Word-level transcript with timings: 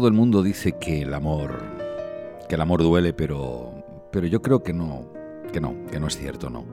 Todo, 0.00 0.08
el 0.08 0.14
mundo 0.14 0.42
dice 0.42 0.72
que 0.80 1.02
el 1.02 1.12
amor, 1.12 1.62
que 2.48 2.54
el 2.54 2.62
amor 2.62 2.82
duele, 2.82 3.12
pero, 3.12 3.70
pero 4.10 4.26
yo 4.26 4.40
creo 4.40 4.62
que 4.62 4.72
no, 4.72 5.12
que 5.52 5.60
no, 5.60 5.74
que 5.90 6.00
no 6.00 6.06
es 6.06 6.16
cierto, 6.16 6.48
no. 6.48 6.64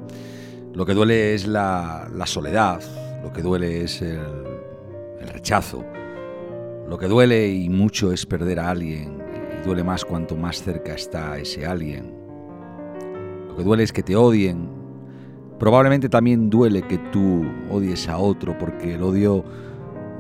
Lo 0.73 0.85
que 0.85 0.93
duele 0.93 1.33
es 1.33 1.45
la, 1.45 2.09
la 2.09 2.25
soledad, 2.25 2.81
lo 3.21 3.33
que 3.33 3.41
duele 3.41 3.83
es 3.83 4.01
el, 4.01 4.21
el 5.19 5.27
rechazo, 5.27 5.83
lo 6.87 6.97
que 6.97 7.07
duele 7.07 7.49
y 7.49 7.67
mucho 7.67 8.13
es 8.13 8.25
perder 8.25 8.61
a 8.61 8.69
alguien, 8.69 9.21
y 9.61 9.67
duele 9.67 9.83
más 9.83 10.05
cuanto 10.05 10.37
más 10.37 10.63
cerca 10.63 10.93
está 10.93 11.37
ese 11.37 11.65
alguien. 11.65 12.15
Lo 13.49 13.57
que 13.57 13.63
duele 13.63 13.83
es 13.83 13.91
que 13.91 14.03
te 14.03 14.15
odien. 14.15 14.69
Probablemente 15.59 16.07
también 16.07 16.49
duele 16.49 16.83
que 16.83 16.97
tú 17.11 17.45
odies 17.69 18.07
a 18.07 18.19
otro, 18.19 18.57
porque 18.57 18.93
el 18.93 19.03
odio 19.03 19.43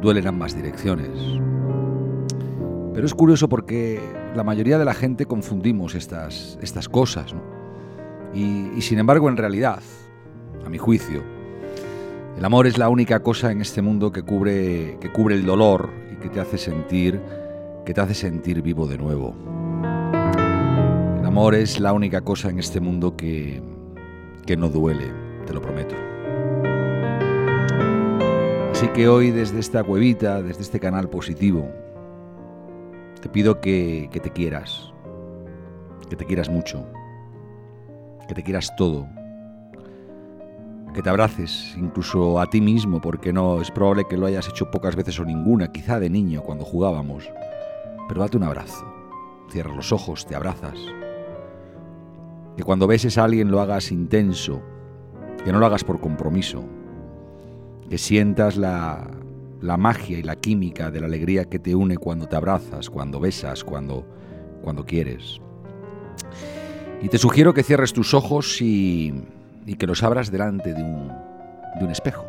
duele 0.01 0.19
en 0.19 0.27
ambas 0.27 0.53
direcciones. 0.53 1.39
Pero 2.97 3.05
es 3.05 3.13
curioso 3.13 3.47
porque 3.47 4.01
la 4.35 4.43
mayoría 4.43 4.79
de 4.79 4.83
la 4.83 4.95
gente 4.95 5.27
confundimos 5.27 5.93
estas, 5.93 6.57
estas 6.63 6.89
cosas. 6.89 7.35
Y, 8.33 8.71
y 8.75 8.81
sin 8.81 8.97
embargo, 8.97 9.29
en 9.29 9.37
realidad, 9.37 9.83
a 10.65 10.69
mi 10.69 10.79
juicio, 10.79 11.21
el 12.35 12.43
amor 12.43 12.65
es 12.65 12.79
la 12.79 12.89
única 12.89 13.21
cosa 13.21 13.51
en 13.51 13.61
este 13.61 13.83
mundo 13.83 14.11
que 14.11 14.23
cubre, 14.23 14.97
que 14.99 15.11
cubre 15.11 15.35
el 15.35 15.45
dolor 15.45 15.91
y 16.11 16.15
que 16.15 16.29
te 16.29 16.39
hace 16.39 16.57
sentir, 16.57 17.21
que 17.85 17.93
te 17.93 18.01
hace 18.01 18.15
sentir 18.15 18.63
vivo 18.63 18.87
de 18.87 18.97
nuevo. 18.97 19.35
El 21.19 21.23
amor 21.23 21.53
es 21.53 21.79
la 21.79 21.93
única 21.93 22.21
cosa 22.21 22.49
en 22.49 22.57
este 22.57 22.79
mundo 22.79 23.15
que, 23.15 23.61
que 24.47 24.57
no 24.57 24.69
duele, 24.69 25.05
te 25.45 25.53
lo 25.53 25.61
prometo. 25.61 25.93
Así 28.71 28.87
que 28.87 29.07
hoy 29.07 29.29
desde 29.29 29.59
esta 29.59 29.83
cuevita, 29.83 30.41
desde 30.41 30.63
este 30.63 30.79
canal 30.79 31.11
positivo, 31.11 31.69
te 33.21 33.29
pido 33.29 33.59
que, 33.59 34.09
que 34.11 34.19
te 34.19 34.31
quieras, 34.31 34.93
que 36.09 36.15
te 36.15 36.25
quieras 36.25 36.49
mucho, 36.49 36.85
que 38.27 38.33
te 38.33 38.43
quieras 38.43 38.75
todo, 38.75 39.07
que 40.93 41.01
te 41.01 41.09
abraces 41.09 41.75
incluso 41.77 42.39
a 42.39 42.49
ti 42.49 42.61
mismo, 42.61 43.01
porque 43.01 43.33
no 43.33 43.61
es 43.61 43.71
probable 43.71 44.05
que 44.07 44.17
lo 44.17 44.25
hayas 44.25 44.47
hecho 44.49 44.71
pocas 44.71 44.95
veces 44.95 45.19
o 45.19 45.25
ninguna, 45.25 45.71
quizá 45.71 45.99
de 45.99 46.09
niño 46.09 46.41
cuando 46.41 46.65
jugábamos, 46.65 47.29
pero 48.07 48.21
date 48.21 48.37
un 48.37 48.43
abrazo, 48.43 48.85
cierra 49.49 49.75
los 49.75 49.91
ojos, 49.91 50.25
te 50.25 50.35
abrazas, 50.35 50.79
que 52.55 52.63
cuando 52.63 52.87
beses 52.87 53.17
a 53.17 53.23
alguien 53.23 53.51
lo 53.51 53.61
hagas 53.61 53.91
intenso, 53.91 54.61
que 55.43 55.51
no 55.51 55.59
lo 55.59 55.65
hagas 55.65 55.83
por 55.83 55.99
compromiso, 55.99 56.63
que 57.89 57.97
sientas 57.97 58.57
la, 58.57 59.07
la 59.61 59.77
magia 59.77 60.19
y 60.19 60.23
la 60.23 60.35
química 60.35 60.91
de 60.91 60.99
la 60.99 61.07
alegría 61.07 61.45
que 61.45 61.59
te 61.59 61.75
une 61.75 61.97
cuando 61.97 62.27
te 62.27 62.35
abrazas, 62.35 62.89
cuando 62.89 63.19
besas, 63.19 63.63
cuando, 63.63 64.05
cuando 64.61 64.85
quieres. 64.85 65.41
Y 67.01 67.09
te 67.09 67.17
sugiero 67.17 67.53
que 67.53 67.63
cierres 67.63 67.93
tus 67.93 68.13
ojos 68.13 68.61
y, 68.61 69.13
que 69.77 69.87
los 69.87 70.03
abras 70.03 70.31
delante 70.31 70.73
de 70.73 70.81
un, 70.81 71.07
de 71.79 71.85
un 71.85 71.91
espejo. 71.91 72.25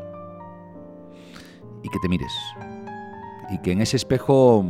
Y 1.82 1.88
que 1.88 1.98
te 2.00 2.08
mires. 2.08 2.32
Y 3.50 3.58
que 3.58 3.72
en 3.72 3.80
ese 3.80 3.96
espejo 3.96 4.64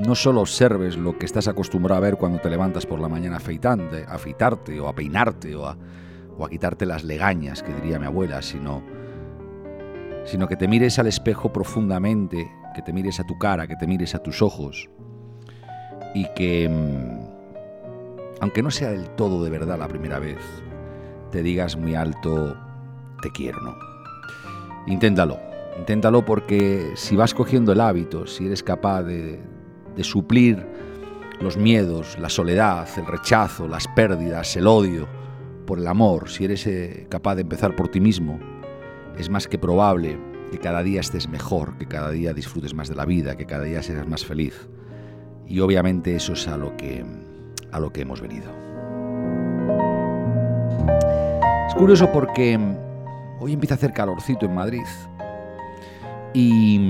no 0.00 0.14
solo 0.14 0.40
observes 0.40 0.96
lo 0.96 1.16
que 1.18 1.26
estás 1.26 1.48
acostumbrado 1.48 1.98
a 1.98 2.00
ver 2.00 2.16
cuando 2.16 2.40
te 2.40 2.50
levantas 2.50 2.86
por 2.86 2.98
la 2.98 3.08
mañana 3.08 3.36
a 3.36 4.14
afeitarte 4.14 4.80
o 4.80 4.88
a 4.88 4.94
peinarte 4.94 5.54
o 5.54 5.66
a, 5.66 5.76
o 6.38 6.44
a 6.44 6.50
quitarte 6.50 6.86
las 6.86 7.04
legañas, 7.04 7.62
que 7.62 7.72
diría 7.74 7.98
mi 7.98 8.06
abuela, 8.06 8.42
sino 8.42 8.82
sino 10.24 10.48
que 10.48 10.56
te 10.56 10.68
mires 10.68 10.98
al 10.98 11.06
espejo 11.06 11.52
profundamente, 11.52 12.50
que 12.74 12.82
te 12.82 12.92
mires 12.92 13.20
a 13.20 13.24
tu 13.24 13.38
cara, 13.38 13.66
que 13.66 13.76
te 13.76 13.86
mires 13.86 14.14
a 14.14 14.18
tus 14.18 14.42
ojos 14.42 14.88
y 16.14 16.26
que, 16.34 16.70
aunque 18.40 18.62
no 18.62 18.70
sea 18.70 18.90
del 18.90 19.10
todo 19.10 19.42
de 19.44 19.50
verdad 19.50 19.78
la 19.78 19.88
primera 19.88 20.18
vez, 20.18 20.38
te 21.30 21.42
digas 21.42 21.76
muy 21.76 21.94
alto, 21.94 22.56
te 23.22 23.30
quiero, 23.30 23.60
¿no? 23.60 23.76
Inténtalo, 24.86 25.38
inténtalo 25.78 26.24
porque 26.24 26.92
si 26.94 27.16
vas 27.16 27.34
cogiendo 27.34 27.72
el 27.72 27.80
hábito, 27.80 28.26
si 28.26 28.46
eres 28.46 28.62
capaz 28.62 29.02
de, 29.04 29.40
de 29.96 30.04
suplir 30.04 30.66
los 31.40 31.56
miedos, 31.56 32.18
la 32.18 32.28
soledad, 32.28 32.88
el 32.96 33.06
rechazo, 33.06 33.66
las 33.66 33.88
pérdidas, 33.88 34.56
el 34.56 34.66
odio 34.66 35.08
por 35.66 35.78
el 35.78 35.86
amor, 35.86 36.28
si 36.28 36.44
eres 36.44 36.66
eh, 36.66 37.06
capaz 37.08 37.36
de 37.36 37.42
empezar 37.42 37.74
por 37.76 37.88
ti 37.88 38.00
mismo, 38.00 38.38
es 39.18 39.28
más 39.30 39.48
que 39.48 39.58
probable 39.58 40.18
que 40.50 40.58
cada 40.58 40.82
día 40.82 41.00
estés 41.00 41.28
mejor, 41.28 41.78
que 41.78 41.86
cada 41.86 42.10
día 42.10 42.34
disfrutes 42.34 42.74
más 42.74 42.88
de 42.88 42.94
la 42.94 43.04
vida, 43.04 43.36
que 43.36 43.46
cada 43.46 43.64
día 43.64 43.82
seas 43.82 44.06
más 44.06 44.24
feliz. 44.24 44.68
Y 45.46 45.60
obviamente 45.60 46.14
eso 46.14 46.34
es 46.34 46.46
a 46.46 46.56
lo 46.56 46.76
que, 46.76 47.04
a 47.70 47.80
lo 47.80 47.92
que 47.92 48.02
hemos 48.02 48.20
venido. 48.20 48.50
Es 51.68 51.74
curioso 51.74 52.12
porque 52.12 52.58
hoy 53.40 53.52
empieza 53.54 53.74
a 53.74 53.76
hacer 53.76 53.92
calorcito 53.92 54.46
en 54.46 54.54
Madrid 54.54 54.82
y, 56.34 56.80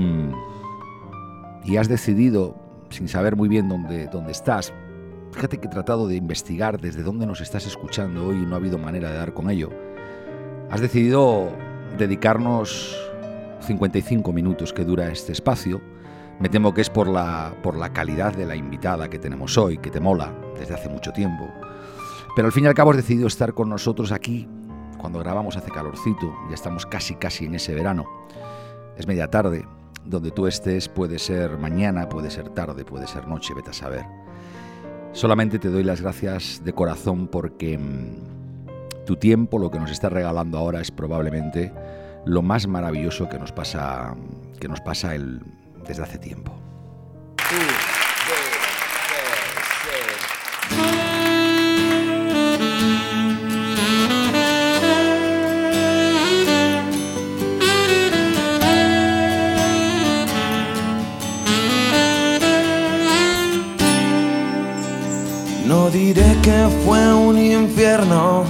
y 1.63 1.77
has 1.77 1.87
decidido, 1.87 2.55
sin 2.89 3.07
saber 3.07 3.35
muy 3.35 3.47
bien 3.47 3.69
dónde, 3.69 4.07
dónde 4.07 4.33
estás, 4.33 4.73
fíjate 5.31 5.57
que 5.59 5.67
he 5.67 5.71
tratado 5.71 6.07
de 6.07 6.15
investigar 6.15 6.79
desde 6.79 7.01
dónde 7.01 7.25
nos 7.25 7.41
estás 7.41 7.65
escuchando 7.65 8.27
hoy 8.27 8.37
y 8.37 8.45
no 8.45 8.55
ha 8.55 8.57
habido 8.57 8.77
manera 8.77 9.09
de 9.09 9.17
dar 9.17 9.33
con 9.33 9.49
ello. 9.49 9.69
Has 10.69 10.81
decidido 10.81 11.49
dedicarnos 11.97 12.97
55 13.61 14.33
minutos 14.33 14.73
que 14.73 14.85
dura 14.85 15.09
este 15.09 15.31
espacio. 15.31 15.81
Me 16.39 16.49
temo 16.49 16.73
que 16.73 16.81
es 16.81 16.89
por 16.89 17.07
la, 17.07 17.55
por 17.61 17.77
la 17.77 17.93
calidad 17.93 18.35
de 18.35 18.45
la 18.45 18.55
invitada 18.55 19.09
que 19.09 19.19
tenemos 19.19 19.57
hoy, 19.57 19.77
que 19.77 19.91
te 19.91 19.99
mola 19.99 20.33
desde 20.57 20.73
hace 20.73 20.89
mucho 20.89 21.11
tiempo. 21.11 21.47
Pero 22.35 22.47
al 22.47 22.51
fin 22.51 22.65
y 22.65 22.67
al 22.67 22.73
cabo 22.73 22.91
has 22.91 22.97
decidido 22.97 23.27
estar 23.27 23.53
con 23.53 23.69
nosotros 23.69 24.11
aquí 24.11 24.47
cuando 25.03 25.19
grabamos 25.19 25.57
hace 25.57 25.69
calorcito, 25.69 26.33
ya 26.47 26.55
estamos 26.55 26.85
casi 26.85 27.15
casi 27.15 27.43
en 27.43 27.55
ese 27.55 27.75
verano. 27.75 28.05
Es 28.97 29.05
media 29.05 29.29
tarde, 29.29 29.65
donde 30.05 30.31
tú 30.31 30.47
estés 30.47 30.87
puede 30.87 31.19
ser 31.19 31.57
mañana, 31.57 32.07
puede 32.07 32.31
ser 32.31 32.47
tarde, 32.47 32.85
puede 32.85 33.05
ser 33.05 33.27
noche, 33.27 33.53
vete 33.53 33.71
a 33.71 33.73
saber. 33.73 34.05
Solamente 35.11 35.59
te 35.59 35.67
doy 35.67 35.83
las 35.83 35.99
gracias 35.99 36.61
de 36.63 36.71
corazón 36.71 37.27
porque 37.27 37.77
tu 39.05 39.15
tiempo, 39.17 39.59
lo 39.59 39.69
que 39.69 39.79
nos 39.79 39.91
estás 39.91 40.11
regalando 40.11 40.57
ahora 40.57 40.81
es 40.81 40.91
probablemente 40.91 41.71
lo 42.25 42.41
más 42.41 42.67
maravilloso 42.67 43.27
que 43.29 43.37
nos 43.37 43.51
pasa, 43.51 44.15
que 44.59 44.67
nos 44.67 44.81
pasa 44.81 45.15
el, 45.15 45.41
desde 45.85 46.03
hace 46.03 46.17
tiempo. 46.17 46.53
No 65.67 65.89
diré 65.89 66.37
que 66.41 66.67
fue 66.85 67.13
un 67.13 67.37
infierno, 67.37 68.45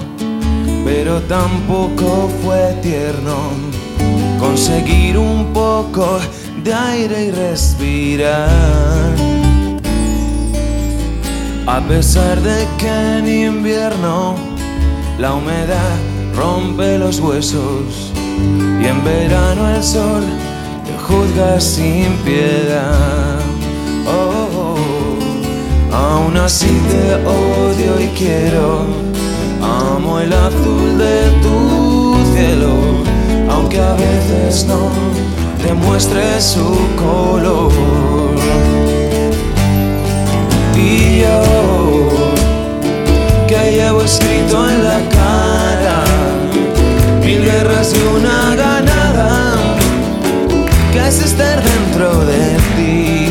pero 0.83 1.21
tampoco 1.21 2.29
fue 2.43 2.77
tierno 2.81 3.51
conseguir 4.39 5.17
un 5.17 5.53
poco 5.53 6.19
de 6.63 6.73
aire 6.73 7.25
y 7.25 7.31
respirar. 7.31 9.13
A 11.65 11.79
pesar 11.87 12.41
de 12.41 12.67
que 12.77 13.17
en 13.17 13.27
invierno 13.27 14.35
la 15.17 15.33
humedad 15.33 15.95
rompe 16.35 16.97
los 16.97 17.19
huesos 17.19 18.11
y 18.81 18.85
en 18.85 19.03
verano 19.03 19.69
el 19.75 19.81
sol 19.81 20.23
te 20.85 20.97
juzga 21.05 21.59
sin 21.61 22.11
piedad. 22.25 23.39
Oh, 24.05 24.75
aún 25.93 26.35
así 26.35 26.67
te 26.89 27.15
odio 27.25 27.99
y 28.01 28.07
quiero, 28.17 28.85
amo 29.63 30.19
el 30.19 30.33
azul 30.33 30.97
de 30.97 31.31
tu 31.41 32.15
cielo, 32.33 32.73
aunque 33.49 33.79
a 33.79 33.93
veces 33.93 34.65
no 34.65 34.89
demuestre 35.63 36.41
su 36.41 36.77
color. 36.95 37.71
Y 40.75 41.21
yo, 41.21 42.09
que 43.47 43.71
llevo 43.71 44.01
escrito 44.01 44.69
en 44.69 44.83
la 44.83 44.99
cara 45.09 46.03
mil 47.23 47.41
guerras 47.43 47.93
y 47.95 48.17
una 48.17 48.55
ganada, 48.55 49.55
que 50.91 51.07
es 51.07 51.23
estar 51.23 51.63
dentro 51.63 52.25
de 52.25 52.57
ti. 52.75 53.29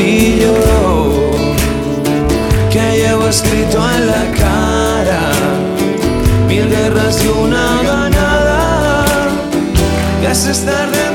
Y 0.00 0.40
yo, 0.40 0.54
escrito 3.28 3.78
en 3.90 4.06
la 4.06 4.24
cara. 4.36 5.20
Mil 6.46 6.68
guerras 6.68 7.22
y 7.22 7.28
una 7.28 7.82
ganada, 7.82 9.04
que 10.20 10.30
es 10.30 10.46
estar 10.46 11.07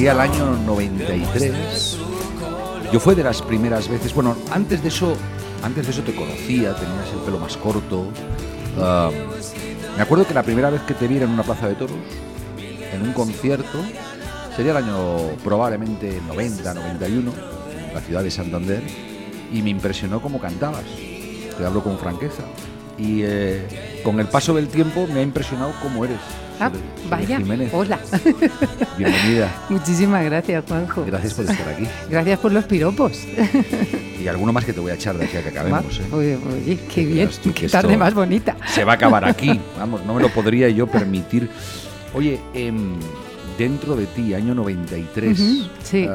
corría 0.00 0.12
el 0.12 0.20
año 0.20 0.56
93. 0.64 1.98
Yo 2.90 2.98
fue 3.00 3.14
de 3.14 3.22
las 3.22 3.42
primeras 3.42 3.86
veces, 3.86 4.14
bueno, 4.14 4.34
antes 4.50 4.82
de 4.82 4.88
eso, 4.88 5.14
antes 5.62 5.84
de 5.84 5.92
eso 5.92 6.00
te 6.02 6.14
conocía, 6.14 6.74
tenías 6.74 7.12
el 7.12 7.18
pelo 7.18 7.38
más 7.38 7.58
corto. 7.58 8.06
Ah, 8.78 9.10
me 9.98 10.02
acuerdo 10.02 10.26
que 10.26 10.32
la 10.32 10.42
primera 10.42 10.70
vez 10.70 10.80
que 10.82 10.94
te 10.94 11.06
vi 11.06 11.16
era 11.16 11.26
en 11.26 11.32
una 11.32 11.42
plaza 11.42 11.68
de 11.68 11.74
toros, 11.74 11.98
en 12.94 13.02
un 13.02 13.12
concierto, 13.12 13.78
sería 14.56 14.70
el 14.70 14.78
año 14.78 15.36
probablemente 15.44 16.18
90, 16.26 16.72
91, 16.72 17.32
en 17.88 17.94
la 17.94 18.00
ciudad 18.00 18.22
de 18.22 18.30
Santander, 18.30 18.82
y 19.52 19.60
me 19.60 19.68
impresionó 19.68 20.22
cómo 20.22 20.40
cantabas. 20.40 20.86
Te 21.58 21.62
hablo 21.62 21.82
con 21.82 21.98
franqueza. 21.98 22.44
Y 22.96 23.20
eh, 23.22 24.00
con 24.02 24.18
el 24.18 24.28
paso 24.28 24.54
del 24.54 24.68
tiempo 24.68 25.06
me 25.12 25.20
ha 25.20 25.22
impresionado 25.22 25.74
cómo 25.82 26.06
eres. 26.06 26.20
Ah, 26.60 26.70
vaya. 27.08 27.38
Jiménez. 27.38 27.70
Hola. 27.72 27.98
Bienvenida. 28.98 29.48
Muchísimas 29.70 30.24
gracias, 30.24 30.62
Juanjo. 30.68 31.04
Gracias 31.06 31.34
por 31.34 31.44
estar 31.46 31.68
aquí. 31.68 31.86
Gracias 32.10 32.38
por 32.38 32.52
los 32.52 32.64
piropos. 32.64 33.12
Y 34.22 34.28
alguno 34.28 34.52
más 34.52 34.64
que 34.66 34.72
te 34.74 34.80
voy 34.80 34.90
a 34.90 34.94
echar 34.94 35.16
de 35.16 35.24
aquí 35.24 35.36
a 35.38 35.42
que 35.42 35.48
acabemos. 35.48 35.98
¿eh? 35.98 36.02
Oye, 36.12 36.36
oye, 36.36 36.78
qué 36.94 37.04
bien. 37.06 37.30
Qué 37.54 37.68
tarde 37.68 37.96
más 37.96 38.12
bonita. 38.12 38.56
Se 38.66 38.84
va 38.84 38.92
a 38.92 38.94
acabar 38.96 39.24
aquí. 39.24 39.58
Vamos, 39.78 40.04
no 40.04 40.14
me 40.14 40.20
lo 40.22 40.28
podría 40.28 40.68
yo 40.68 40.86
permitir. 40.86 41.48
Oye, 42.12 42.38
em, 42.52 42.94
dentro 43.56 43.96
de 43.96 44.06
ti, 44.06 44.34
año 44.34 44.54
93. 44.54 45.40
Ujú, 45.40 45.68
sí. 45.82 46.06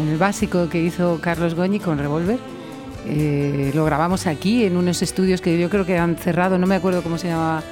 En 0.00 0.08
el 0.08 0.16
básico 0.18 0.68
que 0.68 0.80
hizo 0.80 1.18
Carlos 1.20 1.54
Goñi 1.54 1.80
con 1.80 1.98
Revolver. 1.98 2.38
eh, 3.06 3.72
lo 3.74 3.84
grabamos 3.84 4.26
aquí 4.26 4.64
en 4.64 4.76
unos 4.76 5.02
estudios 5.02 5.40
que 5.40 5.58
yo 5.58 5.68
creo 5.68 5.84
que 5.84 5.98
han 5.98 6.16
cerrado, 6.16 6.56
no 6.58 6.66
me 6.66 6.74
acuerdo 6.76 7.02
cómo 7.02 7.18
se 7.18 7.28
llamaba, 7.28 7.62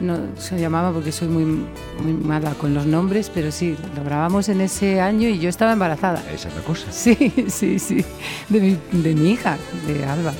no 0.00 0.18
se 0.38 0.58
llamaba 0.60 0.92
porque 0.92 1.10
soy 1.12 1.28
muy, 1.28 1.44
muy 1.44 2.12
mala 2.12 2.52
con 2.54 2.74
los 2.74 2.86
nombres, 2.86 3.30
pero 3.34 3.50
sí, 3.52 3.76
lo 3.96 4.04
grabamos 4.04 4.48
en 4.48 4.60
ese 4.60 5.00
año 5.00 5.28
y 5.28 5.38
yo 5.38 5.48
estaba 5.48 5.72
embarazada. 5.72 6.22
esa 6.32 6.48
es 6.48 6.54
la 6.54 6.60
cosa. 6.62 6.90
Sí, 6.92 7.16
sí, 7.48 7.78
sí, 7.78 8.04
de 8.48 8.60
mi, 8.60 8.78
de 9.02 9.14
mi 9.14 9.30
hija, 9.32 9.56
de 9.86 10.04
Alba. 10.04 10.32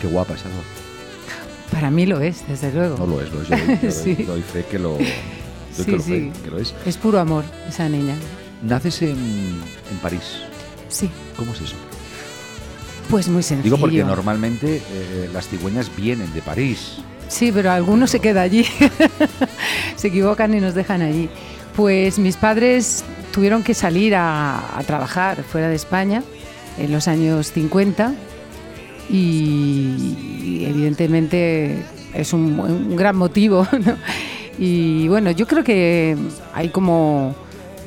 Qué 0.00 0.06
guapa 0.08 0.34
esa 0.34 0.48
voz. 0.48 0.64
Para 1.70 1.90
mí 1.90 2.04
lo 2.06 2.20
es, 2.20 2.46
desde 2.48 2.72
luego. 2.72 2.96
No 2.98 3.06
lo 3.06 3.22
es, 3.22 3.32
lo 3.32 3.42
es. 3.42 3.48
Yo, 3.48 3.56
doy- 3.56 3.90
Sí. 3.92 4.14
doy 4.24 4.42
fe 4.42 4.64
que 4.68 4.78
lo, 4.78 4.90
doy 4.94 5.06
Sí, 5.72 5.84
que 5.84 5.92
lo 5.92 6.02
sí. 6.02 6.10
fe 6.10 6.32
que 6.44 6.50
lo 6.50 6.58
es. 6.58 6.74
Es 6.84 6.96
puro 6.96 7.20
amor, 7.20 7.44
esa 7.68 7.88
niña. 7.88 8.14
Naces 8.62 9.00
en, 9.02 9.10
en 9.10 9.98
París. 10.02 10.40
Sí, 10.88 11.08
¿Cómo 11.36 11.52
es 11.52 11.60
eso? 11.60 11.76
pues 13.08 13.28
muy 13.28 13.42
sencillo. 13.42 13.64
Digo 13.76 13.78
porque 13.78 14.04
normalmente 14.04 14.76
eh, 14.88 15.28
las 15.32 15.48
cigüeñas 15.48 15.90
vienen 15.96 16.32
de 16.32 16.42
París. 16.42 16.98
Sí, 17.30 17.52
pero 17.52 17.70
algunos 17.70 18.10
se 18.10 18.18
queda 18.20 18.42
allí. 18.42 18.66
se 19.96 20.08
equivocan 20.08 20.52
y 20.52 20.60
nos 20.60 20.74
dejan 20.74 21.00
allí. 21.00 21.30
Pues 21.76 22.18
mis 22.18 22.36
padres 22.36 23.04
tuvieron 23.32 23.62
que 23.62 23.72
salir 23.72 24.14
a, 24.16 24.82
trabajar 24.86 25.44
fuera 25.44 25.68
de 25.68 25.76
España 25.76 26.24
en 26.76 26.90
los 26.90 27.06
años 27.06 27.52
50 27.52 28.14
y, 29.08 30.64
evidentemente 30.68 31.82
es 32.12 32.32
un, 32.32 32.58
un 32.58 32.96
gran 32.96 33.16
motivo. 33.16 33.66
Y 34.62 35.08
bueno, 35.08 35.30
yo 35.30 35.46
creo 35.46 35.64
que 35.64 36.18
hay 36.52 36.68
como, 36.68 37.34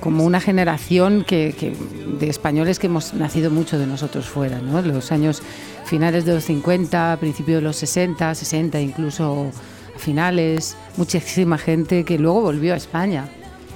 como 0.04 0.26
una 0.26 0.42
generación 0.42 1.24
que, 1.26 1.56
que- 1.58 1.74
de 2.20 2.30
españoles 2.30 2.78
que 2.78 2.88
hemos 2.88 3.14
nacido 3.14 3.50
mucho 3.50 3.80
de 3.80 3.88
nosotros 3.88 4.26
fuera, 4.28 4.60
¿no? 4.60 4.82
Los 4.82 5.12
años 5.14 5.42
finales 5.86 6.26
de 6.26 6.34
los 6.34 6.44
50, 6.44 7.18
principios 7.22 7.58
de 7.58 7.62
los 7.62 7.78
60, 7.78 8.36
60 8.36 8.82
incluso 8.82 9.50
finales, 9.98 10.76
muchísima 10.98 11.58
gente 11.58 12.04
que 12.04 12.18
luego 12.20 12.42
volvió 12.42 12.74
a 12.74 12.78
España 12.78 13.30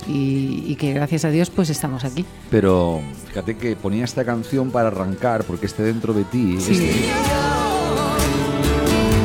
y, 0.08 0.64
y 0.68 0.76
que 0.76 0.94
gracias 0.94 1.24
a 1.26 1.30
Dios 1.30 1.50
pues 1.50 1.70
estamos 1.70 2.04
aquí. 2.04 2.26
Pero 2.52 3.02
fíjate 3.28 3.56
que 3.56 3.76
ponía 3.76 4.04
esta 4.04 4.26
canción 4.26 4.72
para 4.72 4.88
arrancar 4.90 5.44
porque 5.46 5.66
este 5.68 5.84
dentro 5.84 6.14
de 6.14 6.24
ti 6.26 6.58
Sí. 6.60 6.72
este, 6.74 6.88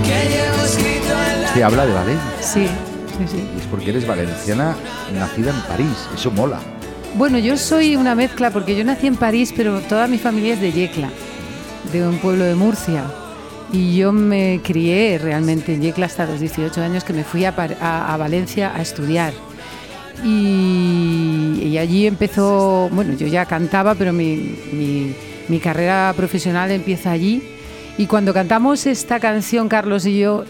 Que 0.04 0.28
llevo 0.28 0.64
escrito 0.64 1.12
en 1.34 1.42
la 1.42 1.54
te 1.54 1.64
habla 1.64 1.86
de 1.86 1.92
Valencia. 1.92 2.30
Sí, 2.40 2.66
sí, 3.18 3.24
sí. 3.30 3.48
Y 3.56 3.60
es 3.60 3.66
porque 3.66 3.90
eres 3.90 4.06
valenciana 4.06 4.76
nacida 5.14 5.50
en 5.50 5.60
París. 5.62 6.08
Eso 6.14 6.30
mola. 6.30 6.60
Bueno, 7.14 7.38
yo 7.38 7.58
soy 7.58 7.94
una 7.94 8.14
mezcla 8.14 8.50
porque 8.50 8.74
yo 8.74 8.84
nací 8.84 9.06
en 9.06 9.16
París, 9.16 9.52
pero 9.54 9.80
toda 9.80 10.06
mi 10.06 10.16
familia 10.16 10.54
es 10.54 10.60
de 10.62 10.72
Yecla, 10.72 11.10
de 11.92 12.08
un 12.08 12.16
pueblo 12.16 12.44
de 12.44 12.54
Murcia. 12.54 13.04
Y 13.70 13.96
yo 13.96 14.12
me 14.12 14.60
crié 14.64 15.18
realmente 15.18 15.74
en 15.74 15.82
Yecla 15.82 16.06
hasta 16.06 16.24
los 16.24 16.40
18 16.40 16.80
años 16.80 17.04
que 17.04 17.12
me 17.12 17.22
fui 17.22 17.44
a, 17.44 17.50
Valencia 17.52 18.72
a 18.74 18.80
estudiar. 18.80 19.34
Y, 20.24 21.76
allí 21.78 22.06
empezó, 22.06 22.88
bueno, 22.92 23.12
yo 23.14 23.26
ya 23.26 23.44
cantaba, 23.44 23.94
pero 23.94 24.14
mi 24.14 25.14
carrera 25.62 26.14
profesional 26.16 26.70
empieza 26.70 27.10
allí. 27.10 27.42
Y 27.98 28.06
cuando 28.06 28.32
cantamos 28.32 28.86
esta 28.86 29.20
canción, 29.20 29.68
Carlos 29.68 30.06
y 30.06 30.18
yo, 30.18 30.44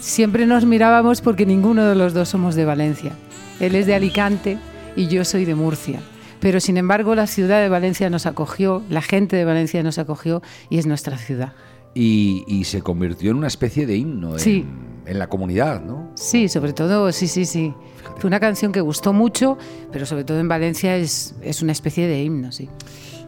siempre 0.00 0.46
nos 0.46 0.64
mirábamos 0.64 1.20
porque 1.20 1.44
ninguno 1.44 1.84
de 1.84 1.94
los 1.94 2.14
dos 2.14 2.30
somos 2.30 2.54
de 2.54 2.64
Valencia. 2.64 3.12
Él 3.60 3.74
es 3.74 3.86
de 3.86 3.94
Alicante 3.94 4.58
y 4.96 5.08
yo 5.08 5.24
soy 5.24 5.44
de 5.44 5.54
Murcia. 5.54 6.00
Pero 6.40 6.60
sin 6.60 6.76
embargo, 6.76 7.14
la 7.14 7.26
ciudad 7.26 7.60
de 7.60 7.68
Valencia 7.68 8.10
nos 8.10 8.26
acogió, 8.26 8.82
la 8.90 9.02
gente 9.02 9.36
de 9.36 9.44
Valencia 9.44 9.82
nos 9.82 9.98
acogió 9.98 10.42
y 10.70 10.78
es 10.78 10.86
nuestra 10.86 11.16
ciudad. 11.18 11.52
Y, 11.94 12.44
y 12.46 12.64
se 12.64 12.82
convirtió 12.82 13.30
en 13.30 13.38
una 13.38 13.46
especie 13.46 13.86
de 13.86 13.96
himno 13.96 14.34
en, 14.34 14.38
Sí. 14.38 14.66
en 15.06 15.18
la 15.18 15.28
comunidad, 15.28 15.80
¿no? 15.82 16.10
Sí, 16.14 16.48
sobre 16.48 16.72
todo, 16.74 17.10
sí, 17.12 17.26
sí, 17.26 17.46
sí. 17.46 17.72
Fue 18.18 18.28
una 18.28 18.38
canción 18.38 18.70
que 18.72 18.80
gustó 18.82 19.12
mucho, 19.14 19.56
pero 19.92 20.04
sobre 20.04 20.24
todo 20.24 20.38
en 20.38 20.48
Valencia 20.48 20.96
es, 20.96 21.34
es 21.40 21.62
una 21.62 21.72
especie 21.72 22.06
de 22.06 22.22
himno, 22.22 22.52
sí. 22.52 22.68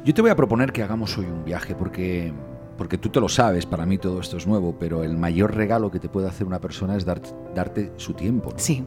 Yo 0.04 0.12
te 0.14 0.20
voy 0.22 0.30
a 0.30 0.36
proponer 0.36 0.72
que 0.72 0.82
hagamos 0.82 1.16
hoy 1.18 1.24
un 1.26 1.44
viaje 1.44 1.74
porque, 1.74 2.32
porque 2.76 2.98
tú 2.98 3.08
te 3.08 3.20
lo 3.20 3.28
sabes, 3.28 3.64
para 3.66 3.84
mí 3.86 3.96
todo 3.98 4.20
esto 4.20 4.36
es 4.36 4.46
nuevo, 4.46 4.76
pero 4.78 5.02
el 5.02 5.16
mayor 5.16 5.54
regalo 5.54 5.90
que 5.90 5.98
te 5.98 6.08
puede 6.10 6.28
hacer 6.28 6.46
una 6.46 6.60
persona 6.60 6.94
es 6.96 7.04
dar- 7.06 7.20
darte 7.54 7.92
su 7.96 8.12
tiempo. 8.14 8.50
¿no? 8.52 8.58
Sí. 8.58 8.84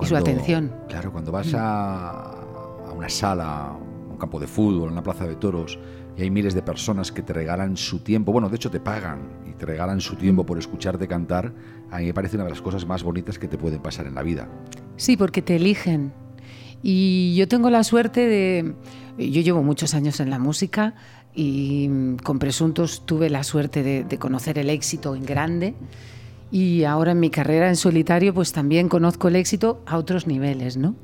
Y 0.00 0.04
su 0.06 0.14
atención. 0.14 0.72
Claro, 0.88 1.10
cuando 1.10 1.32
vas 1.32 1.54
a, 1.54 2.42
a 2.42 2.45
una 2.96 3.08
sala, 3.08 3.76
un 4.10 4.16
campo 4.16 4.40
de 4.40 4.46
fútbol, 4.46 4.90
una 4.90 5.02
plaza 5.02 5.26
de 5.26 5.36
toros, 5.36 5.78
y 6.16 6.22
hay 6.22 6.30
miles 6.30 6.54
de 6.54 6.62
personas 6.62 7.12
que 7.12 7.22
te 7.22 7.32
regalan 7.32 7.76
su 7.76 7.98
tiempo, 7.98 8.32
bueno, 8.32 8.48
de 8.48 8.56
hecho 8.56 8.70
te 8.70 8.80
pagan 8.80 9.20
y 9.46 9.52
te 9.52 9.66
regalan 9.66 10.00
su 10.00 10.16
tiempo 10.16 10.46
por 10.46 10.58
escucharte 10.58 11.06
cantar, 11.06 11.52
a 11.90 11.98
mí 11.98 12.06
me 12.06 12.14
parece 12.14 12.36
una 12.36 12.44
de 12.44 12.50
las 12.50 12.62
cosas 12.62 12.86
más 12.86 13.02
bonitas 13.02 13.38
que 13.38 13.48
te 13.48 13.58
pueden 13.58 13.80
pasar 13.80 14.06
en 14.06 14.14
la 14.14 14.22
vida. 14.22 14.48
Sí, 14.96 15.16
porque 15.16 15.42
te 15.42 15.56
eligen. 15.56 16.12
Y 16.82 17.34
yo 17.36 17.48
tengo 17.48 17.68
la 17.70 17.84
suerte 17.84 18.26
de... 18.26 18.74
Yo 19.18 19.40
llevo 19.40 19.62
muchos 19.62 19.94
años 19.94 20.20
en 20.20 20.28
la 20.28 20.38
música 20.38 20.94
y 21.34 22.16
con 22.22 22.38
Presuntos 22.38 23.04
tuve 23.06 23.30
la 23.30 23.44
suerte 23.44 24.04
de 24.04 24.18
conocer 24.18 24.58
el 24.58 24.68
éxito 24.68 25.14
en 25.14 25.24
grande 25.24 25.74
y 26.50 26.84
ahora 26.84 27.12
en 27.12 27.20
mi 27.20 27.30
carrera 27.30 27.68
en 27.68 27.76
solitario 27.76 28.32
pues 28.34 28.52
también 28.52 28.88
conozco 28.88 29.28
el 29.28 29.36
éxito 29.36 29.82
a 29.86 29.98
otros 29.98 30.26
niveles, 30.26 30.76
¿no? 30.76 30.94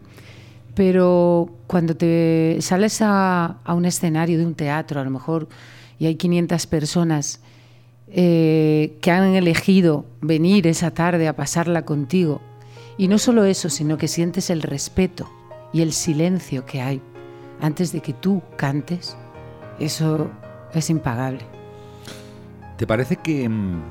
Pero 0.75 1.51
cuando 1.67 1.97
te 1.97 2.57
sales 2.61 3.03
a, 3.03 3.59
a 3.65 3.75
un 3.75 3.85
escenario 3.85 4.39
de 4.39 4.47
un 4.47 4.55
teatro, 4.55 5.01
a 5.01 5.05
lo 5.05 5.11
mejor, 5.11 5.49
y 5.99 6.07
hay 6.07 6.15
500 6.17 6.67
personas 6.67 7.41
eh, 8.09 8.99
que 9.01 9.11
han 9.11 9.35
elegido 9.35 10.05
venir 10.21 10.67
esa 10.67 10.91
tarde 10.91 11.29
a 11.29 11.37
pasarla 11.37 11.85
contigo, 11.85 12.41
y 12.99 13.09
no 13.09 13.19
solo 13.19 13.45
eso, 13.45 13.71
sino 13.71 13.99
que 13.99 14.09
sientes 14.09 14.51
el 14.51 14.63
respeto 14.63 15.31
y 15.73 15.81
el 15.81 15.93
silencio 15.93 16.67
que 16.67 16.83
hay 16.83 17.01
antes 17.63 17.93
de 17.93 18.01
que 18.01 18.13
tú 18.13 18.43
cantes, 18.57 19.17
eso 19.79 20.29
es 20.75 20.91
impagable. 20.91 21.41
¿Te 22.77 22.87
parece 22.87 23.17
que, 23.17 23.49
mm, 23.49 23.83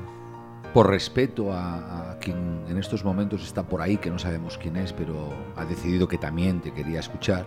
por 0.74 0.90
respeto 0.90 1.52
a, 1.52 2.11
a 2.11 2.11
quien 2.22 2.64
en 2.68 2.78
estos 2.78 3.04
momentos 3.04 3.42
está 3.44 3.62
por 3.64 3.82
ahí, 3.82 3.98
que 3.98 4.08
no 4.10 4.18
sabemos 4.18 4.56
quién 4.56 4.76
es, 4.76 4.92
pero 4.92 5.28
ha 5.56 5.64
decidido 5.66 6.08
que 6.08 6.16
también 6.16 6.60
te 6.60 6.72
quería 6.72 7.00
escuchar, 7.00 7.44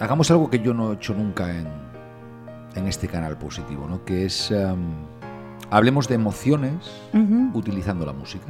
hagamos 0.00 0.30
algo 0.30 0.50
que 0.50 0.58
yo 0.58 0.74
no 0.74 0.92
he 0.92 0.94
hecho 0.96 1.14
nunca 1.14 1.56
en, 1.56 1.66
en 2.74 2.86
este 2.88 3.08
canal 3.08 3.38
positivo, 3.38 3.86
¿no? 3.88 4.04
que 4.04 4.26
es, 4.26 4.50
em, 4.50 4.78
hablemos 5.70 6.08
de 6.08 6.16
emociones 6.16 6.90
Ujú, 7.14 7.56
utilizando 7.58 8.04
la 8.04 8.12
música. 8.12 8.46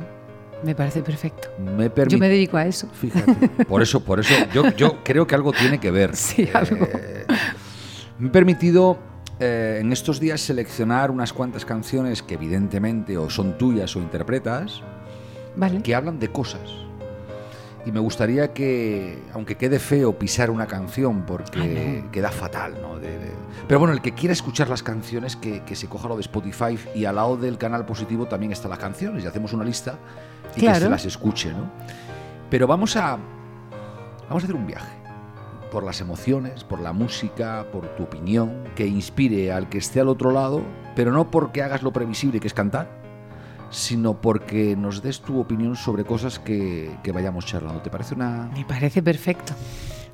Me 0.64 0.74
parece 0.74 1.02
perfecto. 1.02 1.48
Me 1.58 1.90
Yo 2.08 2.18
me 2.18 2.28
dedico 2.28 2.56
a 2.56 2.64
eso. 2.66 2.88
Fíjate, 2.92 3.34
por 3.64 3.82
eso, 3.82 4.00
por 4.04 4.20
eso, 4.20 4.32
yo, 4.54 4.70
yo 4.76 5.02
creo 5.02 5.26
que 5.26 5.34
algo 5.34 5.52
tiene 5.52 5.78
que 5.78 5.90
ver. 5.90 6.14
Sí, 6.16 6.48
algo. 6.54 6.86
Eh, 6.86 7.26
me 8.18 8.28
he 8.28 8.30
permitido 8.30 8.96
eh, 9.40 9.78
en 9.80 9.92
estos 9.92 10.20
días 10.20 10.40
seleccionar 10.40 11.10
unas 11.10 11.32
cuantas 11.32 11.64
canciones 11.64 12.22
que 12.22 12.34
evidentemente 12.34 13.16
o 13.18 13.28
son 13.30 13.58
tuyas 13.58 13.94
o 13.96 13.98
interpretas, 14.00 14.82
¿Vale? 15.56 15.82
que 15.82 15.94
hablan 15.94 16.18
de 16.18 16.28
cosas. 16.30 16.60
y 17.84 17.90
me 17.90 17.98
gustaría 17.98 18.52
que, 18.52 19.20
aunque 19.34 19.56
quede 19.56 19.80
feo 19.80 20.16
pisar 20.16 20.50
una 20.52 20.66
canción, 20.68 21.26
porque 21.26 21.58
Ay, 21.60 22.02
no. 22.04 22.10
queda 22.12 22.30
fatal, 22.30 22.76
¿no? 22.80 22.96
De- 23.00 23.18
de- 23.18 23.32
Pero 23.66 23.80
bueno, 23.80 23.92
el 23.92 24.00
que 24.00 24.12
quiera 24.12 24.32
escuchar 24.32 24.68
las 24.68 24.84
canciones, 24.84 25.34
que, 25.34 25.62
que 25.64 25.74
se 25.74 25.88
coja 25.88 26.06
lo 26.06 26.14
de 26.14 26.20
Spotify 26.20 26.78
y 26.94 27.06
al 27.06 27.16
lado 27.16 27.36
del 27.36 27.58
canal 27.58 27.84
positivo 27.84 28.26
también 28.26 28.52
están 28.52 28.70
las 28.70 28.78
canciones 28.78 29.24
y 29.24 29.26
hacemos 29.26 29.52
una 29.52 29.64
lista 29.64 29.98
y 30.52 30.60
que 30.60 30.66
Claro. 30.66 30.78
se 30.84 30.88
las 30.90 31.04
escuche, 31.06 31.50
¿no? 31.50 31.72
Pero 32.48 32.68
vamos 32.68 32.94
a, 32.94 33.18
vamos 34.28 34.44
a 34.44 34.46
hacer 34.46 34.54
un 34.54 34.66
viaje 34.68 34.92
por 35.72 35.84
las 35.84 36.02
emociones, 36.02 36.64
por 36.64 36.80
la 36.80 36.92
música, 36.92 37.66
por 37.72 37.88
tu 37.96 38.02
opinión, 38.02 38.62
que 38.76 38.86
inspire 38.86 39.52
al 39.52 39.70
que 39.70 39.78
esté 39.78 40.00
al 40.00 40.08
otro 40.08 40.30
lado, 40.30 40.62
pero 40.94 41.12
no 41.12 41.30
porque 41.30 41.62
hagas 41.62 41.82
lo 41.82 41.94
previsible 41.94 42.40
que 42.40 42.46
es 42.46 42.52
cantar, 42.52 42.88
sino 43.70 44.20
porque 44.20 44.76
nos 44.76 45.02
des 45.02 45.22
tu 45.22 45.40
opinión 45.40 45.74
sobre 45.74 46.04
cosas 46.04 46.38
que, 46.38 46.90
que 47.02 47.10
vayamos 47.10 47.46
charlando. 47.46 47.80
¿Te 47.80 47.88
parece 47.88 48.14
una...? 48.14 48.50
Me 48.54 48.66
parece 48.66 49.02
perfecto. 49.02 49.54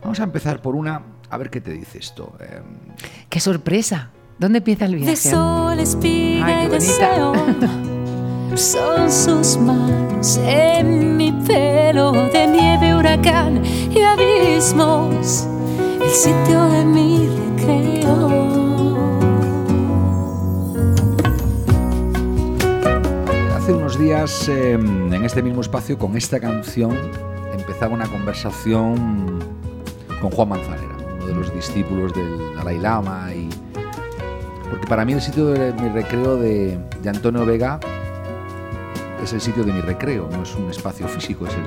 Vamos 0.01 0.21
a 0.21 0.23
empezar 0.23 0.63
por 0.63 0.77
una, 0.77 1.03
a 1.29 1.37
ver 1.37 1.51
qué 1.51 1.61
te 1.61 1.73
dice 1.73 1.99
esto. 1.99 2.37
Eh, 2.39 2.63
¡Qué 3.29 3.41
sorpresa! 3.41 4.11
¿Dónde 4.39 4.59
empieza 4.59 4.85
el 4.85 4.95
viaje? 4.95 5.11
De 5.11 5.17
sol, 5.17 5.81
espiga 5.81 6.47
Ay, 6.47 6.67
y 6.67 6.69
qué 6.69 6.75
deseo. 6.75 7.33
Son 8.55 9.11
sus 9.11 9.57
manos 9.59 10.39
en 10.43 11.17
mi 11.17 11.31
pelo 11.33 12.13
de 12.13 12.47
nieve, 12.47 12.95
huracán 12.95 13.63
y 13.65 14.01
abismos. 14.01 15.47
El 16.03 16.11
sitio 16.11 16.65
de 16.69 16.85
mi 16.85 17.29
recreo. 17.29 18.49
hace 23.57 23.73
unos 23.73 23.99
días, 23.99 24.49
eh, 24.49 24.73
en 24.73 25.25
este 25.25 25.43
mismo 25.43 25.61
espacio, 25.61 25.99
con 25.99 26.17
esta 26.17 26.41
canción, 26.41 26.97
empezaba 27.53 27.95
una 27.95 28.07
conversación 28.07 29.39
con 30.21 30.31
Juan 30.31 30.49
Manzanera, 30.49 30.97
uno 31.17 31.27
de 31.27 31.35
los 31.35 31.55
discípulos 31.55 32.13
del 32.15 32.55
Dalai 32.57 32.79
Lama. 32.79 33.33
Y, 33.35 33.49
porque 34.71 34.87
para 34.89 35.05
mí 35.05 35.13
el 35.13 35.21
sitio 35.21 35.47
de 35.47 35.73
mi 35.75 35.89
recreo 35.91 36.37
de 36.37 36.79
Antonio 37.07 37.45
Vega 37.45 37.79
es 39.23 39.33
el 39.33 39.41
sitio 39.41 39.65
de 39.65 39.73
mi 39.73 39.81
recreo, 39.81 40.29
no 40.31 40.43
es 40.43 40.55
un 40.55 40.71
espacio 40.71 41.09
físico, 41.09 41.47
es 41.47 41.55
el, 41.55 41.63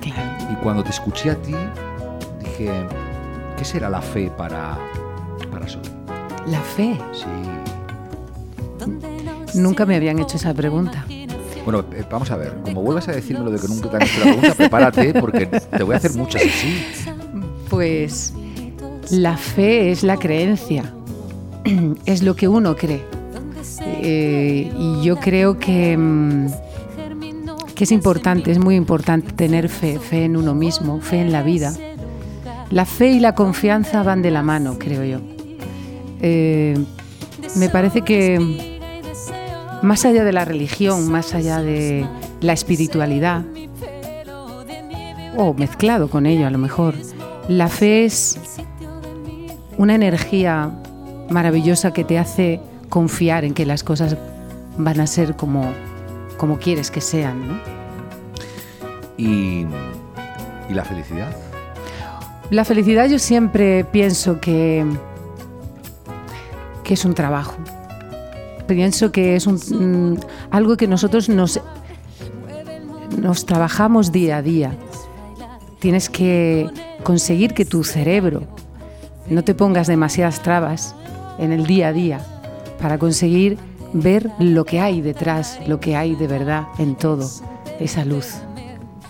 Claro. 0.00 0.52
Y 0.52 0.54
cuando 0.56 0.82
te 0.82 0.90
escuché 0.90 1.30
a 1.30 1.36
ti, 1.36 1.54
dije, 2.40 2.70
¿qué 3.56 3.64
será 3.64 3.90
la 3.90 4.00
fe 4.00 4.30
para, 4.36 4.78
para 5.50 5.68
Sol? 5.68 5.82
La 6.46 6.60
fe. 6.60 6.98
Sí. 7.12 7.26
Nunca 9.54 9.86
me 9.86 9.96
habían 9.96 10.18
hecho 10.18 10.36
esa 10.36 10.54
pregunta. 10.54 11.04
Bueno, 11.64 11.84
eh, 11.92 12.04
vamos 12.10 12.30
a 12.30 12.36
ver, 12.36 12.54
como 12.62 12.82
vuelvas 12.82 13.08
a 13.08 13.12
decirme 13.12 13.44
lo 13.44 13.50
de 13.50 13.58
que 13.58 13.68
nunca 13.68 13.90
te 13.90 13.96
han 13.96 14.02
hecho 14.02 14.18
la 14.20 14.24
pregunta, 14.24 14.54
prepárate 14.54 15.14
porque 15.20 15.46
te 15.46 15.82
voy 15.82 15.94
a 15.94 15.98
hacer 15.98 16.14
muchas 16.14 16.42
así. 16.42 16.86
Pues 17.68 18.32
la 19.10 19.36
fe 19.36 19.90
es 19.90 20.02
la 20.02 20.16
creencia, 20.16 20.92
es 22.06 22.22
lo 22.22 22.36
que 22.36 22.48
uno 22.48 22.76
cree. 22.76 23.04
Eh, 23.82 24.72
y 24.78 25.02
yo 25.02 25.16
creo 25.16 25.58
que, 25.58 25.96
mm, 25.96 26.46
que 27.78 27.84
es 27.84 27.92
importante, 27.92 28.50
es 28.50 28.58
muy 28.58 28.74
importante 28.74 29.32
tener 29.32 29.68
fe, 29.68 30.00
fe 30.00 30.24
en 30.24 30.36
uno 30.36 30.52
mismo, 30.52 31.00
fe 31.00 31.20
en 31.20 31.30
la 31.30 31.44
vida. 31.44 31.72
La 32.72 32.84
fe 32.84 33.10
y 33.10 33.20
la 33.20 33.36
confianza 33.36 34.02
van 34.02 34.20
de 34.20 34.32
la 34.32 34.42
mano, 34.42 34.80
creo 34.80 35.04
yo. 35.04 35.20
Eh, 36.20 36.76
me 37.54 37.68
parece 37.68 38.02
que 38.02 38.40
más 39.82 40.04
allá 40.04 40.24
de 40.24 40.32
la 40.32 40.44
religión, 40.44 41.08
más 41.08 41.36
allá 41.36 41.62
de 41.62 42.04
la 42.40 42.52
espiritualidad, 42.52 43.44
o 45.36 45.54
mezclado 45.54 46.10
con 46.10 46.26
ello 46.26 46.48
a 46.48 46.50
lo 46.50 46.58
mejor, 46.58 46.96
la 47.46 47.68
fe 47.68 48.04
es 48.04 48.40
una 49.76 49.94
energía 49.94 50.72
maravillosa 51.30 51.92
que 51.92 52.02
te 52.02 52.18
hace 52.18 52.60
confiar 52.88 53.44
en 53.44 53.54
que 53.54 53.64
las 53.64 53.84
cosas 53.84 54.16
van 54.76 54.98
a 54.98 55.06
ser 55.06 55.36
como, 55.36 55.70
como 56.38 56.58
quieres 56.58 56.90
que 56.90 57.02
sean. 57.02 57.46
¿no? 57.48 57.58
Y, 59.18 59.66
y 60.70 60.74
la 60.74 60.84
felicidad. 60.84 61.36
La 62.50 62.64
felicidad 62.64 63.06
yo 63.08 63.18
siempre 63.18 63.84
pienso 63.84 64.40
que, 64.40 64.86
que 66.82 66.94
es 66.94 67.04
un 67.04 67.12
trabajo. 67.12 67.56
Pienso 68.66 69.12
que 69.12 69.36
es 69.36 69.46
un, 69.46 69.56
mm, 69.56 70.18
algo 70.50 70.78
que 70.78 70.86
nosotros 70.86 71.28
nos, 71.28 71.60
nos 73.20 73.44
trabajamos 73.44 74.12
día 74.12 74.38
a 74.38 74.42
día. 74.42 74.72
Tienes 75.78 76.08
que 76.08 76.70
conseguir 77.02 77.52
que 77.52 77.66
tu 77.66 77.84
cerebro 77.84 78.44
no 79.28 79.44
te 79.44 79.54
pongas 79.54 79.86
demasiadas 79.86 80.42
trabas 80.42 80.94
en 81.38 81.52
el 81.52 81.66
día 81.66 81.88
a 81.88 81.92
día 81.92 82.20
para 82.80 82.98
conseguir 82.98 83.58
ver 83.92 84.30
lo 84.38 84.64
que 84.64 84.80
hay 84.80 85.00
detrás, 85.00 85.58
lo 85.66 85.80
que 85.80 85.96
hay 85.96 86.14
de 86.14 86.26
verdad 86.26 86.66
en 86.78 86.94
todo, 86.94 87.28
esa 87.80 88.04
luz, 88.04 88.34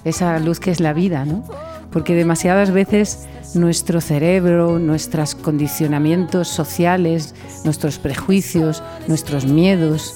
esa 0.04 0.38
luz 0.38 0.61
que 0.61 0.70
es 0.70 0.80
la 0.80 0.92
vida, 0.92 1.25
¿no? 1.25 1.44
Porque 1.90 2.14
demasiadas 2.14 2.70
veces 2.70 3.26
nuestro 3.54 4.00
cerebro, 4.00 4.78
nuestros 4.78 5.35
condicionamientos 5.35 6.49
sociales, 6.49 7.35
nuestros 7.64 7.99
prejuicios, 7.99 8.82
nuestros 9.06 9.47
miedos, 9.47 10.14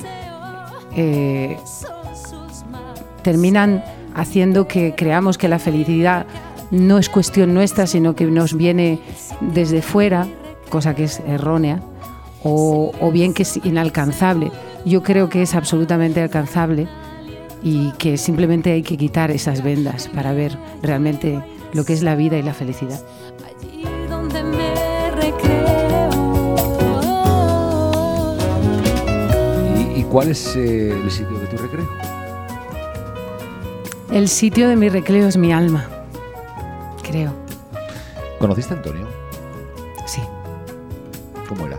eh, 0.96 1.56
terminan 3.22 3.82
haciendo 4.14 4.68
que 4.68 4.94
creamos 4.94 5.38
que 5.38 5.48
la 5.48 5.58
felicidad 5.58 6.26
no 6.70 6.98
es 6.98 7.08
cuestión 7.08 7.54
nuestra, 7.54 7.86
sino 7.86 8.14
que 8.14 8.26
nos 8.26 8.54
viene 8.56 9.00
desde 9.40 9.82
fuera, 9.82 10.26
cosa 10.68 10.94
que 10.94 11.04
es 11.04 11.20
errónea, 11.20 11.80
o, 12.44 12.92
o 13.00 13.10
bien 13.12 13.34
que 13.34 13.42
es 13.42 13.58
inalcanzable. 13.64 14.50
Yo 14.84 15.02
creo 15.02 15.28
que 15.28 15.42
es 15.42 15.54
absolutamente 15.54 16.20
alcanzable 16.20 16.88
y 17.62 17.92
que 17.92 18.16
simplemente 18.18 18.72
hay 18.72 18.82
que 18.82 18.96
quitar 18.96 19.30
esas 19.30 19.62
vendas 19.62 20.08
para 20.08 20.32
ver 20.32 20.56
realmente 20.82 21.40
lo 21.72 21.84
que 21.84 21.92
es 21.92 22.02
la 22.02 22.16
vida 22.16 22.36
y 22.36 22.42
la 22.42 22.52
felicidad. 22.54 23.00
Allí 23.46 23.84
donde 24.08 24.42
me 24.42 25.10
recreo. 25.12 26.10
¿Y, 29.96 30.00
y 30.00 30.04
cuál 30.04 30.28
es 30.28 30.56
eh, 30.56 30.90
el 30.90 31.10
sitio 31.10 31.38
de 31.38 31.46
tu 31.46 31.56
recreo? 31.56 31.88
El 34.10 34.28
sitio 34.28 34.68
de 34.68 34.76
mi 34.76 34.88
recreo 34.90 35.26
es 35.26 35.38
mi 35.38 35.52
alma, 35.54 35.86
creo, 37.02 37.32
¿Conociste 38.38 38.74
a 38.74 38.76
Antonio? 38.76 39.06
sí. 40.04 40.20
¿Cómo 41.48 41.66
era? 41.66 41.78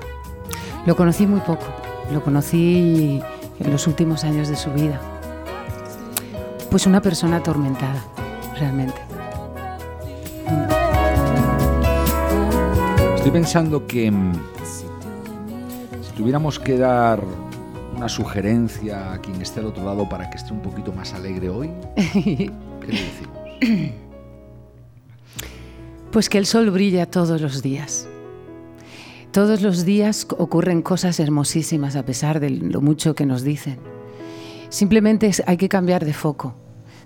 Lo 0.86 0.98
conocí 0.98 1.26
muy 1.26 1.40
poco, 1.40 1.66
lo 2.12 2.22
conocí 2.22 3.22
en 3.60 3.72
los 3.72 3.88
últimos 3.88 4.26
años 4.26 4.50
de 4.50 4.58
su 4.58 4.70
vida. 4.72 5.00
Pues 6.70 6.86
una 6.86 7.02
persona 7.02 7.38
atormentada, 7.38 8.04
realmente. 8.60 9.00
Estoy 13.16 13.32
pensando 13.32 13.88
que 13.88 14.12
mm, 14.12 14.34
si 16.02 16.12
tuviéramos 16.18 16.60
que 16.60 16.78
dar 16.78 17.24
una 17.96 18.10
sugerencia 18.10 19.14
a 19.14 19.20
quien 19.20 19.42
esté 19.42 19.62
al 19.62 19.68
otro 19.68 19.86
lado 19.86 20.10
para 20.10 20.30
que 20.30 20.36
esté 20.36 20.52
un 20.52 20.62
poquito 20.62 20.92
más 20.92 21.14
alegre 21.14 21.48
hoy, 21.48 21.72
¿qué 21.96 22.52
le 22.88 23.00
decimos? 23.00 23.38
Pues 26.12 26.28
que 26.28 26.38
el 26.38 26.46
sol 26.46 26.70
brilla 26.72 27.06
todos 27.06 27.40
los 27.40 27.62
días. 27.62 28.10
Todos 29.34 29.64
los 29.64 29.84
días 29.84 30.28
ocurren 30.38 30.84
cosas 30.84 31.20
hermosísimas 31.20 31.96
a 31.96 32.06
pesar 32.06 32.40
de 32.40 32.52
lo 32.52 32.82
mucho 32.82 33.16
que 33.16 33.26
nos 33.26 33.42
dicen. 33.42 33.80
Simplemente 34.70 35.32
hay 35.48 35.58
que 35.58 35.70
cambiar 35.70 36.06
de 36.06 36.14
foco. 36.14 36.54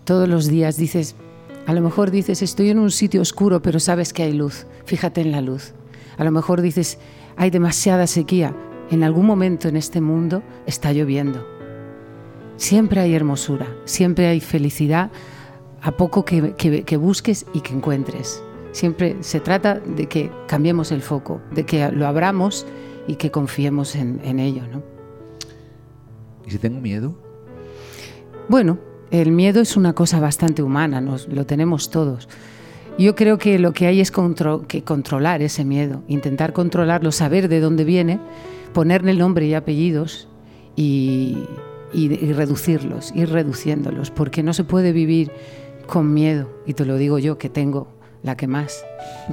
Todos 0.03 0.27
los 0.27 0.47
días 0.47 0.75
dices, 0.75 1.15
a 1.67 1.73
lo 1.73 1.79
mejor 1.79 2.11
dices, 2.11 2.41
estoy 2.41 2.69
en 2.69 2.79
un 2.79 2.91
sitio 2.91 3.21
oscuro, 3.21 3.61
pero 3.61 3.79
sabes 3.79 4.11
que 4.11 4.23
hay 4.23 4.33
luz. 4.33 4.65
Fíjate 4.83 5.21
en 5.21 5.31
la 5.31 5.39
luz. 5.39 5.71
A 6.17 6.25
lo 6.25 6.31
mejor 6.31 6.59
dices, 6.59 6.97
hay 7.37 7.49
demasiada 7.49 8.07
sequía. 8.07 8.53
En 8.91 9.05
algún 9.05 9.25
momento 9.25 9.69
en 9.69 9.77
este 9.77 10.01
mundo 10.01 10.43
está 10.65 10.91
lloviendo. 10.91 11.47
Siempre 12.57 12.99
hay 12.99 13.15
hermosura, 13.15 13.73
siempre 13.85 14.27
hay 14.27 14.41
felicidad 14.41 15.11
a 15.81 15.91
poco 15.91 16.25
que 16.25 16.97
busques 16.97 17.45
y 17.53 17.61
que 17.61 17.73
encuentres. 17.73 18.43
Siempre 18.77 19.15
se 19.21 19.39
trata 19.39 19.79
de 19.79 20.05
que 20.05 20.29
cambiemos 20.47 20.91
el 20.91 21.01
foco, 21.01 21.41
de 21.51 21.65
que 21.65 21.91
lo 21.91 22.05
abramos 22.05 22.67
y 23.07 23.15
que 23.15 23.31
confiemos 23.31 23.95
en, 23.95 24.21
en 24.23 24.37
ello. 24.39 24.61
¿no? 24.71 24.83
¿Y 26.45 26.51
si 26.51 26.59
tengo 26.59 26.79
miedo? 26.79 27.17
Bueno, 28.47 28.77
el 29.09 29.31
miedo 29.31 29.61
es 29.61 29.77
una 29.77 29.93
cosa 29.93 30.19
bastante 30.19 30.61
humana, 30.61 31.01
nos, 31.01 31.27
lo 31.27 31.47
tenemos 31.47 31.89
todos. 31.89 32.29
Yo 32.99 33.15
creo 33.15 33.39
que 33.39 33.57
lo 33.57 33.73
que 33.73 33.87
hay 33.87 33.99
es 33.99 34.11
contro- 34.11 34.67
que 34.67 34.83
controlar 34.83 35.41
ese 35.41 35.65
miedo, 35.65 36.03
intentar 36.07 36.53
controlarlo, 36.53 37.11
saber 37.11 37.47
de 37.49 37.59
dónde 37.59 37.83
viene, 37.83 38.19
ponerle 38.73 39.15
nombre 39.15 39.47
y 39.47 39.55
apellidos 39.55 40.27
y, 40.75 41.35
y- 41.93 42.13
y 42.13 42.31
reducirlos, 42.31 43.11
ir 43.15 43.29
reduciéndolos, 43.31 44.11
porque 44.11 44.43
no 44.43 44.53
se 44.53 44.63
puede 44.65 44.91
vivir 44.91 45.31
con 45.87 46.13
miedo, 46.13 46.47
y 46.67 46.73
te 46.75 46.85
lo 46.85 46.95
digo 46.97 47.17
yo 47.17 47.39
que 47.39 47.49
tengo 47.49 47.96
la 48.27 48.37
que 48.37 48.45
más. 48.45 48.85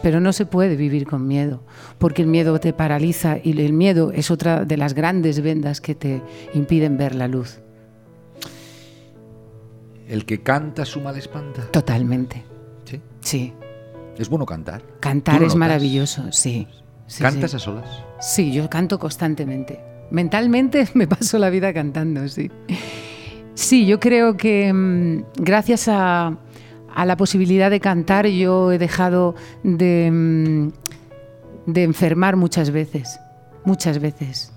Pero 0.03 0.21
no 0.21 0.33
se 0.33 0.47
puede 0.47 0.77
vivir 0.77 1.07
con 1.07 1.27
miedo, 1.27 1.63
porque 1.99 2.23
el 2.23 2.29
miedo 2.29 2.59
te 2.59 2.73
paraliza 2.73 3.37
y 3.43 3.61
el 3.61 3.75
miedo 3.75 4.13
es 4.13 4.31
otra 4.31 4.65
de 4.65 4.79
las 4.79 4.95
grandes 4.95 5.43
vendas 5.43 5.83
que 5.83 5.95
te 5.95 6.23
impiden 6.55 6.97
ver 6.97 7.15
la 7.15 7.29
luz. 7.29 7.61
¿El 10.09 10.25
que 10.25 10.43
canta 10.43 10.85
su 10.85 11.01
mal 11.01 11.17
espanta? 11.17 11.71
Totalmente. 11.71 12.45
¿Sí? 12.85 13.01
Sí. 13.21 13.53
¿Es 14.19 14.29
bueno 14.29 14.47
cantar? 14.47 14.83
Cantar 15.01 15.37
¿Tú 15.37 15.41
lo 15.43 15.47
es 15.49 15.57
maravilloso, 15.57 16.31
sí. 16.31 16.69
Sí, 17.07 17.23
¿Cantas 17.23 17.51
sí. 17.51 17.57
a 17.57 17.61
solas? 17.61 18.03
Sí, 18.21 18.53
yo 18.53 18.71
canto 18.71 18.99
constantemente. 18.99 19.81
Mentalmente 20.11 20.89
me 20.95 21.07
paso 21.07 21.39
la 21.39 21.51
vida 21.51 21.73
cantando, 21.73 22.27
sí. 22.29 22.51
Sí, 23.55 23.87
yo 23.87 24.01
creo 24.01 24.37
que 24.37 24.73
mm, 24.73 25.25
gracias 25.37 25.89
a, 25.89 26.37
a 26.95 27.05
la 27.05 27.17
posibilidad 27.17 27.71
de 27.71 27.81
cantar 27.81 28.27
yo 28.27 28.73
he 28.73 28.79
dejado 28.79 29.35
de, 29.63 30.11
mm, 30.11 30.69
de 31.67 31.83
enfermar 31.83 32.37
muchas 32.37 32.71
veces, 32.71 33.19
muchas 33.65 33.99
veces. 33.99 34.53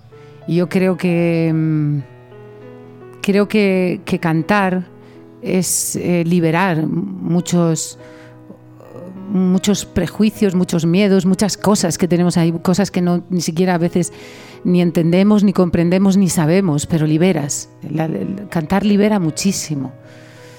Y 0.46 0.56
yo 0.56 0.68
creo 0.68 0.96
que 0.96 1.52
mm, 1.54 1.98
creo 3.20 3.48
que, 3.48 4.00
que 4.04 4.18
cantar 4.18 4.86
es 5.42 5.96
eh, 5.96 6.24
liberar 6.24 6.86
muchos 6.86 7.98
muchos 9.30 9.84
prejuicios, 9.84 10.54
muchos 10.54 10.86
miedos, 10.86 11.26
muchas 11.26 11.58
cosas 11.58 11.98
que 11.98 12.08
tenemos 12.08 12.38
ahí, 12.38 12.50
cosas 12.62 12.90
que 12.90 13.02
no 13.02 13.24
ni 13.28 13.42
siquiera 13.42 13.74
a 13.74 13.78
veces 13.78 14.10
ni 14.64 14.80
entendemos, 14.80 15.44
ni 15.44 15.52
comprendemos, 15.52 16.16
ni 16.16 16.30
sabemos, 16.30 16.86
pero 16.86 17.06
liberas. 17.06 17.68
Cantar 18.48 18.86
libera 18.86 19.18
muchísimo, 19.18 19.92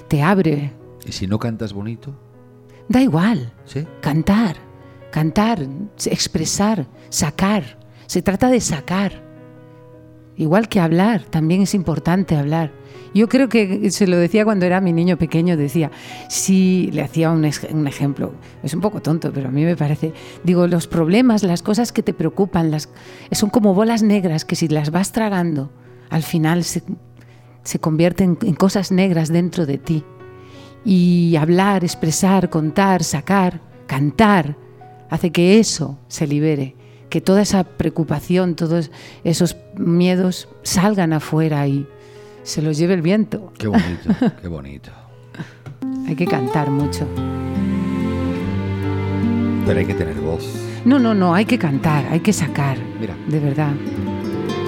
te 0.08 0.22
abre. 0.22 0.79
¿Y 1.06 1.12
si 1.12 1.26
no 1.26 1.38
cantas 1.38 1.72
bonito? 1.72 2.14
Da 2.88 3.00
igual, 3.00 3.52
¿Sí? 3.64 3.86
cantar, 4.00 4.56
cantar, 5.10 5.66
expresar, 6.06 6.86
sacar. 7.08 7.78
Se 8.06 8.22
trata 8.22 8.48
de 8.48 8.60
sacar. 8.60 9.30
Igual 10.36 10.68
que 10.68 10.80
hablar, 10.80 11.24
también 11.24 11.62
es 11.62 11.74
importante 11.74 12.34
hablar. 12.34 12.72
Yo 13.12 13.28
creo 13.28 13.48
que 13.48 13.90
se 13.90 14.06
lo 14.06 14.16
decía 14.16 14.44
cuando 14.44 14.66
era 14.66 14.80
mi 14.80 14.92
niño 14.92 15.18
pequeño, 15.18 15.56
decía, 15.56 15.90
si 16.28 16.90
le 16.92 17.02
hacía 17.02 17.30
un 17.30 17.44
ejemplo, 17.44 18.32
es 18.62 18.72
un 18.72 18.80
poco 18.80 19.02
tonto, 19.02 19.32
pero 19.32 19.48
a 19.48 19.50
mí 19.50 19.64
me 19.64 19.76
parece, 19.76 20.12
digo, 20.44 20.66
los 20.66 20.86
problemas, 20.86 21.42
las 21.42 21.62
cosas 21.62 21.92
que 21.92 22.02
te 22.02 22.14
preocupan, 22.14 22.70
las, 22.70 22.88
son 23.32 23.50
como 23.50 23.74
bolas 23.74 24.02
negras 24.02 24.44
que 24.44 24.56
si 24.56 24.68
las 24.68 24.90
vas 24.90 25.12
tragando, 25.12 25.70
al 26.08 26.22
final 26.22 26.64
se, 26.64 26.82
se 27.64 27.78
convierten 27.80 28.38
en 28.42 28.54
cosas 28.54 28.92
negras 28.92 29.28
dentro 29.28 29.66
de 29.66 29.78
ti. 29.78 30.04
Y 30.84 31.36
hablar, 31.36 31.84
expresar, 31.84 32.48
contar, 32.50 33.02
sacar, 33.04 33.60
cantar, 33.86 34.56
hace 35.10 35.30
que 35.30 35.58
eso 35.58 35.98
se 36.08 36.26
libere, 36.26 36.74
que 37.10 37.20
toda 37.20 37.42
esa 37.42 37.64
preocupación, 37.64 38.54
todos 38.54 38.90
esos 39.24 39.56
miedos 39.76 40.48
salgan 40.62 41.12
afuera 41.12 41.66
y 41.66 41.86
se 42.42 42.62
los 42.62 42.78
lleve 42.78 42.94
el 42.94 43.02
viento. 43.02 43.52
Qué 43.58 43.66
bonito, 43.66 44.10
qué 44.40 44.48
bonito. 44.48 44.90
Hay 46.08 46.16
que 46.16 46.26
cantar 46.26 46.70
mucho. 46.70 47.06
Pero 49.66 49.78
hay 49.78 49.86
que 49.86 49.94
tener 49.94 50.14
voz. 50.16 50.44
No, 50.84 50.98
no, 50.98 51.14
no, 51.14 51.34
hay 51.34 51.44
que 51.44 51.58
cantar, 51.58 52.06
hay 52.10 52.20
que 52.20 52.32
sacar, 52.32 52.78
Mira, 52.98 53.14
de 53.28 53.38
verdad. 53.38 53.72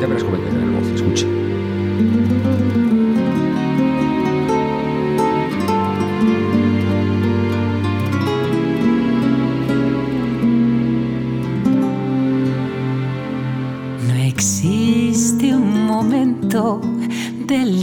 ya 0.00 0.06
verás 0.06 0.22
cómo 0.22 0.36
hay 0.36 0.42
que 0.42 0.50
tener 0.50 0.68
voz. 0.68 0.86
Escucha. 0.88 1.26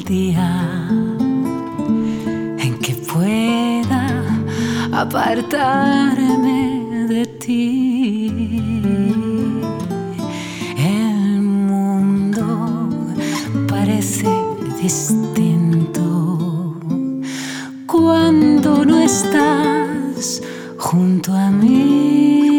En 0.10 1.20
que 2.82 2.96
pueda 2.96 4.26
apartarme 4.92 7.06
de 7.08 7.28
ti. 7.28 8.32
El 10.78 11.42
mundo 11.42 12.90
parece 13.68 14.28
distinto 14.82 16.74
cuando 17.86 18.84
no 18.86 19.00
estás 19.00 20.42
junto 20.80 21.34
a 21.34 21.52
mí. 21.52 22.50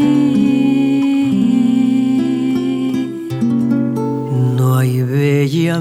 No 4.56 4.78
hay 4.78 5.02
bella 5.02 5.80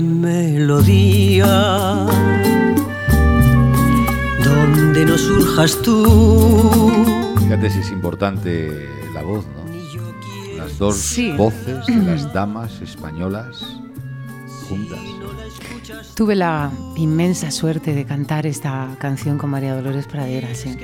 melodía 0.69 1.47
donde 4.43 5.03
no 5.03 5.17
surjas 5.17 5.81
tú. 5.81 7.03
Fíjate 7.39 7.71
si 7.71 7.79
es 7.79 7.89
importante 7.89 8.87
la 9.15 9.23
voz, 9.23 9.45
¿no? 9.47 10.57
Las 10.57 10.77
dos 10.77 10.95
Sí. 10.97 11.31
voces 11.31 11.87
de 11.87 11.95
las 11.95 12.31
damas 12.33 12.81
españolas 12.81 13.65
juntas. 14.67 14.99
Tuve 16.13 16.35
la 16.35 16.69
inmensa 16.97 17.49
suerte 17.49 17.95
de 17.95 18.05
cantar 18.05 18.45
esta 18.45 18.89
canción 18.99 19.39
con 19.39 19.49
María 19.49 19.73
Dolores 19.75 20.05
Pradera, 20.05 20.53
sí. 20.53 20.77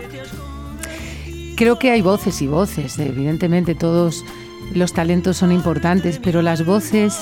Creo 1.56 1.78
que 1.78 1.92
hay 1.92 2.02
voces 2.02 2.42
y 2.42 2.48
voces, 2.48 2.98
evidentemente 2.98 3.76
todos 3.76 4.26
los 4.74 4.94
talentos 4.94 5.38
son 5.38 5.52
importantes, 5.52 6.20
pero 6.24 6.42
las 6.42 6.66
voces, 6.66 7.16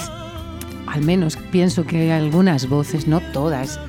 al 0.93 1.01
menos 1.01 1.37
pienso 1.51 1.85
que 1.85 1.97
hay 1.97 2.09
algunas 2.11 2.69
voces, 2.69 3.07
no 3.07 3.19
todas, 3.31 3.79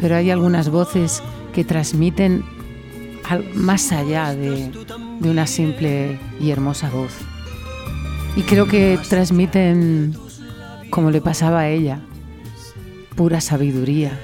pero 0.00 0.16
hay 0.16 0.30
algunas 0.30 0.68
voces 0.70 1.22
que 1.52 1.62
transmiten 1.64 2.44
al- 3.28 3.44
más 3.54 3.92
allá 3.92 4.34
de, 4.34 4.70
de 5.20 5.30
una 5.30 5.46
simple 5.46 6.18
y 6.40 6.50
hermosa 6.50 6.90
voz. 6.90 7.12
Y 8.36 8.42
creo 8.42 8.66
que 8.66 8.98
transmiten, 9.08 10.14
como 10.90 11.10
le 11.12 11.20
pasaba 11.20 11.60
a 11.60 11.68
ella, 11.68 12.00
pura 13.14 13.40
sabiduría 13.40 14.18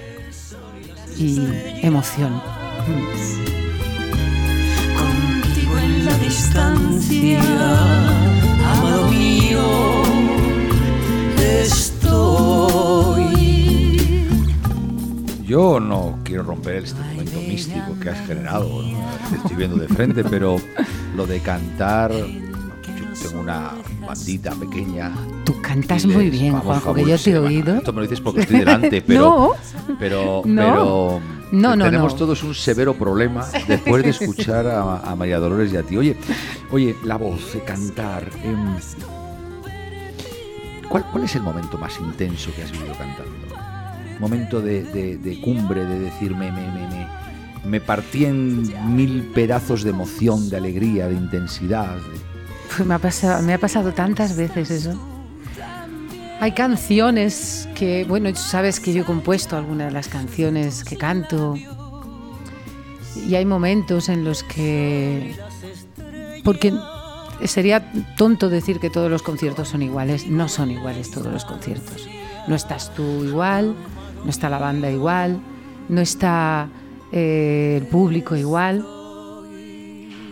y 1.16 1.38
emoción. 1.82 2.40
contigo 4.96 5.78
en 5.78 6.04
la 6.04 6.18
distancia, 6.18 7.42
Yo 15.54 15.78
no 15.78 16.18
quiero 16.24 16.42
romper 16.42 16.82
este 16.82 17.00
momento 17.00 17.38
místico 17.38 17.96
que 18.02 18.10
has 18.10 18.26
generado, 18.26 18.82
¿no? 18.82 18.98
te 19.30 19.36
estoy 19.36 19.54
viendo 19.56 19.76
de 19.76 19.86
frente, 19.86 20.24
pero 20.24 20.56
lo 21.14 21.28
de 21.28 21.38
cantar, 21.38 22.10
yo 22.10 23.28
tengo 23.28 23.40
una 23.40 23.70
bandita 24.04 24.50
pequeña. 24.56 25.12
Tú 25.44 25.54
cantas 25.62 26.06
muy 26.06 26.28
bien, 26.28 26.54
vamos, 26.54 26.66
Juanjo, 26.82 26.94
que 26.94 27.04
yo 27.08 27.16
te 27.16 27.30
he 27.30 27.38
oído. 27.38 27.76
Esto 27.76 27.92
me 27.92 27.98
lo 27.98 28.02
dices 28.08 28.20
porque 28.20 28.40
estoy 28.40 28.58
delante, 28.58 29.00
pero, 29.06 29.52
pero, 29.96 30.42
No. 30.44 30.64
pero 30.72 31.20
No, 31.52 31.76
no, 31.76 31.84
tenemos 31.84 32.14
no. 32.14 32.18
todos 32.18 32.42
un 32.42 32.52
severo 32.52 32.94
problema 32.94 33.46
después 33.68 34.02
de 34.02 34.10
escuchar 34.10 34.66
a, 34.66 35.08
a 35.08 35.14
María 35.14 35.38
Dolores 35.38 35.72
y 35.72 35.76
a 35.76 35.84
ti. 35.84 35.96
Oye, 35.96 36.16
oye, 36.72 36.96
la 37.04 37.16
voz, 37.16 37.52
de 37.52 37.60
cantar. 37.62 38.28
em, 38.42 38.74
¿cuál, 40.88 41.04
cuál 41.12 41.22
es 41.22 41.36
el 41.36 41.42
momento 41.42 41.78
más 41.78 41.96
intenso 42.00 42.50
que 42.56 42.64
has 42.64 42.72
vivido 42.72 42.92
cantando? 42.98 43.43
Momento 44.18 44.61
de, 44.61 45.40
cumbre, 45.42 45.85
de 45.85 45.98
decir, 45.98 46.35
me, 46.35 46.50
me, 47.64 47.81
partí 47.81 48.24
en 48.24 48.94
mil 48.94 49.22
pedazos 49.35 49.83
de 49.83 49.90
emoción, 49.90 50.48
de 50.50 50.57
alegría, 50.57 51.09
de 51.09 51.14
intensidad. 51.14 51.96
Pues 52.68 52.87
me, 52.87 52.94
ha 52.94 52.98
pasado, 52.98 53.42
me 53.42 53.55
ha 53.55 53.59
pasado 53.59 53.92
tantas 53.92 54.37
veces 54.37 54.70
eso. 54.70 54.98
Hay 56.40 56.53
canciones 56.53 57.68
que, 57.74 58.05
bueno, 58.05 58.35
sabes 58.35 58.81
que 58.81 58.92
yo 58.92 59.03
he 59.03 59.05
compuesto 59.05 59.57
algunas 59.57 59.88
de 59.88 59.92
las 59.92 60.09
canciones 60.09 60.85
que 60.85 60.96
canto. 60.96 61.55
Y 63.27 63.35
hay 63.35 63.44
momentos 63.44 64.09
en 64.09 64.24
los 64.24 64.42
que. 64.42 65.37
Porque 66.44 66.74
sería 67.44 67.90
tonto 68.16 68.50
decir 68.50 68.81
que 68.81 68.90
todos 68.90 69.11
los 69.11 69.22
conciertos 69.22 69.68
son 69.68 69.83
iguales. 69.83 70.27
No 70.27 70.48
son 70.48 70.70
iguales 70.70 71.11
todos 71.11 71.33
los 71.33 71.44
conciertos. 71.44 72.07
No 72.46 72.55
estás 72.55 72.92
tú 72.94 73.24
igual, 73.24 73.74
no 74.24 74.30
está 74.30 74.48
la 74.48 74.58
banda 74.58 74.90
igual, 74.90 75.40
no 75.88 76.00
está 76.00 76.68
eh, 77.12 77.78
el 77.80 77.87
público 77.87 78.37
igual. 78.37 78.84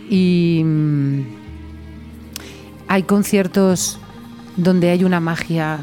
Y. 0.09 0.61
mm, 0.63 1.43
hay 2.93 3.03
conciertos 3.03 3.99
donde 4.55 4.91
hay 4.91 5.03
una 5.03 5.19
magia 5.19 5.79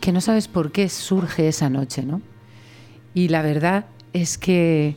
que 0.00 0.12
no 0.12 0.20
sabes 0.20 0.46
por 0.46 0.70
qué 0.70 0.90
surge 0.90 1.48
esa 1.48 1.70
noche, 1.70 2.02
¿no? 2.02 2.20
Y 3.14 3.28
la 3.28 3.40
verdad 3.40 3.86
es 4.12 4.36
que 4.36 4.96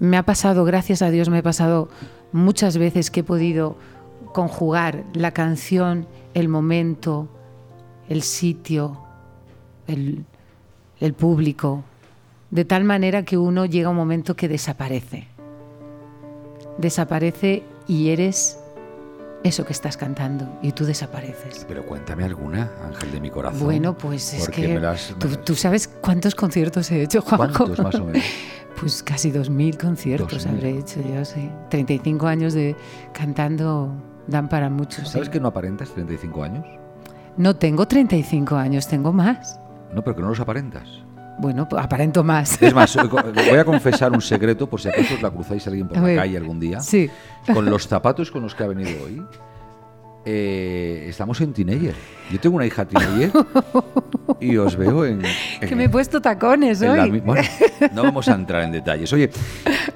me 0.00 0.16
ha 0.16 0.24
pasado, 0.24 0.64
gracias 0.64 1.02
a 1.02 1.10
Dios, 1.10 1.28
me 1.28 1.38
ha 1.38 1.42
pasado 1.44 1.88
muchas 2.32 2.78
veces 2.78 3.12
que 3.12 3.20
he 3.20 3.22
podido 3.22 3.76
conjugar 4.32 5.04
la 5.12 5.30
canción, 5.30 6.08
el 6.34 6.48
momento, 6.48 7.28
el 8.08 8.22
sitio, 8.22 9.00
el, 9.86 10.24
el 11.00 11.14
público, 11.14 11.82
de 12.50 12.64
tal 12.64 12.84
manera 12.84 13.24
que 13.24 13.38
uno 13.38 13.64
llega 13.66 13.88
a 13.88 13.90
un 13.90 13.96
momento 13.96 14.36
que 14.36 14.48
desaparece. 14.48 15.26
Desaparece 16.78 17.62
y 17.86 18.10
eres 18.10 18.58
eso 19.42 19.64
que 19.64 19.72
estás 19.72 19.96
cantando 19.96 20.46
y 20.62 20.72
tú 20.72 20.84
desapareces. 20.84 21.64
Pero 21.66 21.84
cuéntame 21.86 22.24
alguna, 22.24 22.70
Ángel 22.84 23.10
de 23.12 23.20
mi 23.20 23.30
corazón. 23.30 23.60
Bueno, 23.64 23.96
pues 23.96 24.34
es 24.34 24.48
que 24.48 24.68
me 24.68 24.80
las- 24.80 25.14
¿tú, 25.44 25.54
sabes 25.54 25.88
cuántos 25.88 26.34
conciertos 26.34 26.90
he 26.90 27.02
hecho, 27.02 27.22
Juanjo. 27.22 27.64
¿Cuántos 27.64 27.78
más 27.84 27.94
o 27.96 28.04
menos? 28.04 28.22
Pues 28.80 29.02
casi 29.02 29.30
2.000 29.30 29.76
conciertos 29.76 30.44
2000. 30.44 30.48
habré 30.56 30.78
hecho 30.78 31.00
yo, 31.02 31.22
sí. 31.24 31.50
35 31.68 32.26
años 32.26 32.54
de 32.54 32.74
cantando 33.12 33.92
dan 34.26 34.48
para 34.48 34.70
mucho, 34.70 35.04
sí. 35.04 35.10
¿Sabes 35.10 35.28
que 35.28 35.38
no 35.38 35.48
aparentas 35.48 35.90
35 35.90 36.42
años? 36.44 36.64
No 37.36 37.56
tengo 37.56 37.86
35 37.86 38.56
años, 38.56 38.86
tengo 38.86 39.12
más. 39.12 39.60
No, 39.94 40.02
pero 40.02 40.16
que 40.16 40.22
no 40.22 40.28
los 40.28 40.40
aparentas. 40.40 40.88
Bueno, 41.38 41.66
pues 41.68 41.82
aparento 41.82 42.22
más. 42.22 42.60
Es 42.62 42.74
más, 42.74 42.96
voy 43.10 43.58
a 43.58 43.64
confesar 43.64 44.12
un 44.12 44.20
secreto 44.20 44.68
por 44.68 44.80
si 44.80 44.88
acaso 44.88 45.14
os 45.14 45.22
la 45.22 45.30
cruzáis 45.30 45.66
a 45.66 45.70
alguien 45.70 45.88
por 45.88 45.98
la 45.98 46.14
calle 46.16 46.36
algún 46.36 46.60
día. 46.60 46.80
Sí. 46.80 47.08
Con 47.52 47.64
los 47.64 47.88
zapatos 47.88 48.30
con 48.30 48.42
los 48.42 48.54
que 48.54 48.62
ha 48.64 48.66
venido 48.66 48.90
hoy, 49.04 49.22
eh, 50.26 51.06
estamos 51.08 51.40
en 51.40 51.52
teenager. 51.54 51.94
Yo 52.30 52.38
tengo 52.38 52.56
una 52.56 52.66
hija 52.66 52.84
teenager 52.84 53.32
y 54.38 54.56
os 54.58 54.76
veo 54.76 55.06
en... 55.06 55.22
Que 55.60 55.74
me 55.74 55.84
he 55.84 55.88
puesto 55.88 56.20
tacones 56.20 56.80
la 56.82 56.92
hoy. 57.04 57.10
mi- 57.10 57.20
bueno, 57.20 57.42
no 57.94 58.02
vamos 58.02 58.28
a 58.28 58.34
entrar 58.34 58.62
en 58.62 58.72
detalles. 58.72 59.10
Oye, 59.14 59.30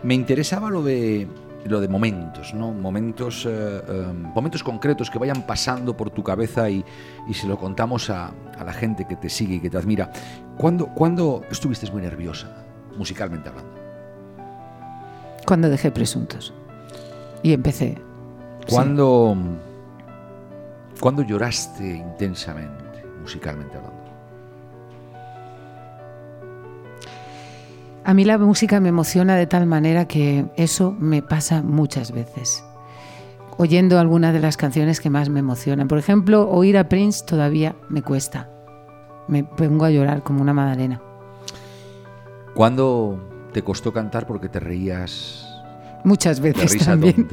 me 0.03 0.15
interesaba 0.15 0.71
lo 0.71 0.83
de 0.83 1.29
lo 1.64 1.81
de 1.81 1.88
momentos, 1.88 2.55
¿no? 2.55 2.72
Momentos, 2.72 3.46
eh, 3.46 3.50
eh, 3.50 4.12
momentos 4.12 4.62
concretos 4.62 5.11
que 5.11 5.18
vayan 5.18 5.46
pasando 5.46 5.96
por 5.96 6.11
tu 6.11 6.22
cabeza 6.22 6.68
y, 6.68 6.85
y 7.27 7.35
se 7.35 7.46
lo 7.46 7.59
contamos 7.59 8.11
a, 8.11 8.33
a 8.59 8.64
la 8.64 8.72
gente 8.72 9.07
que 9.07 9.16
te 9.16 9.29
sigue 9.29 9.57
y 9.57 9.61
que 9.61 9.70
te 9.70 9.79
admira. 9.79 10.11
¿Cuándo, 10.57 10.87
¿Cuándo 10.88 11.42
estuviste 11.50 11.90
muy 11.90 12.03
nerviosa, 12.03 12.48
musicalmente 12.96 13.48
hablando? 13.48 13.72
Cuando 15.46 15.68
dejé 15.68 15.90
presuntos. 15.90 16.53
Y 17.42 17.53
empecé. 17.53 17.94
Sí. 18.66 18.74
¿Cuándo, 18.74 19.37
¿Cuándo 21.00 21.22
lloraste 21.22 21.96
intensamente, 21.96 23.05
musicalmente 23.20 23.77
hablando? 23.77 24.04
A 28.07 28.12
mí 28.12 28.25
la 28.25 28.37
música 28.37 28.81
me 28.81 28.90
emociona 28.90 29.35
de 29.35 29.47
tal 29.47 29.67
manera 29.67 30.07
que 30.07 30.45
eso 30.57 30.95
me 30.99 31.23
pasa 31.23 31.62
muchas 31.62 32.12
veces. 32.12 32.62
Oyendo 33.57 33.99
algunas 33.99 34.35
de 34.35 34.40
las 34.40 34.59
canciones 34.59 35.01
que 35.01 35.09
más 35.09 35.31
me 35.31 35.40
emocionan. 35.40 35.88
Por 35.88 35.99
ejemplo, 35.99 36.51
oír 36.51 36.77
a 36.77 36.88
Prince 36.88 37.25
todavía 37.25 37.77
me 37.88 38.03
cuesta. 38.03 38.51
Me 39.27 39.43
pongo 39.43 39.87
a 39.87 39.90
llorar 39.90 40.23
como 40.23 40.43
una 40.43 40.53
madalena. 40.53 41.01
¿Cuándo 42.55 43.19
te 43.53 43.62
costó 43.62 43.93
cantar 43.93 44.27
porque 44.27 44.49
te 44.51 44.61
reías 44.61 45.45
Muchas 46.05 46.40
veces 46.40 46.73
risa 46.75 46.90
también. 46.90 47.27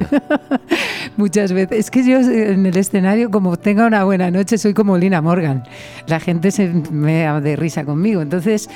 Muchas 1.18 1.52
veces. 1.52 1.78
Es 1.78 1.90
que 1.90 2.02
yo 2.04 2.16
en 2.20 2.64
el 2.64 2.76
escenario, 2.78 3.30
como 3.30 3.58
tenga 3.58 3.86
una 3.86 4.02
buena 4.04 4.30
noche, 4.30 4.56
soy 4.56 4.72
como 4.72 4.96
Lina 4.96 5.20
Morgan. 5.20 5.64
La 6.06 6.18
gente 6.18 6.50
se 6.50 6.68
me 6.90 7.24
da 7.24 7.38
de 7.42 7.54
risa 7.54 7.84
conmigo. 7.84 8.22
Entonces, 8.22 8.70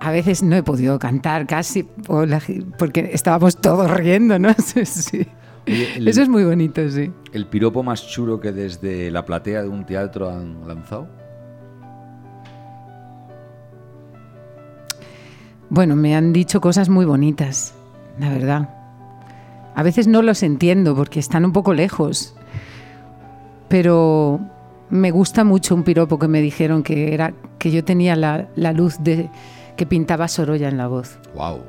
a 0.00 0.10
veces 0.10 0.42
no 0.42 0.56
he 0.56 0.62
podido 0.62 0.98
cantar 0.98 1.46
casi 1.46 1.82
por 1.82 2.28
la 2.28 2.40
ge- 2.40 2.64
porque 2.78 3.10
estábamos 3.12 3.56
todos 3.60 3.90
riendo, 3.90 4.38
¿no? 4.38 4.48
Sí, 4.58 4.84
sí. 4.86 5.26
Oye, 5.66 5.88
el- 5.96 6.08
Eso 6.08 6.22
es 6.22 6.28
muy 6.28 6.44
bonito, 6.44 6.88
sí. 6.88 7.12
¿El 7.32 7.46
piropo 7.46 7.82
más 7.82 8.06
chulo 8.08 8.40
que 8.40 8.50
desde 8.52 9.10
la 9.10 9.24
platea 9.24 9.62
de 9.62 9.68
un 9.68 9.84
teatro 9.84 10.30
han 10.30 10.66
lanzado? 10.66 11.06
Bueno, 15.68 15.94
me 15.96 16.16
han 16.16 16.32
dicho 16.32 16.60
cosas 16.60 16.88
muy 16.88 17.04
bonitas, 17.04 17.74
la 18.18 18.28
verdad. 18.30 18.68
A 19.74 19.82
veces 19.82 20.08
no 20.08 20.20
los 20.22 20.42
entiendo 20.42 20.96
porque 20.96 21.20
están 21.20 21.44
un 21.44 21.52
poco 21.52 21.74
lejos, 21.74 22.34
pero 23.68 24.40
me 24.90 25.12
gusta 25.12 25.44
mucho 25.44 25.74
un 25.76 25.84
piropo 25.84 26.18
que 26.18 26.26
me 26.26 26.40
dijeron 26.40 26.82
que 26.82 27.14
era 27.14 27.32
que 27.58 27.70
yo 27.70 27.84
tenía 27.84 28.16
la, 28.16 28.48
la 28.56 28.72
luz 28.72 28.96
de 28.98 29.30
que 29.80 29.86
pintaba 29.86 30.28
Sorolla 30.28 30.68
en 30.68 30.76
la 30.76 30.88
voz. 30.88 31.16
¡Wow! 31.34 31.62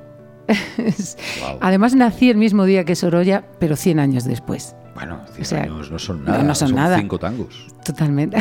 wow. 0.49 1.57
Además 1.61 1.95
nací 1.95 2.29
el 2.29 2.35
mismo 2.35 2.65
día 2.65 2.83
que 2.83 2.97
Sorolla, 2.97 3.45
pero 3.57 3.77
100 3.77 3.99
años 4.01 4.25
después. 4.25 4.75
Bueno, 4.95 5.21
100 5.35 5.41
o 5.41 5.45
sea, 5.45 5.61
años 5.63 5.89
no 5.91 5.97
son 5.97 6.25
nada. 6.25 6.43
no 6.43 6.53
son 6.53 6.75
nada. 6.75 6.97
cinco 6.99 7.17
tangos. 7.17 7.67
Totalmente. 7.85 8.35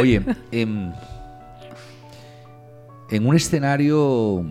Oye, 0.00 0.20
em, 0.50 0.92
en 3.08 3.26
un 3.28 3.36
escenario, 3.36 4.44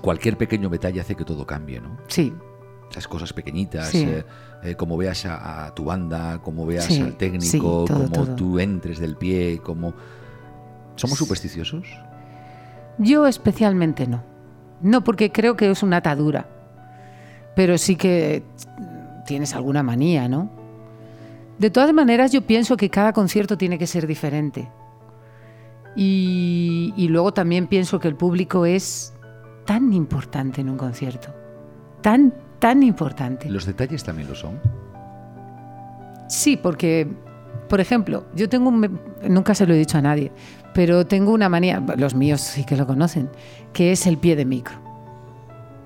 cualquier 0.00 0.36
pequeño 0.36 0.68
detalle 0.70 1.00
hace 1.00 1.14
que 1.14 1.24
todo 1.24 1.46
cambie, 1.46 1.80
¿no? 1.80 1.96
Sí, 2.08 2.34
Las 2.92 3.06
cosas 3.06 3.32
pequeñitas, 3.32 3.86
Sí. 3.90 4.02
eh, 4.02 4.24
eh, 4.64 4.74
como 4.74 4.96
veas 4.96 5.24
a, 5.26 5.66
a 5.66 5.74
tu 5.76 5.84
banda, 5.84 6.40
como 6.42 6.66
veas 6.66 6.86
Sí, 6.86 7.00
al 7.00 7.16
técnico, 7.16 7.44
sí, 7.46 7.58
todo, 7.60 7.86
como 7.86 8.08
todo. 8.08 8.34
tú 8.34 8.58
entres 8.58 8.98
del 8.98 9.14
pie, 9.16 9.60
como... 9.62 9.94
¿Somos 10.96 11.18
supersticiosos? 11.18 11.86
Yo 12.98 13.26
especialmente 13.26 14.06
no. 14.06 14.22
No, 14.80 15.02
porque 15.02 15.32
creo 15.32 15.56
que 15.56 15.70
es 15.70 15.82
una 15.82 15.98
atadura. 15.98 16.48
Pero 17.56 17.78
sí 17.78 17.96
que 17.96 18.42
tienes 19.26 19.54
alguna 19.54 19.82
manía, 19.82 20.28
¿no? 20.28 20.50
De 21.58 21.70
todas 21.70 21.92
maneras, 21.92 22.32
yo 22.32 22.42
pienso 22.42 22.76
que 22.76 22.90
cada 22.90 23.12
concierto 23.12 23.56
tiene 23.56 23.78
que 23.78 23.86
ser 23.86 24.06
diferente. 24.06 24.68
Y, 25.96 26.92
y 26.96 27.08
luego 27.08 27.32
también 27.32 27.68
pienso 27.68 28.00
que 28.00 28.08
el 28.08 28.16
público 28.16 28.66
es 28.66 29.14
tan 29.64 29.92
importante 29.92 30.60
en 30.60 30.68
un 30.68 30.76
concierto. 30.76 31.28
Tan, 32.02 32.34
tan 32.58 32.82
importante. 32.82 33.48
¿Los 33.48 33.66
detalles 33.66 34.02
también 34.04 34.28
lo 34.28 34.34
son? 34.34 34.60
Sí, 36.28 36.56
porque, 36.56 37.08
por 37.68 37.80
ejemplo, 37.80 38.26
yo 38.34 38.48
tengo 38.48 38.68
un... 38.68 39.00
Nunca 39.28 39.54
se 39.54 39.66
lo 39.66 39.74
he 39.74 39.78
dicho 39.78 39.98
a 39.98 40.02
nadie, 40.02 40.32
pero 40.74 41.06
tengo 41.06 41.32
una 41.32 41.48
manía, 41.48 41.82
los 41.96 42.14
míos 42.14 42.40
sí 42.40 42.64
que 42.64 42.76
lo 42.76 42.86
conocen, 42.86 43.30
que 43.72 43.92
es 43.92 44.06
el 44.06 44.18
pie 44.18 44.36
de 44.36 44.44
micro. 44.44 44.76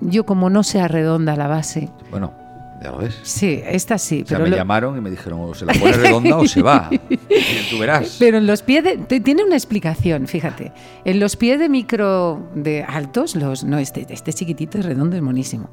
Yo 0.01 0.25
como 0.25 0.49
no 0.49 0.63
sea 0.63 0.87
redonda 0.87 1.35
la 1.35 1.47
base, 1.47 1.89
Bueno, 2.09 2.33
ya 2.81 2.91
lo 2.91 2.99
ves. 2.99 3.19
sí, 3.23 3.61
esta 3.65 3.97
sí, 3.97 4.21
O 4.23 4.25
sea, 4.27 4.37
pero, 4.37 4.45
me 4.45 4.49
lo- 4.51 4.55
llamaron 4.57 4.97
y 4.97 5.01
me 5.01 5.09
dijeron, 5.09 5.41
o 5.41 5.53
se 5.53 5.65
la 5.65 5.73
pone 5.73 5.91
redonda 5.91 6.37
o 6.37 6.47
se 6.47 6.61
va. 6.61 6.89
Tú 7.69 7.77
verás. 7.79 8.15
pero 8.17 8.37
en 8.37 8.47
los 8.47 8.61
pies 8.61 8.83
de... 8.85 8.97
Tiene 9.19 9.43
una 9.43 9.55
explicación, 9.55 10.27
fíjate. 10.27 10.71
En 11.03 11.19
los 11.19 11.35
pies 11.35 11.59
de 11.59 11.67
micro 11.67 12.49
de 12.55 12.83
altos, 12.83 13.35
los 13.35 13.63
no 13.65 13.77
este, 13.77 14.05
este 14.09 14.31
chiquitito 14.31 14.77
es 14.79 14.85
redondo, 14.85 15.17
es 15.17 15.21
monísimo. 15.21 15.69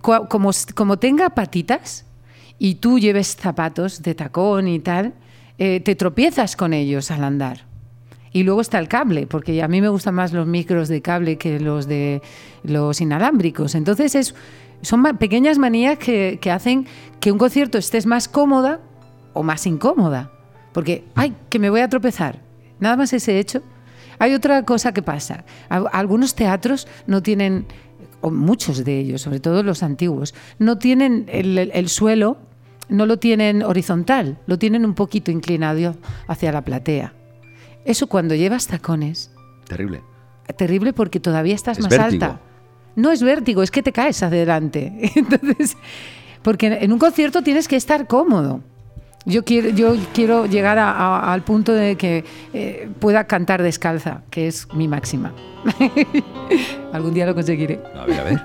Como, 0.00 0.50
como 0.74 0.98
tenga 0.98 1.28
patitas 1.30 2.06
y 2.58 2.76
tú 2.76 2.98
lleves 2.98 3.36
zapatos 3.36 4.02
de 4.02 4.14
tacón 4.14 4.66
y 4.66 4.78
tal, 4.80 5.12
eh, 5.58 5.80
te 5.80 5.94
tropiezas 5.94 6.56
con 6.56 6.72
ellos 6.72 7.10
al 7.10 7.22
andar. 7.24 7.67
Y 8.38 8.44
luego 8.44 8.60
está 8.60 8.78
el 8.78 8.86
cable, 8.86 9.26
porque 9.26 9.60
a 9.64 9.66
mí 9.68 9.80
me 9.80 9.88
gustan 9.88 10.14
más 10.14 10.32
los 10.32 10.46
micros 10.46 10.86
de 10.88 11.02
cable 11.02 11.38
que 11.38 11.58
los 11.58 11.88
de 11.88 12.22
los 12.62 13.00
inalámbricos. 13.00 13.74
Entonces 13.74 14.14
es, 14.14 14.34
son 14.80 15.02
pequeñas 15.18 15.58
manías 15.58 15.98
que, 15.98 16.38
que 16.40 16.52
hacen 16.52 16.86
que 17.18 17.32
un 17.32 17.38
concierto 17.38 17.78
estés 17.78 18.06
más 18.06 18.28
cómoda 18.28 18.78
o 19.32 19.42
más 19.42 19.66
incómoda. 19.66 20.30
Porque, 20.72 21.02
ay, 21.16 21.34
que 21.50 21.58
me 21.58 21.68
voy 21.68 21.80
a 21.80 21.88
tropezar. 21.88 22.38
Nada 22.78 22.96
más 22.96 23.12
ese 23.12 23.40
hecho. 23.40 23.60
Hay 24.20 24.34
otra 24.34 24.62
cosa 24.64 24.92
que 24.92 25.02
pasa. 25.02 25.44
Al- 25.68 25.88
Algunos 25.92 26.36
teatros 26.36 26.86
no 27.08 27.20
tienen, 27.22 27.66
muchos 28.22 28.84
de 28.84 29.00
ellos, 29.00 29.22
sobre 29.22 29.40
todo 29.40 29.64
los 29.64 29.82
antiguos, 29.82 30.32
no 30.60 30.78
tienen 30.78 31.26
el 31.28 31.88
suelo, 31.88 32.36
no 32.88 33.04
lo 33.04 33.18
tienen 33.18 33.64
horizontal, 33.64 34.38
lo 34.46 34.58
tienen 34.58 34.84
un 34.84 34.94
poquito 34.94 35.32
inclinado 35.32 35.96
hacia 36.28 36.52
la 36.52 36.62
platea. 36.62 37.14
Eso 37.88 38.06
cuando 38.06 38.34
llevas 38.34 38.66
tacones, 38.66 39.30
Terrible. 39.66 40.02
terrible 40.56 40.92
porque 40.92 41.18
todavía 41.20 41.54
estás 41.54 41.78
Es 41.78 41.84
más 41.84 41.90
vértigo. 41.90 42.24
alta. 42.26 42.40
No 42.96 43.10
es 43.12 43.22
vértigo, 43.22 43.62
es 43.62 43.70
que 43.70 43.82
te 43.82 43.92
caes 43.92 44.22
adelante. 44.22 44.92
Entonces, 45.14 45.76
porque 46.42 46.66
en 46.80 46.92
un 46.92 46.98
concierto 46.98 47.42
tienes 47.42 47.66
que 47.68 47.76
estar 47.76 48.06
cómodo. 48.06 48.60
Yo 49.24 49.44
quiero, 49.44 49.68
yo 49.70 49.94
quiero 50.14 50.46
llegar 50.46 50.78
a- 50.78 50.90
a- 50.92 51.32
al 51.32 51.42
punto 51.42 51.72
de 51.72 51.96
que 51.96 52.24
eh, 52.54 52.88
pueda 53.00 53.24
cantar 53.24 53.62
descalza, 53.62 54.22
que 54.30 54.46
es 54.48 54.66
mi 54.72 54.86
máxima. 54.88 55.32
Algún 56.92 57.14
día 57.14 57.26
lo 57.26 57.34
conseguiré. 57.34 57.80
A 57.94 58.04
ver, 58.06 58.20
a 58.20 58.24
ver. 58.24 58.40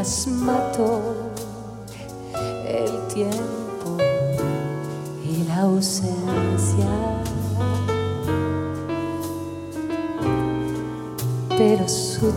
Las 0.00 0.26
mató 0.28 1.02
el 2.66 3.06
tiempo 3.12 3.98
y 5.22 5.44
la 5.46 5.60
ausencia. 5.60 6.88
Pero 11.50 11.86
su 11.86 12.32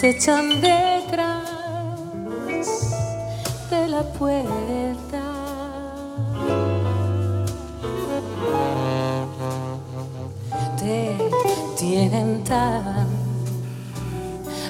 acechan 0.00 0.48
detrás 0.62 1.44
de 3.68 3.88
la 3.88 4.02
puerta. 4.02 5.20
Te 10.78 11.18
tienen 11.78 12.42
tan 12.44 13.08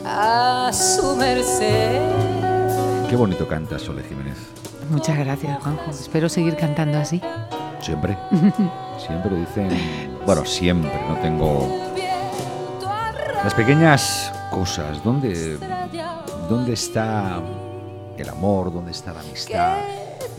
a 0.05 0.73
su 0.73 1.15
merced. 1.15 2.01
Qué 3.09 3.15
bonito 3.15 3.47
cantas, 3.47 3.83
Sole 3.83 4.03
Jiménez. 4.03 4.37
Muchas 4.91 5.17
gracias, 5.17 5.63
Juanjo. 5.63 5.93
Espero 5.93 6.29
seguir 6.29 6.57
cantando 6.57 6.99
así. 6.99 7.23
Siempre. 7.81 8.19
Siempre 8.99 9.37
dicen. 9.37 9.69
Bueno, 10.27 10.45
siempre. 10.45 10.93
No 11.09 11.15
tengo. 11.19 11.69
Las 13.45 13.55
pequeñas 13.55 14.33
cosas. 14.51 15.03
¿Dónde, 15.05 15.59
dónde 16.49 16.73
está 16.73 17.41
el 18.17 18.29
amor? 18.29 18.73
¿Dónde 18.73 18.91
está 18.93 19.13
la 19.13 19.21
amistad? 19.21 19.79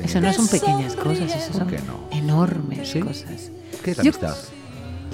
Eso 0.03 0.19
no 0.21 0.33
son 0.33 0.47
pequeñas 0.47 0.95
cosas, 0.95 1.35
eso 1.35 1.51
¿Por 1.51 1.61
son 1.61 1.67
qué 1.67 1.79
no? 1.79 1.99
enormes 2.17 2.89
¿Sí? 2.89 2.99
cosas. 3.01 3.51
¿Qué 3.83 3.91
es 3.91 3.97
la 3.97 4.03
Yo- 4.03 4.11
amistad? 4.11 4.35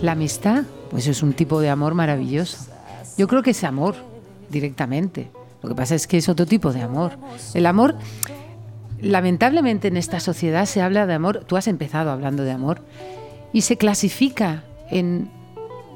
La 0.01 0.11
amistad, 0.13 0.63
pues 0.91 1.07
es 1.07 1.23
un 1.23 1.33
tipo 1.33 1.59
de 1.59 1.69
amor 1.69 1.93
maravilloso. 1.95 2.57
Yo 3.17 3.27
creo 3.27 3.41
que 3.41 3.51
es 3.51 3.63
amor, 3.63 3.95
directamente. 4.49 5.31
Lo 5.63 5.69
que 5.69 5.75
pasa 5.75 5.95
es 5.95 6.05
que 6.07 6.17
es 6.17 6.29
otro 6.29 6.45
tipo 6.45 6.71
de 6.71 6.81
amor. 6.83 7.13
El 7.55 7.65
amor, 7.65 7.95
lamentablemente 9.01 9.87
en 9.87 9.97
esta 9.97 10.19
sociedad 10.19 10.65
se 10.65 10.81
habla 10.81 11.05
de 11.07 11.13
amor, 11.15 11.43
tú 11.45 11.57
has 11.57 11.67
empezado 11.67 12.11
hablando 12.11 12.43
de 12.43 12.51
amor, 12.51 12.81
y 13.53 13.61
se 13.61 13.77
clasifica 13.77 14.63
en 14.91 15.29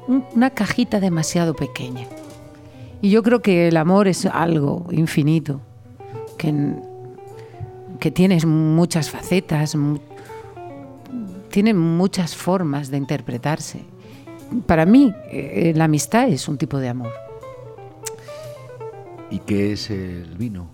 un- 0.08 0.24
una 0.34 0.50
cajita 0.50 0.98
demasiado 1.00 1.54
pequeña. 1.54 2.06
Y 3.02 3.10
yo 3.10 3.22
creo 3.22 3.42
que 3.42 3.68
el 3.68 3.76
amor 3.76 4.08
es 4.08 4.24
algo 4.26 4.86
infinito, 4.92 5.60
que, 6.38 6.54
que 7.98 8.10
tiene 8.10 8.38
muchas 8.46 9.10
facetas, 9.10 9.74
mu- 9.76 9.98
tiene 11.50 11.74
muchas 11.74 12.34
formas 12.36 12.90
de 12.90 12.96
interpretarse. 12.98 13.80
Para 14.66 14.86
mí, 14.86 15.12
eh, 15.30 15.72
la 15.74 15.84
amistad 15.84 16.28
es 16.28 16.46
un 16.48 16.56
tipo 16.58 16.78
de 16.78 16.88
amor. 16.90 17.12
¿Y 19.30 19.38
qué 19.40 19.72
es 19.72 19.90
el 19.90 20.36
vino? 20.38 20.68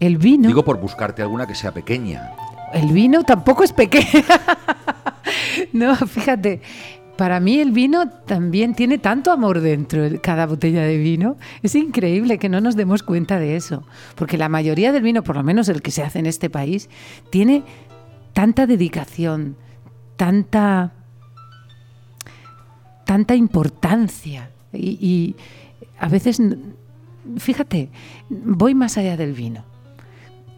El 0.00 0.18
vino, 0.18 0.48
Digo 0.48 0.64
por 0.64 0.78
buscarte 0.80 1.22
alguna 1.22 1.46
que 1.46 1.54
sea 1.54 1.72
pequeña. 1.72 2.32
el 2.72 2.92
vino 2.92 3.24
tampoco 3.24 3.64
es 3.64 3.72
pequeño. 3.72 4.04
no, 5.72 5.96
fíjate, 5.96 6.60
para 7.18 7.40
mí 7.40 7.58
el 7.58 7.72
vino 7.72 8.08
también 8.08 8.76
tiene 8.76 8.96
tanto 8.96 9.32
amor 9.32 9.60
dentro, 9.60 10.04
cada 10.22 10.46
botella 10.46 10.82
de 10.82 10.96
vino. 10.98 11.36
Es 11.64 11.74
increíble 11.74 12.38
que 12.38 12.48
no 12.48 12.60
nos 12.60 12.76
demos 12.76 13.02
cuenta 13.02 13.40
de 13.40 13.56
eso, 13.56 13.82
porque 14.14 14.38
la 14.38 14.48
mayoría 14.48 14.92
del 14.92 15.02
vino, 15.02 15.24
por 15.24 15.34
lo 15.34 15.42
menos 15.42 15.68
el 15.68 15.82
que 15.82 15.90
se 15.90 16.04
hace 16.04 16.20
en 16.20 16.26
este 16.26 16.48
país, 16.48 16.88
tiene 17.30 17.64
tanta 18.34 18.68
dedicación, 18.68 19.56
tanta 20.16 20.92
tanta 23.04 23.34
importancia 23.34 24.50
y, 24.72 24.90
y 25.04 25.36
a 25.98 26.08
veces, 26.08 26.40
fíjate, 27.38 27.90
voy 28.28 28.76
más 28.76 28.96
allá 28.96 29.16
del 29.16 29.32
vino. 29.32 29.64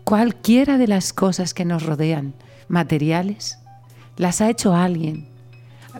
Cualquiera 0.05 0.77
de 0.77 0.88
las 0.88 1.14
cosas 1.14 1.55
que 1.55 1.64
nos 1.64 1.87
rodean, 1.87 2.35
materiales, 2.68 3.59
las 4.18 4.42
ha 4.42 4.51
hecho 4.51 4.75
alguien, 4.75 5.29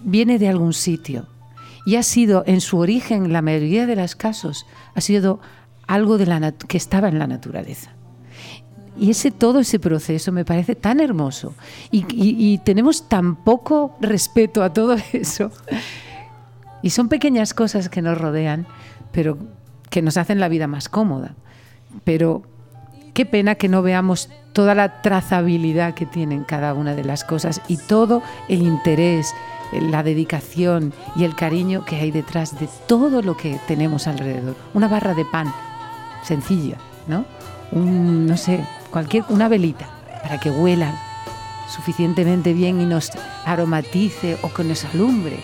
viene 0.03 0.39
de 0.39 0.49
algún 0.49 0.73
sitio 0.73 1.27
y 1.87 1.97
ha 1.97 2.03
sido 2.03 2.45
en 2.47 2.61
su 2.61 2.79
origen, 2.79 3.27
en 3.27 3.33
la 3.33 3.43
mayoría 3.43 3.87
de 3.87 3.97
los 3.97 4.15
casos, 4.15 4.67
ha 4.95 5.01
sido 5.01 5.41
algo 5.87 6.19
de 6.19 6.27
la 6.27 6.53
que 6.53 6.77
estaba 6.77 7.09
en 7.09 7.19
la 7.19 7.27
naturaleza. 7.27 7.93
Y 8.99 9.11
ese 9.11 9.31
todo 9.31 9.61
ese 9.61 9.79
proceso 9.79 10.31
me 10.31 10.45
parece 10.45 10.75
tan 10.75 11.01
hermoso 11.01 11.55
y- 11.91 12.05
y 12.13 12.59
tenemos 12.59 13.09
tan 13.09 13.37
poco 13.37 13.97
respeto 14.01 14.63
a 14.63 14.73
todo 14.73 14.97
eso. 15.13 15.51
Y 16.83 16.91
son 16.91 17.09
pequeñas 17.09 17.55
cosas 17.55 17.89
que 17.89 18.03
nos 18.03 18.19
rodean, 18.19 18.67
pero 19.13 19.39
que 19.91 20.03
nos 20.03 20.17
hacen 20.17 20.39
la 20.41 20.49
vida 20.49 20.67
más 20.67 20.89
cómoda. 20.89 21.35
Pero 22.05 22.43
qué 23.15 23.27
pena 23.27 23.55
que 23.57 23.69
no 23.69 23.83
veamos 23.83 24.29
toda 24.53 24.75
la 24.75 25.03
trazabilidad 25.03 25.95
que 25.95 26.07
tienen 26.07 26.45
cada 26.45 26.75
una 26.75 26.95
de 26.95 27.05
las 27.05 27.25
cosas 27.25 27.61
y 27.69 27.77
todo 27.77 28.23
el 28.49 28.63
interés, 28.63 29.33
la 29.73 30.03
dedicación 30.03 30.93
y 31.17 31.25
el 31.25 31.35
cariño 31.35 31.85
que 31.85 31.97
hay 31.97 32.11
detrás 32.11 32.59
de 32.59 32.69
todo 32.87 33.23
lo 33.23 33.37
que 33.37 33.59
tenemos 33.69 34.07
alrededor. 34.07 34.57
Una 34.75 34.89
barra 34.89 35.15
de 35.15 35.25
pan 35.25 35.53
sencilla, 36.23 36.79
¿no? 37.07 37.25
Un, 37.73 38.27
no 38.27 38.37
sé, 38.37 38.65
cualquier, 38.91 39.25
una 39.29 39.49
velita 39.49 39.89
para 40.23 40.39
que 40.39 40.51
huela 40.51 40.95
suficientemente 41.69 42.53
bien 42.53 42.81
y 42.81 42.87
nos 42.87 43.11
aromatice 43.45 44.39
o 44.43 44.53
que 44.53 44.65
nos 44.65 44.85
alumbre. 44.85 45.39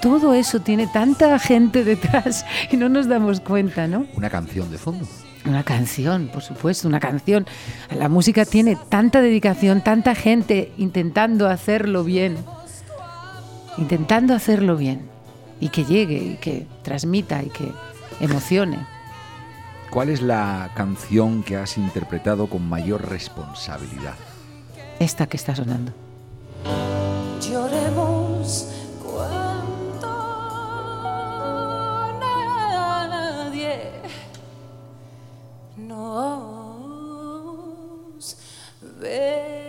Todo 0.00 0.34
eso 0.34 0.60
tiene 0.60 0.86
tanta 0.86 1.38
gente 1.38 1.84
detrás 1.84 2.44
y 2.70 2.76
no 2.76 2.88
nos 2.88 3.08
damos 3.08 3.40
cuenta, 3.40 3.86
¿no? 3.86 4.06
Una 4.14 4.30
canción 4.30 4.70
de 4.70 4.78
fondo. 4.78 5.06
Una 5.44 5.62
canción, 5.62 6.28
por 6.32 6.42
supuesto, 6.42 6.86
una 6.88 7.00
canción. 7.00 7.46
La 7.96 8.08
música 8.08 8.44
tiene 8.44 8.76
tanta 8.88 9.20
dedicación, 9.20 9.82
tanta 9.82 10.14
gente 10.14 10.72
intentando 10.76 11.48
hacerlo 11.48 12.04
bien, 12.04 12.36
intentando 13.78 14.34
hacerlo 14.34 14.76
bien 14.76 15.08
y 15.60 15.68
que 15.70 15.84
llegue 15.84 16.18
y 16.18 16.36
que 16.36 16.66
transmita 16.82 17.42
y 17.42 17.50
que 17.50 17.72
emocione. 18.20 18.78
¿Cuál 19.90 20.10
es 20.10 20.20
la 20.20 20.70
canción 20.74 21.42
que 21.42 21.56
has 21.56 21.78
interpretado 21.78 22.48
con 22.48 22.68
mayor 22.68 23.08
responsabilidad? 23.08 24.16
Esta 24.98 25.26
que 25.26 25.38
está 25.38 25.56
sonando. 25.56 25.92
Lloremos 27.40 28.68
cuando 29.02 30.08
nadie 32.20 33.92
nos 35.78 36.76
ve. 39.00 39.67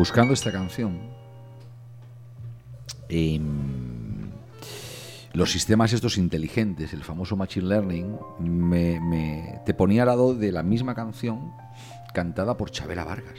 Buscando 0.00 0.32
esta 0.32 0.50
canción, 0.50 0.98
em, 3.10 4.30
los 5.34 5.52
sistemas 5.52 5.92
estos 5.92 6.16
inteligentes, 6.16 6.94
el 6.94 7.04
famoso 7.04 7.36
Machine 7.36 7.66
Learning, 7.68 8.16
me, 8.40 8.98
me- 8.98 9.60
te 9.66 9.74
ponía 9.74 10.04
al 10.04 10.08
lado 10.08 10.34
de 10.34 10.52
la 10.52 10.62
misma 10.62 10.94
canción 10.94 11.52
cantada 12.14 12.56
por 12.56 12.70
Chabela 12.70 13.04
Vargas. 13.04 13.38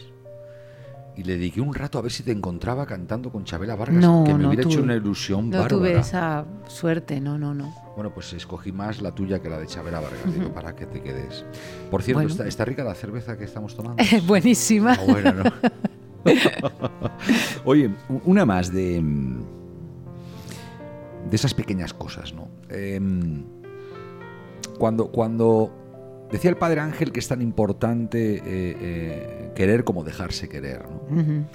Y 1.17 1.23
le 1.23 1.33
dediqué 1.33 1.61
un 1.61 1.73
rato 1.73 1.97
a 1.97 2.01
ver 2.03 2.11
si 2.11 2.21
te 2.21 2.31
encontraba 2.31 2.85
cantando 2.85 3.31
con 3.31 3.43
Chabela 3.43 3.75
Vargas, 3.75 3.97
No, 4.01 4.23
que 4.23 4.33
me 4.33 4.43
no 4.43 4.49
hubiera 4.49 4.63
hecho 4.63 4.83
una 4.83 4.95
ilusión 4.95 5.49
No 5.49 5.57
bárbara. 5.57 5.67
tuve 5.75 5.97
esa 5.97 6.45
suerte, 6.67 7.19
no, 7.19 7.39
no, 7.39 7.55
no. 7.55 7.73
Bueno, 7.95 8.13
pues 8.13 8.31
escogí 8.33 8.71
más 8.71 9.01
la 9.01 9.11
tuya 9.13 9.41
que 9.41 9.49
la 9.49 9.57
de 9.57 9.65
Chavera 9.65 9.99
Vargas, 9.99 10.31
digo, 10.31 10.53
para 10.53 10.75
que 10.75 10.85
te 10.85 11.01
quedes. 11.01 11.43
Por 11.89 12.03
cierto, 12.03 12.19
Bueno. 12.19 12.29
está, 12.29 12.47
está 12.47 12.65
rica 12.65 12.83
la 12.83 12.93
cerveza 12.93 13.35
que 13.35 13.45
estamos 13.45 13.75
tomando. 13.75 14.01
Buenísima. 14.27 14.93
Ah, 14.93 15.03
bueno, 15.07 15.33
¿no? 15.33 15.43
Oye, 17.65 17.89
una 18.25 18.45
más 18.45 18.71
de. 18.73 19.01
mm, 19.01 19.43
de 21.29 21.35
esas 21.35 21.53
pequeñas 21.53 21.93
cosas, 21.93 22.33
¿no? 22.33 22.47
Em, 22.69 23.43
cuando, 24.79 25.11
cuando 25.11 25.71
decía 26.31 26.49
el 26.49 26.57
padre 26.57 26.81
Ángel 26.81 27.11
que 27.11 27.19
es 27.19 27.27
tan 27.27 27.41
importante 27.41 28.35
eh, 28.37 28.41
eh, 28.45 29.51
querer 29.55 29.83
como 29.83 30.03
dejarse 30.03 30.49
querer, 30.49 30.83
¿no? 30.89 31.21
Ujú. 31.21 31.45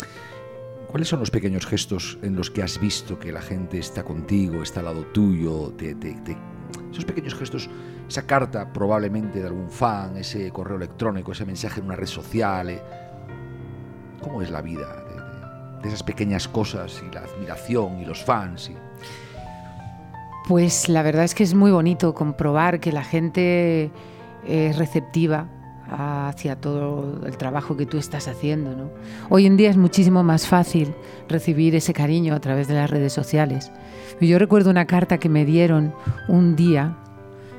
¿Cuáles 0.89 1.09
son 1.09 1.19
los 1.21 1.31
pequeños 1.31 1.67
gestos 1.67 2.17
en 2.23 2.37
los 2.37 2.51
que 2.51 2.63
has 2.63 2.79
visto 2.81 3.19
que 3.19 3.33
la 3.33 3.43
gente 3.43 3.79
está 3.79 4.05
contigo, 4.05 4.63
está 4.63 4.81
al 4.81 4.87
lado 4.87 5.05
tuyo? 5.07 5.73
te- 5.77 5.95
te- 5.97 6.15
te- 6.25 6.37
esos 6.93 7.05
pequeños 7.05 7.35
gestos, 7.35 7.69
esa 8.09 8.23
carta 8.27 8.73
probablemente 8.73 9.41
de 9.41 9.49
algún 9.49 9.69
fan, 9.71 10.17
ese 10.17 10.51
correo 10.53 10.77
electrónico, 10.77 11.33
ese 11.33 11.45
mensaje 11.45 11.81
en 11.81 11.87
una 11.87 11.97
red 11.97 12.07
social. 12.07 12.81
¿Cómo 14.21 14.43
es 14.43 14.51
la 14.51 14.63
vida 14.63 15.05
de, 15.83 15.89
esas 15.89 16.03
pequeñas 16.03 16.49
cosas 16.49 17.03
y 17.07 17.15
la 17.15 17.21
admiración 17.21 18.01
y 18.01 18.05
los 18.05 18.25
fans? 18.25 18.71
Pues 20.49 20.89
la 20.89 21.03
verdad 21.03 21.25
es 21.25 21.35
que 21.35 21.43
es 21.43 21.55
muy 21.55 21.71
bonito 21.71 22.15
comprobar 22.15 22.81
que 22.81 22.93
la 22.93 23.05
gente 23.05 23.91
es 24.47 24.79
receptiva 24.79 25.49
hacia 25.91 26.57
todo 26.57 27.25
el 27.27 27.37
trabajo 27.37 27.77
que 27.77 27.87
tú 27.87 27.99
estás 27.99 28.29
haciendo. 28.29 28.75
¿no? 28.75 28.91
Hoy 29.29 29.47
en 29.47 29.57
día 29.57 29.71
es 29.71 29.77
muchísimo 29.77 30.23
más 30.23 30.47
fácil 30.47 30.95
recibir 31.29 31.75
ese 31.75 31.93
cariño 31.93 32.35
a 32.35 32.41
través 32.41 32.69
de 32.69 32.75
las 32.75 32.91
redes 32.91 33.13
sociales. 33.13 33.71
Yo 34.21 34.39
recuerdo 34.39 34.71
una 34.71 34.87
carta 34.87 35.19
que 35.19 35.29
me 35.29 35.45
dieron 35.45 35.95
un 36.29 36.57
día 36.57 36.97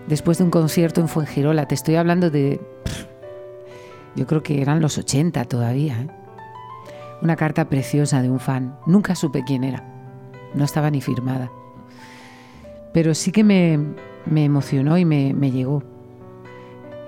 después 0.08 0.38
de 0.38 0.46
un 0.46 0.52
concierto 0.52 1.02
en 1.02 1.08
Fuengirola. 1.08 1.68
Te 1.68 1.76
estoy 1.76 1.96
hablando 1.96 2.30
de... 2.30 2.60
Yo 4.16 4.26
creo 4.26 4.42
que 4.42 4.62
eran 4.62 4.82
los 4.82 4.98
80 4.98 5.46
todavía. 5.46 6.02
¿eh? 6.02 6.08
Una 7.22 7.36
carta 7.36 7.70
preciosa 7.70 8.22
de 8.22 8.30
un 8.30 8.40
fan. 8.40 8.78
Nunca 8.86 9.16
supe 9.16 9.44
quién 9.46 9.64
era. 9.64 9.84
No 10.54 10.64
estaba 10.64 10.90
ni 10.92 11.02
firmada 11.02 11.52
pero 12.98 13.14
sí 13.14 13.32
que 13.32 13.44
me, 13.44 13.80
me 14.26 14.46
emocionó 14.46 14.98
y 14.98 15.06
me, 15.06 15.32
me 15.36 15.52
llegó. 15.52 15.84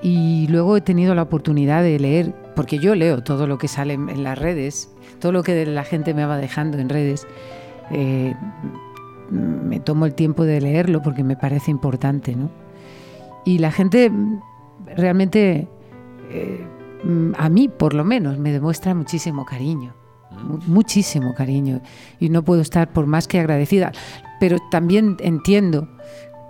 Y 0.03 0.45
luego 0.49 0.77
he 0.77 0.81
tenido 0.81 1.15
la 1.15 1.23
oportunidad 1.23 1.81
de 1.81 1.97
leer, 1.97 2.35
porque 2.55 2.77
yo 2.77 2.93
leo 2.93 3.23
todo 3.23 3.47
lo 3.47 3.57
que 3.57 3.67
sale 3.67 3.95
en 3.95 4.23
las 4.23 4.37
redes, 4.37 4.93
todo 5.17 5.31
lo 5.31 5.41
que 5.41 5.65
la 5.65 5.83
gente 5.83 6.13
me 6.13 6.25
va 6.25 6.37
dejando 6.37 6.77
en 6.77 6.89
redes. 6.89 7.25
eh, 7.89 8.35
me 9.31 9.79
tomo 9.79 10.05
el 10.05 10.13
tiempo 10.13 10.43
de 10.43 10.61
leerlo 10.61 11.01
porque 11.01 11.23
me 11.23 11.35
parece 11.35 11.71
importante, 11.71 12.35
¿no? 12.35 12.51
Y 13.43 13.57
la 13.57 13.71
gente 13.71 14.11
realmente, 14.95 15.67
eh, 16.29 16.67
a 17.35 17.49
mí 17.49 17.67
por 17.67 17.95
lo 17.95 18.03
menos, 18.03 18.37
me 18.37 18.51
demuestra 18.51 18.93
muchísimo 18.93 19.43
cariño 19.43 19.95
mu- 20.43 20.59
muchísimo 20.67 21.33
cariño 21.33 21.81
y 22.19 22.29
no 22.29 22.43
puedo 22.43 22.61
estar 22.61 22.91
por 22.91 23.05
más 23.05 23.27
que 23.27 23.39
agradecida. 23.39 23.91
Pero 24.39 24.57
también 24.71 25.17
entiendo 25.19 25.87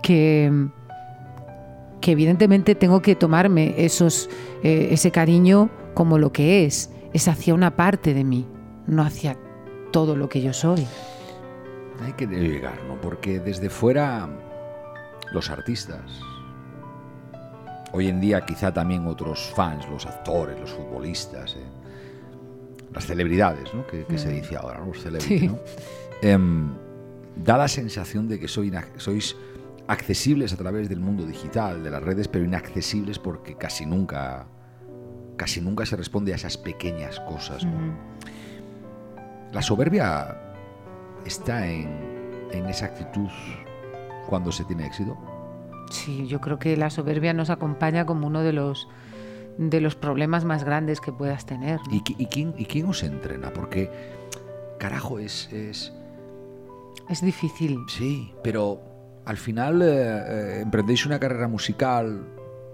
que, 0.02 0.68
que 2.00 2.12
evidentemente 2.12 2.74
tengo 2.74 3.02
que 3.02 3.14
tomarme 3.16 3.74
esos, 3.76 4.30
eh, 4.62 4.88
ese 4.92 5.10
cariño 5.10 5.70
como 5.94 6.18
lo 6.18 6.32
que 6.32 6.64
es, 6.64 6.90
es 7.12 7.26
hacia 7.28 7.52
una 7.54 7.74
parte 7.76 8.14
de 8.14 8.24
mí, 8.24 8.46
no 8.86 9.02
hacia 9.02 9.36
todo 9.92 10.14
lo 10.16 10.28
que 10.28 10.40
yo 10.40 10.52
soy. 10.52 10.86
Hay 12.04 12.12
que 12.12 12.26
llegar, 12.26 12.78
¿no? 12.88 12.94
Porque 13.00 13.40
desde 13.40 13.68
fuera, 13.68 14.28
los 15.32 15.50
artistas, 15.50 16.00
hoy 17.92 18.08
en 18.08 18.20
día 18.20 18.46
quizá 18.46 18.72
también 18.72 19.06
otros 19.06 19.52
fans, 19.54 19.86
los 19.90 20.06
actores, 20.06 20.58
los 20.60 20.70
futbolistas, 20.70 21.56
eh, 21.56 21.64
las 22.92 23.06
celebridades, 23.06 23.72
¿no? 23.74 23.86
Que, 23.86 24.04
que 24.04 24.18
se 24.18 24.30
dice 24.30 24.56
ahora, 24.56 24.78
¿no? 24.80 24.86
Los 24.86 25.00
celebrities, 25.02 25.40
Sí. 25.40 25.46
¿no? 25.48 25.58
Em, 26.22 26.70
da 27.36 27.56
la 27.56 27.68
sensación 27.68 28.28
de 28.28 28.38
que 28.38 28.48
soy 28.48 28.72
sois 28.96 29.36
accesibles 29.86 30.52
a 30.52 30.56
través 30.56 30.88
del 30.88 31.00
mundo 31.00 31.24
digital, 31.24 31.82
de 31.82 31.90
las 31.90 32.02
redes, 32.02 32.28
pero 32.28 32.44
inaccesibles 32.44 33.18
porque 33.18 33.56
casi 33.56 33.86
nunca, 33.86 34.46
casi 35.36 35.60
nunca 35.60 35.84
se 35.86 35.96
responde 35.96 36.32
a 36.32 36.36
esas 36.36 36.56
pequeñas 36.56 37.18
cosas, 37.20 37.64
¿no? 37.64 37.94
La 39.52 39.62
soberbia 39.62 40.36
está 41.24 41.66
en, 41.66 41.88
en 42.52 42.66
esa 42.66 42.86
actitud 42.86 43.28
cuando 44.28 44.52
se 44.52 44.64
tiene 44.64 44.86
éxito. 44.86 45.16
Sí, 45.90 46.28
yo 46.28 46.40
creo 46.40 46.58
que 46.60 46.76
la 46.76 46.88
soberbia 46.88 47.32
nos 47.32 47.50
acompaña 47.50 48.06
como 48.06 48.28
uno 48.28 48.42
de 48.42 48.52
los, 48.52 48.86
de 49.68 49.80
los 49.82 49.94
problemas 49.94 50.44
más 50.46 50.64
grandes 50.64 51.00
que 51.02 51.12
puedas 51.12 51.44
tener. 51.44 51.80
¿no? 51.86 51.94
¿Y, 51.94 52.00
qui- 52.00 52.14
y 52.18 52.26
quién, 52.26 52.54
¿Y 52.56 52.64
quién 52.64 52.86
os 52.86 53.02
entrena? 53.02 53.52
Porque, 53.52 53.90
carajo, 54.78 55.18
es... 55.18 55.52
es 55.52 55.92
Es 57.10 57.20
difícil. 57.20 57.78
sí, 57.88 58.32
pero 58.42 58.80
al 59.26 59.36
final 59.36 59.82
eh, 59.82 59.86
eh, 59.90 60.60
emprendéis 60.62 61.04
una 61.04 61.18
carrera 61.20 61.46
musical, 61.46 62.24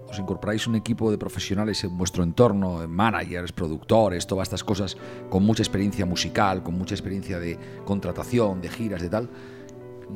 os 0.07 0.17
incorporáis 0.17 0.65
un 0.65 0.75
equipo 0.75 1.11
de 1.11 1.17
profesionales 1.17 1.83
en 1.83 1.97
vuestro 1.97 2.23
entorno, 2.23 2.87
managers, 2.87 3.51
productores, 3.51 4.25
todas 4.25 4.47
estas 4.47 4.63
cosas, 4.63 4.95
con 5.29 5.43
mucha 5.43 5.63
experiencia 5.63 6.05
musical, 6.05 6.63
con 6.63 6.77
mucha 6.77 6.95
experiencia 6.95 7.37
de 7.39 7.59
contratación, 7.83 8.61
de 8.61 8.69
giras, 8.69 9.01
de 9.01 9.09
tal. 9.09 9.29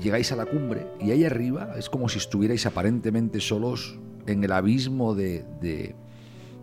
Llegáis 0.02 0.32
a 0.32 0.38
la 0.38 0.46
cumbre 0.46 0.88
y 1.02 1.12
ahí 1.12 1.26
arriba 1.26 1.74
es 1.78 1.90
como 1.90 2.08
si 2.08 2.18
estuvierais 2.20 2.66
aparentemente 2.66 3.42
solos 3.42 4.00
en 4.26 4.42
el 4.46 4.54
abismo 4.54 5.14
de, 5.16 5.44
de- 5.60 5.96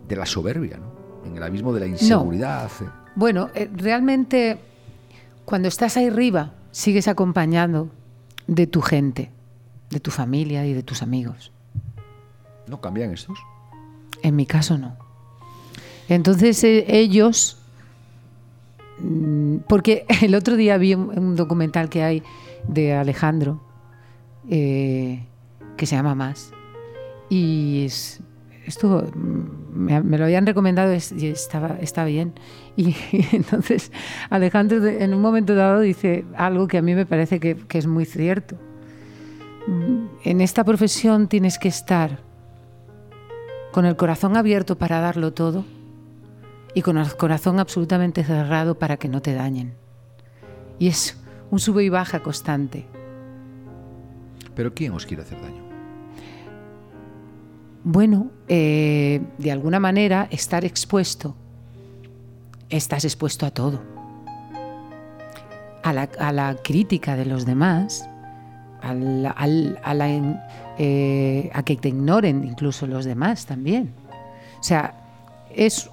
de 0.09 0.15
la 0.17 0.25
soberbia, 0.25 0.77
¿no? 0.77 0.91
En 1.25 1.37
el 1.37 1.43
abismo 1.43 1.71
de 1.73 1.79
la 1.81 1.87
inseguridad. 1.87 2.69
eh. 2.81 2.85
Bueno, 3.15 3.49
eh, 3.55 3.69
realmente 3.73 4.59
cuando 5.45 5.67
estás 5.67 5.95
ahí 5.97 6.07
arriba, 6.07 6.53
sigues 6.71 7.07
acompañando 7.07 7.89
de 8.47 8.67
tu 8.67 8.81
gente, 8.81 9.31
de 9.89 9.99
tu 9.99 10.11
familia 10.11 10.65
y 10.65 10.73
de 10.73 10.83
tus 10.83 11.01
amigos. 11.01 11.51
¿No 12.67 12.81
cambian 12.81 13.11
estos? 13.11 13.39
En 14.21 14.35
mi 14.35 14.45
caso 14.45 14.77
no. 14.77 14.95
Entonces 16.07 16.63
eh, 16.63 16.85
ellos, 16.87 17.57
mm, 18.99 19.57
porque 19.67 20.05
el 20.21 20.35
otro 20.35 20.55
día 20.55 20.77
vi 20.77 20.93
un, 20.95 21.17
un 21.17 21.35
documental 21.35 21.89
que 21.89 22.03
hay 22.03 22.23
de 22.67 22.93
Alejandro 22.93 23.61
eh, 24.49 25.25
que 25.77 25.85
se 25.85 25.95
llama 25.95 26.15
Más 26.15 26.51
y 27.29 27.85
es- 27.85 28.19
estuvo, 28.65 29.01
mm, 29.01 29.58
me, 29.71 30.17
lo 30.17 30.25
habían 30.25 30.45
recomendado 30.45 30.93
y 30.93 31.27
estaba, 31.27 31.77
está 31.81 32.05
bien. 32.05 32.33
Y, 32.75 32.95
entonces 33.31 33.91
Alejandro 34.29 34.85
en 34.85 35.13
un 35.13 35.21
momento 35.21 35.55
dado 35.55 35.79
dice 35.79 36.25
algo 36.35 36.67
que 36.67 36.77
a 36.77 36.81
mí 36.81 36.95
me 36.95 37.05
parece 37.05 37.39
que, 37.39 37.55
que 37.55 37.77
es 37.77 37.87
muy 37.87 38.05
cierto. 38.05 38.57
En 40.23 40.41
esta 40.41 40.63
profesión 40.63 41.27
tienes 41.27 41.59
que 41.59 41.67
estar 41.67 42.19
con 43.71 43.85
el 43.85 43.95
corazón 43.95 44.35
abierto 44.35 44.77
para 44.77 44.99
darlo 44.99 45.33
todo 45.33 45.63
y 46.73 46.81
con 46.81 46.97
el 46.97 47.15
corazón 47.15 47.59
absolutamente 47.59 48.23
cerrado 48.23 48.79
para 48.79 48.97
que 48.97 49.09
no 49.09 49.21
te 49.21 49.33
dañen. 49.33 49.75
Y 50.79 50.87
es 50.87 51.21
un 51.51 51.59
sube 51.59 51.83
y 51.83 51.89
baja 51.89 52.21
constante. 52.21 52.87
¿Pero 54.55 54.73
quién 54.73 54.93
os 54.93 55.05
quiere 55.05 55.23
hacer 55.23 55.41
daño? 55.41 55.68
Bueno, 57.91 58.27
eh, 58.47 59.19
de 59.39 59.51
alguna 59.51 59.79
manera 59.79 60.27
estar 60.29 60.63
expuesto, 60.63 61.35
estás 62.69 63.03
expuesto 63.03 63.47
a 63.47 63.49
todo. 63.49 63.81
A 65.81 65.91
la, 65.91 66.07
a 66.19 66.31
la 66.31 66.55
crítica 66.63 67.15
de 67.15 67.25
los 67.25 67.47
demás, 67.47 68.07
eh, 70.77 71.49
a 71.51 71.63
que 71.63 71.75
te 71.77 71.89
ignoren 71.89 72.45
incluso 72.45 72.85
los 72.85 73.05
demás 73.05 73.47
también. 73.47 73.91
O 74.59 74.63
sea, 74.63 74.93
es 75.55 75.89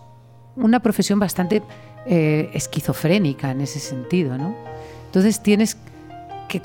una 0.55 0.81
profesión 0.81 1.19
bastante 1.19 1.63
eh, 2.05 2.51
esquizofrénica 2.53 3.53
en 3.53 3.63
ese 3.63 3.79
sentido, 3.79 4.37
¿no? 4.37 4.55
Entonces 5.07 5.43
tienes 5.43 5.79
que 6.47 6.61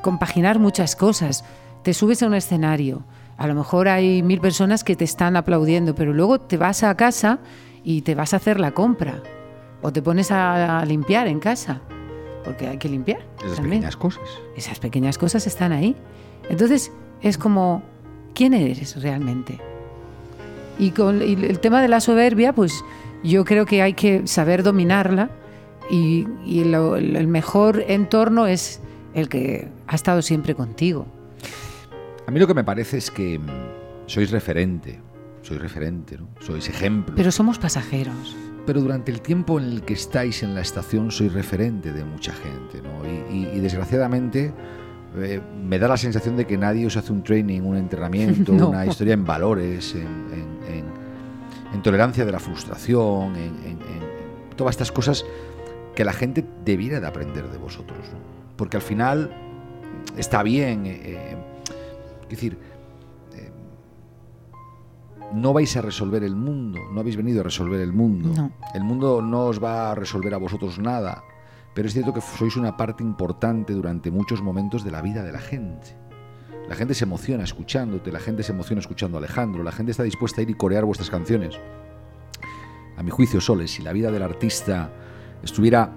compaginar 0.00 0.58
muchas 0.58 0.96
cosas. 0.96 1.44
Te 1.82 1.92
subes 1.92 2.22
a 2.22 2.28
un 2.28 2.34
escenario, 2.34 3.04
a 3.40 3.46
lo 3.46 3.54
mejor 3.54 3.88
hay 3.88 4.22
mil 4.22 4.38
personas 4.38 4.84
que 4.84 4.94
te 4.96 5.04
están 5.04 5.34
aplaudiendo, 5.34 5.94
pero 5.94 6.12
luego 6.12 6.38
te 6.38 6.58
vas 6.58 6.82
a 6.84 6.94
casa 6.94 7.38
y 7.82 8.02
te 8.02 8.14
vas 8.14 8.34
a 8.34 8.36
hacer 8.36 8.60
la 8.60 8.72
compra 8.72 9.22
o 9.80 9.90
te 9.92 10.02
pones 10.02 10.30
a, 10.30 10.78
a 10.80 10.84
limpiar 10.84 11.26
en 11.26 11.40
casa, 11.40 11.80
porque 12.44 12.66
hay 12.68 12.76
que 12.76 12.90
limpiar. 12.90 13.20
Esas 13.38 13.56
también. 13.56 13.80
pequeñas 13.80 13.96
cosas. 13.96 14.28
Esas 14.56 14.78
pequeñas 14.78 15.16
cosas 15.16 15.46
están 15.46 15.72
ahí. 15.72 15.96
Entonces 16.50 16.92
es 17.22 17.38
como, 17.38 17.82
¿quién 18.34 18.52
eres 18.52 19.00
realmente? 19.02 19.58
Y 20.78 20.90
con 20.90 21.22
y 21.22 21.32
el 21.32 21.60
tema 21.60 21.80
de 21.80 21.88
la 21.88 22.00
soberbia, 22.00 22.52
pues 22.52 22.84
yo 23.24 23.46
creo 23.46 23.64
que 23.64 23.80
hay 23.80 23.94
que 23.94 24.26
saber 24.26 24.62
dominarla 24.62 25.30
y, 25.90 26.26
y 26.44 26.64
lo- 26.64 26.96
el 26.96 27.26
mejor 27.26 27.84
entorno 27.88 28.46
es 28.46 28.80
el 29.14 29.30
que 29.30 29.68
ha 29.86 29.94
estado 29.94 30.20
siempre 30.20 30.54
contigo. 30.54 31.06
A 32.30 32.32
mí 32.32 32.38
lo 32.38 32.46
que 32.46 32.54
me 32.54 32.62
parece 32.62 32.96
es 32.98 33.10
que 33.10 33.40
mm, 33.40 34.06
sois 34.06 34.30
referente, 34.30 35.00
sois 35.42 35.60
referente, 35.60 36.16
¿no? 36.16 36.28
sois 36.38 36.68
ejemplo. 36.68 37.12
Pero 37.16 37.32
somos 37.32 37.58
pasajeros. 37.58 38.36
Pero 38.64 38.80
durante 38.80 39.10
el 39.10 39.20
tiempo 39.20 39.58
en 39.58 39.64
el 39.66 39.82
que 39.82 39.94
estáis 39.94 40.44
en 40.44 40.54
la 40.54 40.60
estación 40.60 41.10
sois 41.10 41.32
referente 41.32 41.92
de 41.92 42.04
mucha 42.04 42.32
gente, 42.32 42.80
¿no? 42.82 43.04
Y, 43.04 43.36
y- 43.36 43.50
y 43.56 43.58
desgraciadamente 43.58 44.52
eh, 45.16 45.40
me 45.64 45.80
da 45.80 45.88
la 45.88 45.96
sensación 45.96 46.36
de 46.36 46.46
que 46.46 46.56
nadie 46.56 46.86
os 46.86 46.96
hace 46.96 47.12
un 47.12 47.24
training, 47.24 47.62
un 47.62 47.76
entrenamiento, 47.76 48.52
No. 48.54 48.68
una 48.68 48.86
historia 48.86 49.14
en 49.14 49.24
valores, 49.24 49.96
en, 49.96 50.02
en- 50.32 50.72
en- 50.72 50.84
en 51.74 51.82
tolerancia 51.82 52.24
de 52.24 52.30
la 52.30 52.38
frustración, 52.38 53.34
en, 53.34 53.50
todas 54.54 54.74
estas 54.74 54.92
cosas 54.92 55.24
que 55.96 56.04
la 56.04 56.12
gente 56.12 56.44
debiera 56.64 57.00
de 57.00 57.08
aprender 57.08 57.48
de 57.50 57.58
vosotros, 57.58 57.98
¿no? 58.12 58.18
Porque 58.56 58.76
al 58.76 58.82
final 58.84 59.32
está 60.16 60.44
bien, 60.44 60.86
eh, 60.86 61.00
eh, 61.02 61.36
es 62.30 62.40
decir, 62.40 62.58
eh, 63.34 63.50
no 65.34 65.52
vais 65.52 65.76
a 65.76 65.82
resolver 65.82 66.22
el 66.22 66.36
mundo, 66.36 66.78
no 66.92 67.00
habéis 67.00 67.16
venido 67.16 67.40
a 67.40 67.44
resolver 67.44 67.80
el 67.80 67.92
mundo. 67.92 68.30
No. 68.34 68.52
El 68.72 68.84
mundo 68.84 69.20
no 69.20 69.46
os 69.46 69.62
va 69.62 69.90
a 69.90 69.94
resolver 69.96 70.32
a 70.32 70.38
vosotros 70.38 70.78
nada, 70.78 71.24
pero 71.74 71.88
es 71.88 71.94
cierto 71.94 72.14
que 72.14 72.20
sois 72.20 72.56
una 72.56 72.76
parte 72.76 73.02
importante 73.02 73.72
durante 73.72 74.12
muchos 74.12 74.42
momentos 74.42 74.84
de 74.84 74.92
la 74.92 75.02
vida 75.02 75.24
de 75.24 75.32
la 75.32 75.40
gente. 75.40 75.96
La 76.68 76.76
gente 76.76 76.94
se 76.94 77.04
emociona 77.04 77.42
escuchándote, 77.42 78.12
la 78.12 78.20
gente 78.20 78.44
se 78.44 78.52
emociona 78.52 78.78
escuchando 78.78 79.16
a 79.16 79.20
Alejandro, 79.20 79.64
la 79.64 79.72
gente 79.72 79.90
está 79.90 80.04
dispuesta 80.04 80.40
a 80.40 80.42
ir 80.42 80.50
y 80.50 80.54
corear 80.54 80.84
vuestras 80.84 81.10
canciones. 81.10 81.58
A 82.96 83.02
mi 83.02 83.10
juicio, 83.10 83.40
Soles, 83.40 83.72
si 83.72 83.82
la 83.82 83.92
vida 83.92 84.12
del 84.12 84.22
artista 84.22 84.92
estuviera 85.42 85.90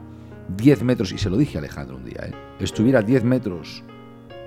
10 0.57 0.83
metros, 0.83 1.11
y 1.11 1.19
se 1.19 1.29
lo 1.29 1.37
dije 1.37 1.57
a 1.57 1.59
Alejandro 1.59 1.97
un 1.97 2.05
día, 2.05 2.21
¿eh? 2.25 2.33
estuviera 2.59 3.03
10 3.03 3.23
metros 3.23 3.83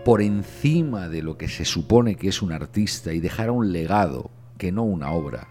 por 0.06 0.22
encima 0.22 1.08
de 1.08 1.20
lo 1.20 1.36
que 1.36 1.48
se 1.48 1.64
supone 1.64 2.14
que 2.14 2.28
es 2.28 2.40
un 2.40 2.52
artista 2.52 3.12
y 3.12 3.18
dejara 3.18 3.50
un 3.50 3.72
legado, 3.72 4.30
que 4.56 4.70
no 4.70 4.84
una 4.84 5.10
obra. 5.10 5.48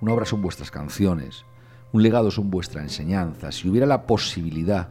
Una 0.00 0.12
obra 0.12 0.24
son 0.24 0.40
vuestras 0.40 0.70
canciones, 0.70 1.44
un 1.90 2.04
legado 2.04 2.30
son 2.30 2.48
vuestra 2.48 2.80
enseñanza. 2.80 3.50
Si 3.50 3.68
hubiera 3.68 3.88
la 3.88 4.06
posibilidad 4.06 4.86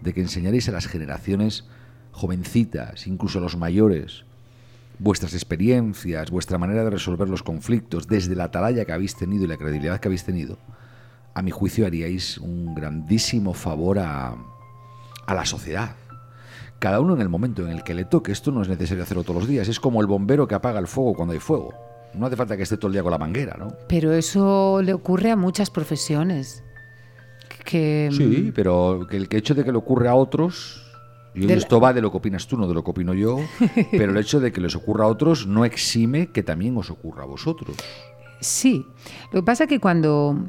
de 0.00 0.14
que 0.14 0.22
enseñaréis 0.22 0.70
a 0.70 0.72
las 0.72 0.86
generaciones 0.86 1.68
jovencitas, 2.12 3.06
incluso 3.06 3.40
a 3.40 3.42
los 3.42 3.58
mayores, 3.58 4.24
vuestras 4.98 5.34
experiencias, 5.34 6.30
vuestra 6.30 6.56
manera 6.56 6.82
de 6.82 6.88
resolver 6.88 7.28
los 7.28 7.42
conflictos, 7.42 8.08
desde 8.08 8.36
la 8.36 8.44
atalaya 8.44 8.86
que 8.86 8.92
habéis 8.92 9.16
tenido 9.16 9.44
y 9.44 9.48
la 9.48 9.58
credibilidad 9.58 10.00
que 10.00 10.08
habéis 10.08 10.24
tenido, 10.24 10.56
a 11.34 11.42
mi 11.42 11.50
juicio 11.50 11.84
haríais 11.84 12.38
un 12.38 12.74
grandísimo 12.74 13.52
favor 13.52 13.98
a, 13.98 14.34
a 15.26 15.34
la 15.34 15.44
sociedad. 15.44 15.94
Cada 16.78 17.00
uno 17.00 17.14
en 17.14 17.20
el 17.22 17.28
momento 17.28 17.62
en 17.62 17.70
el 17.70 17.82
que 17.82 17.94
le 17.94 18.04
toque, 18.04 18.32
esto 18.32 18.52
no 18.52 18.62
es 18.62 18.68
necesario 18.68 19.02
hacerlo 19.02 19.22
todos 19.22 19.40
los 19.40 19.48
días, 19.48 19.68
es 19.68 19.80
como 19.80 20.00
el 20.00 20.06
bombero 20.06 20.46
que 20.46 20.54
apaga 20.54 20.78
el 20.78 20.86
fuego 20.86 21.14
cuando 21.14 21.32
hay 21.32 21.40
fuego. 21.40 21.74
No 22.14 22.26
hace 22.26 22.36
falta 22.36 22.56
que 22.56 22.62
esté 22.62 22.76
todo 22.76 22.88
el 22.88 22.92
día 22.92 23.02
con 23.02 23.12
la 23.12 23.18
manguera, 23.18 23.56
¿no? 23.58 23.68
Pero 23.88 24.12
eso 24.12 24.80
le 24.82 24.92
ocurre 24.92 25.30
a 25.30 25.36
muchas 25.36 25.70
profesiones. 25.70 26.62
Que, 27.64 28.10
Sí, 28.12 28.52
pero 28.54 29.06
que 29.08 29.16
el 29.16 29.28
hecho 29.30 29.54
de 29.54 29.64
que 29.64 29.72
le 29.72 29.78
ocurre 29.78 30.08
a 30.08 30.14
otros, 30.14 30.86
y 31.34 31.50
esto 31.50 31.80
va 31.80 31.92
de 31.92 32.00
lo 32.00 32.10
que 32.10 32.18
opinas 32.18 32.46
tú, 32.46 32.56
no 32.56 32.66
de 32.68 32.74
lo 32.74 32.84
que 32.84 32.90
opino 32.90 33.12
yo, 33.12 33.38
pero 33.90 34.12
el 34.12 34.18
hecho 34.18 34.40
de 34.40 34.52
que 34.52 34.60
les 34.60 34.74
ocurra 34.74 35.04
a 35.04 35.08
otros 35.08 35.46
no 35.46 35.64
exime 35.64 36.28
que 36.28 36.42
también 36.42 36.76
os 36.76 36.90
ocurra 36.90 37.24
a 37.24 37.26
vosotros. 37.26 37.76
Sí, 38.40 38.86
lo 39.32 39.40
que 39.40 39.44
pasa 39.44 39.64
es 39.64 39.68
que 39.68 39.80
cuando, 39.80 40.46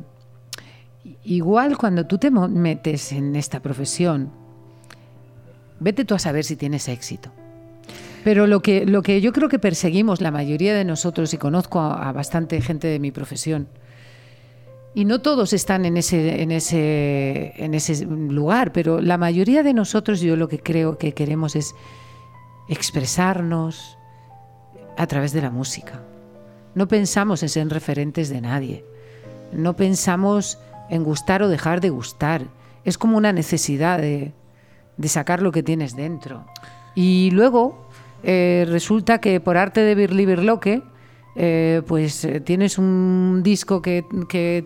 igual 1.24 1.78
cuando 1.78 2.06
tú 2.06 2.18
te 2.18 2.32
metes 2.32 3.12
en 3.12 3.36
esta 3.36 3.62
profesión, 3.62 4.32
vete 5.80 6.06
tú 6.06 6.16
a 6.16 6.20
saber 6.20 6.44
si 6.44 6.56
tienes 6.56 6.88
éxito. 6.88 7.32
Pero 8.24 8.48
lo 8.48 8.62
que, 8.62 8.86
lo 8.86 9.04
que 9.04 9.22
yo 9.22 9.32
creo 9.32 9.48
que 9.50 9.60
perseguimos 9.60 10.22
la 10.22 10.32
mayoría 10.32 10.76
de 10.76 10.84
nosotros, 10.84 11.34
y 11.34 11.38
conozco 11.38 11.80
a, 11.80 12.12
bastante 12.12 12.60
gente 12.62 12.88
de 12.88 13.00
mi 13.00 13.12
profesión, 13.12 13.68
y 14.94 15.06
no 15.06 15.22
todos 15.22 15.54
están 15.54 15.86
en 15.86 15.96
ese, 15.96 16.42
en, 16.42 16.52
ese, 16.52 17.54
en 17.56 17.74
ese 17.74 18.06
lugar, 18.06 18.72
pero 18.72 19.00
la 19.00 19.18
mayoría 19.18 19.62
de 19.64 19.74
nosotros 19.74 20.22
yo 20.22 20.36
lo 20.36 20.48
que 20.48 20.60
creo 20.60 20.98
que 20.98 21.14
queremos 21.14 21.56
es 21.56 21.76
expresarnos 22.68 23.98
a 24.98 25.06
través 25.06 25.34
de 25.34 25.42
la 25.42 25.52
música. 25.52 26.02
No 26.74 26.88
pensamos 26.88 27.44
en 27.44 27.50
ser 27.50 27.70
referentes 27.70 28.30
de 28.30 28.42
nadie. 28.42 28.86
No 29.54 29.76
pensamos 29.76 30.58
en 30.90 31.04
gustar 31.04 31.44
o 31.44 31.48
dejar 31.48 31.80
de 31.80 31.92
gustar. 31.92 32.48
Es 32.84 32.98
como 32.98 33.18
una 33.18 33.32
necesidad 33.32 34.00
de, 34.00 34.34
de 34.98 35.08
sacar 35.08 35.42
lo 35.42 35.52
que 35.52 35.64
tienes 35.64 35.96
dentro. 35.96 36.46
Y 36.96 37.30
luego 37.32 37.88
eh, 38.24 38.66
resulta 38.70 39.20
que 39.20 39.40
por 39.40 39.58
arte 39.58 39.82
de 39.82 39.96
Birli 39.96 40.26
Birloque, 40.26 40.82
eh, 41.36 41.84
pues 41.88 42.26
eh, 42.26 42.40
tienes 42.40 42.80
un 42.80 43.42
disco 43.44 43.82
que, 43.82 44.04
que- 44.28 44.66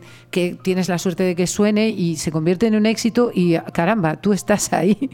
tienes 0.64 0.88
la 0.88 0.98
suerte 0.98 1.24
de 1.24 1.36
que 1.36 1.46
suene 1.48 1.90
y 1.90 2.16
se 2.16 2.32
convierte 2.32 2.68
en 2.68 2.76
un 2.76 2.86
éxito 2.86 3.30
y 3.34 3.58
caramba, 3.74 4.22
tú 4.22 4.32
estás 4.32 4.72
ahí. 4.74 5.10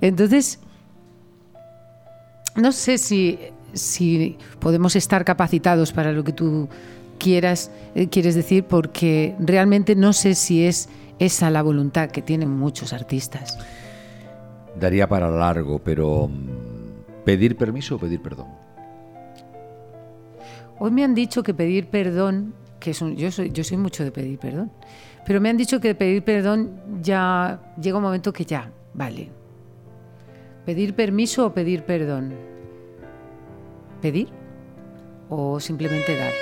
Entonces, 0.00 0.58
no 2.56 2.72
sé 2.72 2.96
si, 2.96 3.38
si 3.74 4.38
podemos 4.58 4.96
estar 4.96 5.24
capacitados 5.24 5.92
para 5.92 6.12
lo 6.12 6.24
que 6.24 6.32
tú 6.32 6.68
quieras, 7.18 7.70
eh, 7.94 8.08
quieres 8.08 8.34
decir, 8.34 8.64
porque 8.64 9.34
realmente 9.38 9.94
no 9.94 10.12
sé 10.14 10.34
si 10.34 10.64
es 10.64 10.88
esa 11.18 11.50
la 11.50 11.62
voluntad 11.62 12.10
que 12.10 12.22
tienen 12.22 12.50
muchos 12.50 12.92
artistas. 12.94 13.58
Daría 14.78 15.08
para 15.08 15.30
largo, 15.30 15.78
pero 15.78 16.28
mm, 16.28 17.24
pedir 17.24 17.56
permiso 17.56 17.96
o 17.96 17.98
pedir 17.98 18.20
perdón. 18.20 18.48
Hoy 20.78 20.90
me 20.90 21.02
han 21.04 21.14
dicho 21.14 21.42
que 21.42 21.54
pedir 21.54 21.88
perdón, 21.88 22.52
que 22.78 22.90
es 22.90 23.00
un- 23.00 23.16
yo, 23.16 23.30
soy, 23.30 23.50
yo 23.50 23.64
soy 23.64 23.78
mucho 23.78 24.04
de 24.04 24.10
pedir 24.12 24.38
perdón, 24.38 24.70
pero 25.26 25.40
me 25.40 25.48
han 25.48 25.56
dicho 25.56 25.80
que 25.80 25.94
pedir 25.94 26.22
perdón 26.22 26.78
ya 27.02 27.72
llega 27.80 27.96
un 27.96 28.02
momento 28.04 28.32
que 28.32 28.44
ya, 28.44 28.70
vale. 28.92 29.30
¿Pedir 30.66 30.94
permiso 30.94 31.46
o 31.46 31.54
pedir 31.54 31.84
perdón? 31.84 32.34
¿Pedir 34.02 34.28
o 35.30 35.58
simplemente 35.58 36.14
dar? 36.16 36.32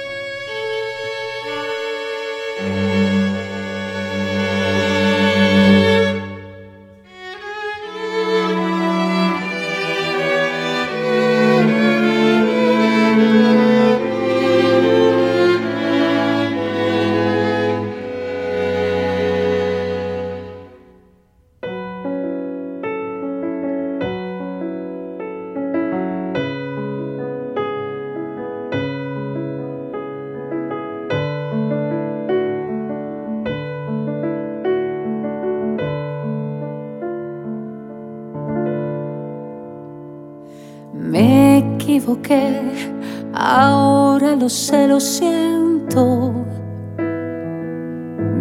Sé, 44.49 44.87
lo 44.87 45.01
siento. 45.01 46.33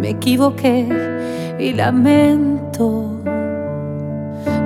Me 0.00 0.10
equivoqué 0.10 0.88
y 1.58 1.72
lamento 1.72 3.20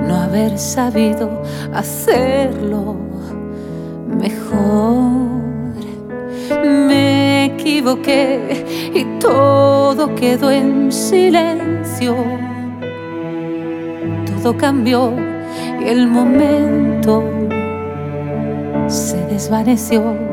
no 0.07 0.15
haber 0.15 0.57
sabido 0.57 1.41
hacerlo 1.73 2.95
mejor. 4.07 5.29
Me 6.63 7.45
equivoqué 7.45 8.65
y 8.93 9.19
todo 9.19 10.15
quedó 10.15 10.51
en 10.51 10.91
silencio. 10.91 12.15
Todo 14.25 14.57
cambió 14.57 15.13
y 15.79 15.87
el 15.87 16.07
momento 16.07 17.23
se 18.87 19.17
desvaneció 19.27 20.28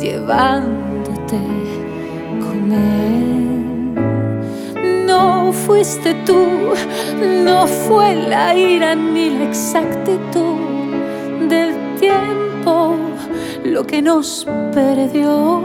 llevándote 0.00 1.38
con 2.40 2.72
él. 2.72 3.94
No 5.06 5.52
fuiste 5.52 6.14
tú, 6.24 6.72
no 7.44 7.66
fue 7.66 8.14
la 8.14 8.54
ira 8.54 8.94
ni 8.94 9.30
la 9.30 9.44
exactitud 9.44 10.56
del 11.48 11.74
tiempo 11.98 12.96
lo 13.64 13.86
que 13.86 14.00
nos 14.00 14.46
perdió 14.72 15.62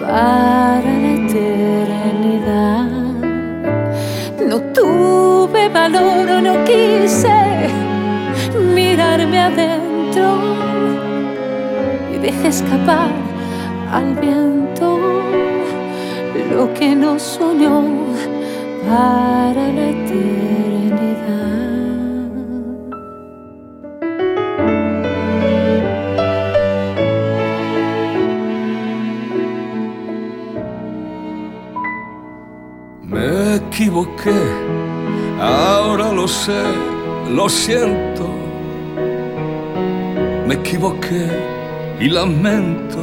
para 0.00 0.82
la 0.82 1.12
eternidad. 1.26 2.90
No 4.48 4.60
tuve 4.72 5.68
valor 5.68 6.26
no 6.42 6.64
quise 6.64 7.68
mirarme 8.74 9.38
adentro 9.40 10.55
deje 12.26 12.48
escapar 12.48 13.10
al 13.92 14.16
viento 14.16 14.98
lo 16.50 16.74
que 16.74 16.96
nos 16.96 17.22
soñó 17.22 17.84
para 18.88 19.62
la 19.76 19.86
eternidad. 19.94 21.06
Me 33.04 33.56
equivoqué, 33.56 34.40
ahora 35.40 36.10
lo 36.12 36.26
sé, 36.26 36.62
lo 37.30 37.48
siento. 37.48 38.26
Me 40.48 40.54
equivoqué 40.54 41.55
y 42.00 42.08
lamento 42.08 42.98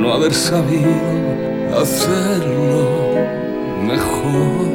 no 0.00 0.14
haber 0.14 0.32
sabido 0.32 0.90
hacerlo 1.78 3.14
mejor. 3.86 4.70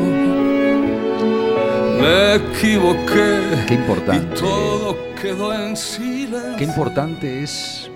Me 2.01 2.35
equivoqué 2.35 3.39
Qué 3.67 3.73
importante. 3.73 4.35
y 4.35 4.39
todo 4.39 4.95
quedó 5.21 5.53
en 5.53 5.75
silencio. 5.75 6.55
Qué 6.57 6.63
importante 6.65 7.41
es, 7.43 7.89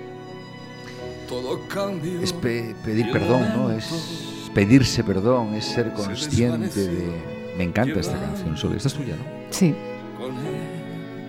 Todo 1.28 1.60
cambió. 1.68 2.20
es 2.22 2.34
pe- 2.34 2.74
pedir 2.84 3.12
perdón, 3.12 3.44
¿no? 3.56 3.72
Es 3.72 4.50
pedirse 4.56 5.04
perdón, 5.04 5.54
es 5.54 5.66
ser 5.66 5.94
consciente 5.94 6.88
de... 6.88 7.40
Me 7.58 7.66
encanta 7.66 8.00
esta 8.00 8.18
canción, 8.20 8.58
Sol. 8.58 8.74
Esta 8.76 8.88
es 8.88 8.94
tuya, 8.96 9.16
¿no? 9.16 9.24
Sí, 9.52 9.76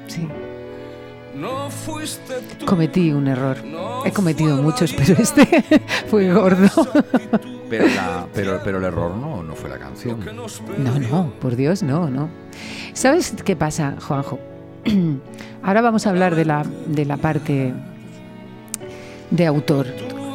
sí. 0.07 0.27
No 1.35 1.71
fuiste 1.71 2.35
tú. 2.59 2.67
Cometí 2.67 3.13
un 3.13 3.29
error. 3.29 3.65
No 3.65 4.05
He 4.05 4.13
cometido 4.13 4.61
muchos, 4.61 4.93
pero 4.93 5.15
este 5.21 5.47
fue 6.09 6.33
gordo. 6.33 6.69
Pero, 7.69 7.87
la- 7.87 8.27
pero, 8.35 8.61
pero 8.65 8.79
el 8.79 8.85
error 8.85 9.15
no, 9.17 9.43
no 9.43 9.55
fue 9.55 9.71
la 9.71 9.79
canción. 9.79 10.19
No, 10.79 10.99
no, 10.99 11.33
por 11.41 11.55
Dios, 11.57 11.83
no, 11.83 12.11
no. 12.11 12.29
¿Sabes 12.95 13.35
qué 13.45 13.55
pasa, 13.57 13.95
Juanjo? 14.01 14.39
Ahora 15.63 15.81
vamos 15.83 16.07
a 16.07 16.11
hablar 16.11 16.35
de 16.35 16.45
la, 16.45 16.65
de 16.87 17.05
la 17.05 17.17
parte 17.17 17.73
de 19.31 19.47
autor. 19.47 19.87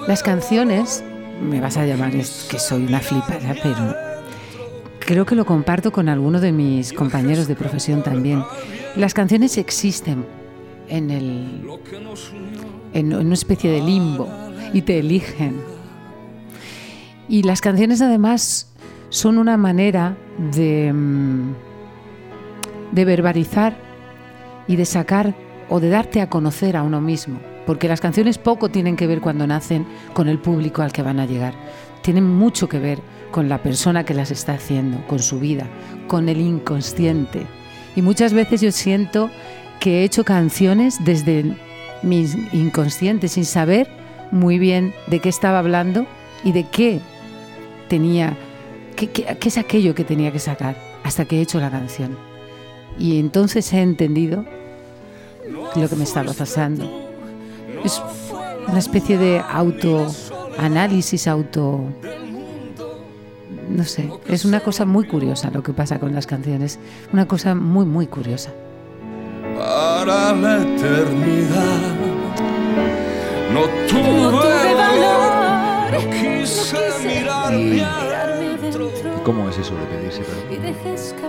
Las 0.08 0.24
canciones, 0.24 1.04
me 1.42 1.60
vas 1.60 1.76
a 1.78 1.86
llamar 1.86 2.16
es 2.16 2.48
que 2.50 2.58
soy 2.60 2.86
una 2.86 3.00
flipada, 3.02 3.54
pero 3.62 3.96
creo 5.00 5.26
que 5.26 5.36
lo 5.36 5.46
comparto 5.46 5.92
con 5.92 6.08
algunos 6.10 6.42
de 6.42 6.52
mis 6.54 6.94
compañeros 6.94 7.48
de 7.48 7.56
profesión 7.56 8.02
también. 8.04 8.44
Las 8.96 9.14
canciones 9.14 9.58
existen 9.58 10.26
en, 10.88 11.12
el, 11.12 11.62
en 12.94 13.14
una 13.14 13.34
especie 13.34 13.72
de 13.72 13.82
limbo 13.82 14.28
y 14.74 14.82
te 14.82 15.00
eligen. 15.00 15.62
Y 17.28 17.44
las 17.44 17.62
canciones 17.62 18.02
además 18.02 18.72
son 19.10 19.38
una 19.38 19.58
manera 19.58 20.18
de, 20.52 20.92
mm, 20.94 21.54
de 22.92 23.06
verbalizar 23.06 23.78
y 24.68 24.76
de 24.76 24.86
sacar 24.86 25.36
o 25.70 25.80
de 25.80 25.90
darte 25.90 26.22
a 26.22 26.30
conocer 26.30 26.78
a 26.78 26.84
uno 26.84 27.02
mismo. 27.02 27.40
Porque 27.66 27.88
las 27.88 28.02
canciones 28.02 28.38
poco 28.38 28.70
tienen 28.70 28.96
que 28.96 29.08
ver 29.08 29.22
cuando 29.22 29.48
nacen 29.48 29.86
con 30.14 30.28
el 30.28 30.40
público 30.40 30.82
al 30.82 30.92
que 30.92 31.02
van 31.02 31.20
a 31.20 31.26
llegar. 31.26 31.54
Tienen 32.02 32.26
mucho 32.26 32.70
que 32.70 32.80
ver 32.80 33.00
con 33.32 33.50
la 33.50 33.62
persona 33.64 34.06
que 34.06 34.14
las 34.14 34.32
está 34.32 34.54
haciendo, 34.54 35.06
con 35.08 35.20
su 35.20 35.40
vida, 35.40 35.68
con 36.08 36.30
el 36.30 36.40
inconsciente. 36.40 37.48
Y 37.96 38.02
muchas 38.02 38.34
veces 38.34 38.62
yo 38.62 38.72
siento 38.72 39.30
que 39.80 40.02
he 40.02 40.04
hecho 40.04 40.24
canciones 40.24 41.04
desde 41.04 41.56
mi 42.02 42.28
inconsciente 42.52 43.28
sin 43.28 43.46
saber 43.46 43.88
muy 44.32 44.60
bien 44.60 44.94
de 45.08 45.20
qué 45.20 45.30
estaba 45.30 45.60
hablando 45.60 46.06
y 46.44 46.52
de 46.52 46.64
qué 46.66 47.02
tenía, 47.88 48.38
qué, 48.96 49.38
es 49.44 49.58
aquello 49.58 49.96
que 49.96 50.04
tenía 50.04 50.32
que 50.32 50.40
sacar 50.40 50.76
hasta 51.04 51.26
que 51.26 51.38
he 51.38 51.42
hecho 51.42 51.60
la 51.60 51.72
canción. 51.72 52.18
Y 52.98 53.20
entonces 53.20 53.72
he 53.74 53.82
entendido 53.82 54.46
lo 55.76 55.90
que 55.90 55.96
me 55.96 56.04
estaba 56.04 56.34
pasando. 56.34 56.90
Es 57.84 58.02
una 58.68 58.80
especie 58.80 59.18
de 59.18 59.40
autoanálisis, 59.40 61.28
auto... 61.28 61.82
No 63.70 63.84
sé, 63.84 64.10
es 64.28 64.46
una 64.46 64.60
cosa 64.60 64.86
muy 64.86 65.08
curiosa 65.08 65.50
lo 65.50 65.64
que 65.64 65.74
pasa 65.74 66.00
con 66.00 66.14
las 66.14 66.28
canciones. 66.28 66.80
Una 67.12 67.28
cosa 67.28 67.56
muy, 67.56 67.86
muy 67.86 68.06
curiosa. 68.06 68.52
Para 69.56 70.34
la 70.34 70.62
eternidad. 70.62 71.96
No 73.54 73.62
tuve, 73.88 74.02
No 74.02 74.30
tuve 74.42 74.74
valor, 74.76 75.94
no 75.94 76.00
quise 76.10 76.78
mirarme 77.08 77.76
Y- 77.78 77.80
adentro. 77.80 78.90
¿Y 79.18 79.24
cómo 79.24 79.50
es 79.50 79.58
eso 79.58 79.74
de 79.76 79.86
pedirse 79.86 80.22
perdón? 80.24 80.76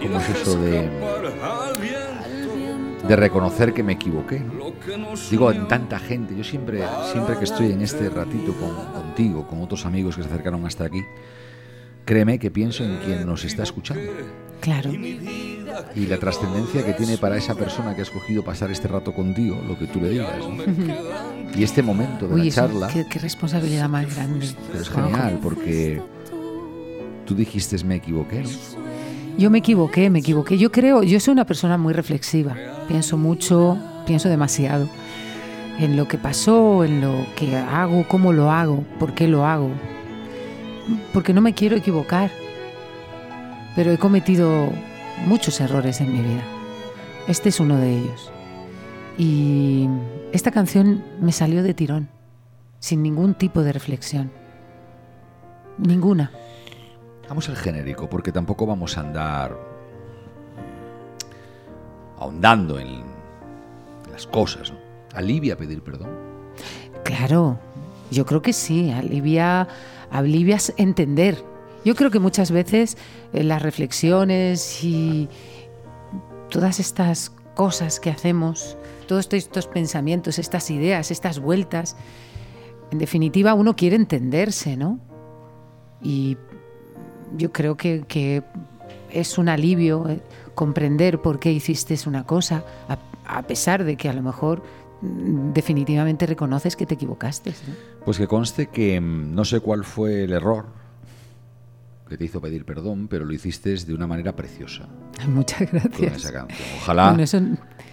¿Cómo 0.02 0.20
es 0.20 0.28
eso 0.30 0.58
de, 0.58 0.90
de 3.06 3.16
reconocer 3.16 3.72
que 3.72 3.82
me 3.82 3.92
equivoqué? 3.92 4.40
¿no? 4.40 4.54
lo 4.54 4.80
que 4.80 4.96
nos 4.98 5.30
Digo, 5.30 5.50
en 5.52 5.68
tanta 5.68 5.98
gente, 5.98 6.34
yo 6.36 6.42
siempre, 6.44 6.82
siempre 7.12 7.38
que 7.38 7.44
estoy 7.44 7.70
en 7.72 7.82
este 7.82 8.08
ratito 8.10 8.52
con- 8.54 8.74
contigo, 9.02 9.46
con 9.46 9.62
otros 9.62 9.86
amigos 9.86 10.16
que 10.16 10.22
se 10.22 10.28
acercaron 10.28 10.66
hasta 10.66 10.84
aquí, 10.84 11.02
créeme 12.04 12.38
que 12.38 12.50
pienso 12.50 12.82
en 12.84 12.96
quien 12.98 13.24
nos 13.26 13.44
está 13.44 13.62
escuchando 13.62 14.02
Claro. 14.60 14.90
Y 15.94 16.06
la 16.06 16.18
trascendencia 16.18 16.84
que 16.84 16.92
tiene 16.92 17.18
para 17.18 17.36
esa 17.36 17.54
persona 17.54 17.94
que 17.94 18.00
ha 18.00 18.04
escogido 18.04 18.42
pasar 18.44 18.70
este 18.70 18.88
rato 18.88 19.12
contigo, 19.12 19.60
lo 19.66 19.78
que 19.78 19.86
tú 19.86 20.00
le 20.00 20.10
digas. 20.10 20.28
¿no? 20.38 20.62
Y 21.54 21.62
este 21.62 21.82
momento 21.82 22.28
de 22.28 22.34
Uy, 22.34 22.40
la 22.42 22.46
eso, 22.48 22.60
charla, 22.60 22.88
qué, 22.88 23.06
qué 23.08 23.18
responsabilidad 23.18 23.88
más 23.88 24.14
grande. 24.14 24.46
pero 24.70 24.82
es 24.82 24.88
genial 24.88 25.38
porque 25.42 26.02
tú 27.24 27.34
dijiste 27.34 27.82
me 27.84 27.96
equivoqué, 27.96 28.42
¿no? 28.42 28.48
Yo 29.38 29.50
me 29.50 29.58
equivoqué, 29.58 30.08
me 30.08 30.20
equivoqué. 30.20 30.56
Yo 30.56 30.72
creo, 30.72 31.02
yo 31.02 31.20
soy 31.20 31.32
una 31.32 31.44
persona 31.44 31.76
muy 31.76 31.92
reflexiva. 31.92 32.56
Pienso 32.88 33.18
mucho, 33.18 33.76
pienso 34.06 34.30
demasiado 34.30 34.88
en 35.78 35.96
lo 35.96 36.08
que 36.08 36.16
pasó, 36.16 36.84
en 36.84 37.02
lo 37.02 37.26
que 37.36 37.54
hago, 37.54 38.06
cómo 38.08 38.32
lo 38.32 38.50
hago, 38.50 38.82
por 38.98 39.12
qué 39.12 39.28
lo 39.28 39.44
hago. 39.44 39.70
Porque 41.12 41.34
no 41.34 41.42
me 41.42 41.52
quiero 41.52 41.76
equivocar. 41.76 42.30
Pero 43.74 43.92
he 43.92 43.98
cometido 43.98 44.70
muchos 45.24 45.60
errores 45.60 46.00
en 46.00 46.12
mi 46.12 46.20
vida. 46.20 46.44
Este 47.28 47.48
es 47.48 47.60
uno 47.60 47.76
de 47.76 47.98
ellos. 47.98 48.32
Y 49.18 49.88
esta 50.32 50.50
canción 50.50 51.02
me 51.20 51.32
salió 51.32 51.62
de 51.62 51.74
tirón, 51.74 52.08
sin 52.78 53.02
ningún 53.02 53.34
tipo 53.34 53.62
de 53.62 53.72
reflexión. 53.72 54.30
Ninguna. 55.78 56.30
Vamos 57.28 57.48
al 57.48 57.56
genérico, 57.56 58.08
porque 58.08 58.32
tampoco 58.32 58.66
vamos 58.66 58.96
a 58.96 59.00
andar 59.00 59.58
ahondando 62.18 62.78
en 62.78 63.02
las 64.12 64.26
cosas. 64.26 64.72
¿no? 64.72 64.78
Alivia 65.14 65.56
pedir 65.56 65.82
perdón. 65.82 66.10
Claro, 67.04 67.58
yo 68.10 68.26
creo 68.26 68.42
que 68.42 68.52
sí, 68.52 68.90
alivia, 68.90 69.68
alivias 70.10 70.72
entender. 70.76 71.42
Yo 71.86 71.94
creo 71.94 72.10
que 72.10 72.18
muchas 72.18 72.50
veces 72.50 72.98
eh, 73.32 73.44
las 73.44 73.62
reflexiones 73.62 74.82
y 74.82 75.28
todas 76.50 76.80
estas 76.80 77.30
cosas 77.54 78.00
que 78.00 78.10
hacemos, 78.10 78.76
todos 79.06 79.28
estos 79.32 79.68
pensamientos, 79.68 80.40
estas 80.40 80.68
ideas, 80.72 81.12
estas 81.12 81.38
vueltas, 81.38 81.96
en 82.90 82.98
definitiva 82.98 83.54
uno 83.54 83.76
quiere 83.76 83.94
entenderse, 83.94 84.76
¿no? 84.76 84.98
Y 86.02 86.36
yo 87.36 87.52
creo 87.52 87.76
que, 87.76 88.42
es 89.12 89.38
un 89.38 89.48
alivio 89.48 90.08
eh, 90.08 90.20
comprender 90.56 91.22
por 91.22 91.38
qué 91.38 91.52
hiciste 91.52 91.96
una 92.08 92.26
cosa, 92.26 92.64
a, 93.28 93.42
pesar 93.42 93.84
de 93.84 93.96
que 93.96 94.08
a 94.08 94.12
lo 94.12 94.22
mejor 94.22 94.60
mm, 95.02 95.52
definitivamente 95.52 96.26
reconoces 96.26 96.74
que 96.74 96.84
te 96.84 96.94
equivocaste. 96.94 97.54
Pues 98.04 98.18
que 98.18 98.26
conste 98.26 98.66
que 98.66 99.00
mm, 99.00 99.36
no 99.36 99.44
sé 99.44 99.60
cuál 99.60 99.84
fue 99.84 100.24
el 100.24 100.32
error 100.32 100.85
que 102.08 102.16
te 102.16 102.24
hizo 102.24 102.40
pedir 102.40 102.64
perdón, 102.64 103.08
pero 103.08 103.24
lo 103.24 103.32
hiciste 103.32 103.74
de 103.74 103.94
una 103.94 104.06
manera 104.06 104.34
preciosa 104.36 104.86
Muchas 105.28 105.68
con 105.70 105.80
gracias. 105.80 106.16
esa 106.16 106.32
canción. 106.32 106.68
Ojalá 106.82 107.08
Bueno, 107.08 107.22
eso- 107.24 107.40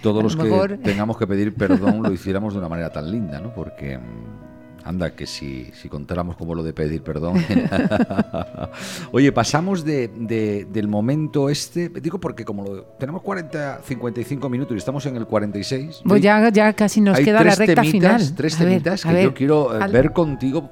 todos 0.02 0.22
los 0.22 0.36
lo 0.36 0.44
que 0.68 0.78
tengamos 0.78 1.18
que 1.18 1.26
pedir 1.28 1.54
perdón 1.56 2.04
lo 2.04 2.12
hiciéramos 2.14 2.54
de 2.54 2.60
una 2.60 2.70
manera 2.70 2.92
tan 2.92 3.10
linda, 3.12 3.40
¿no? 3.40 3.54
Porque 3.54 3.98
mm, 3.98 4.84
anda 4.86 5.16
que 5.16 5.26
si, 5.26 5.72
si 5.74 5.88
contáramos 5.88 6.36
como 6.36 6.54
lo 6.56 6.62
de 6.62 6.74
pedir 6.74 7.02
perdón. 7.04 7.38
Oye, 9.12 9.32
pasamos 9.32 9.84
de, 9.86 10.10
de- 10.10 10.66
del 10.72 10.88
momento 10.88 11.50
este, 11.50 11.90
digo 11.90 12.20
porque 12.20 12.44
como 12.46 12.64
lo, 12.66 12.84
tenemos 13.00 13.22
40, 13.22 13.82
55 13.84 14.50
minutos 14.50 14.76
y 14.76 14.78
estamos 14.78 15.06
en 15.06 15.16
el 15.16 15.26
46. 15.26 16.02
Pues 16.06 16.22
ya, 16.22 16.50
ya 16.50 16.74
casi 16.74 17.02
nos 17.02 17.18
hay 17.18 17.26
queda 17.26 17.44
la 17.44 17.56
recta 17.56 17.82
temitas, 17.82 17.92
final. 18.22 18.36
Tres 18.36 18.56
A 18.56 18.58
temitas 18.60 19.04
que 19.06 19.24
yo 19.24 19.34
quiero 19.34 19.74
eh, 19.78 19.84
al- 19.84 19.92
ver 19.92 20.12
contigo 20.12 20.70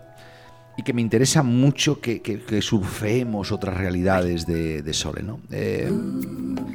y 0.78 0.84
que 0.84 0.94
me 0.94 1.02
interesa 1.02 1.44
mucho 1.44 2.00
que, 2.00 2.22
que, 2.22 2.40
que 2.42 2.62
surfeemos 2.62 3.52
otras 3.52 3.78
realidades 3.78 4.46
de, 4.46 4.82
de 4.82 4.94
Sole, 4.94 5.24
¿no? 5.24 5.40
Eh, 5.52 5.92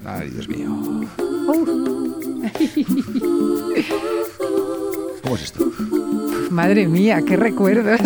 ay, 0.05 0.31
Dios 0.31 0.49
mío. 0.49 0.69
¿Cómo 5.23 5.37
es 5.37 5.43
esto? 5.43 5.71
Madre 6.51 6.87
mía, 6.87 7.23
qué 7.27 7.37
recuerdos. 7.37 8.01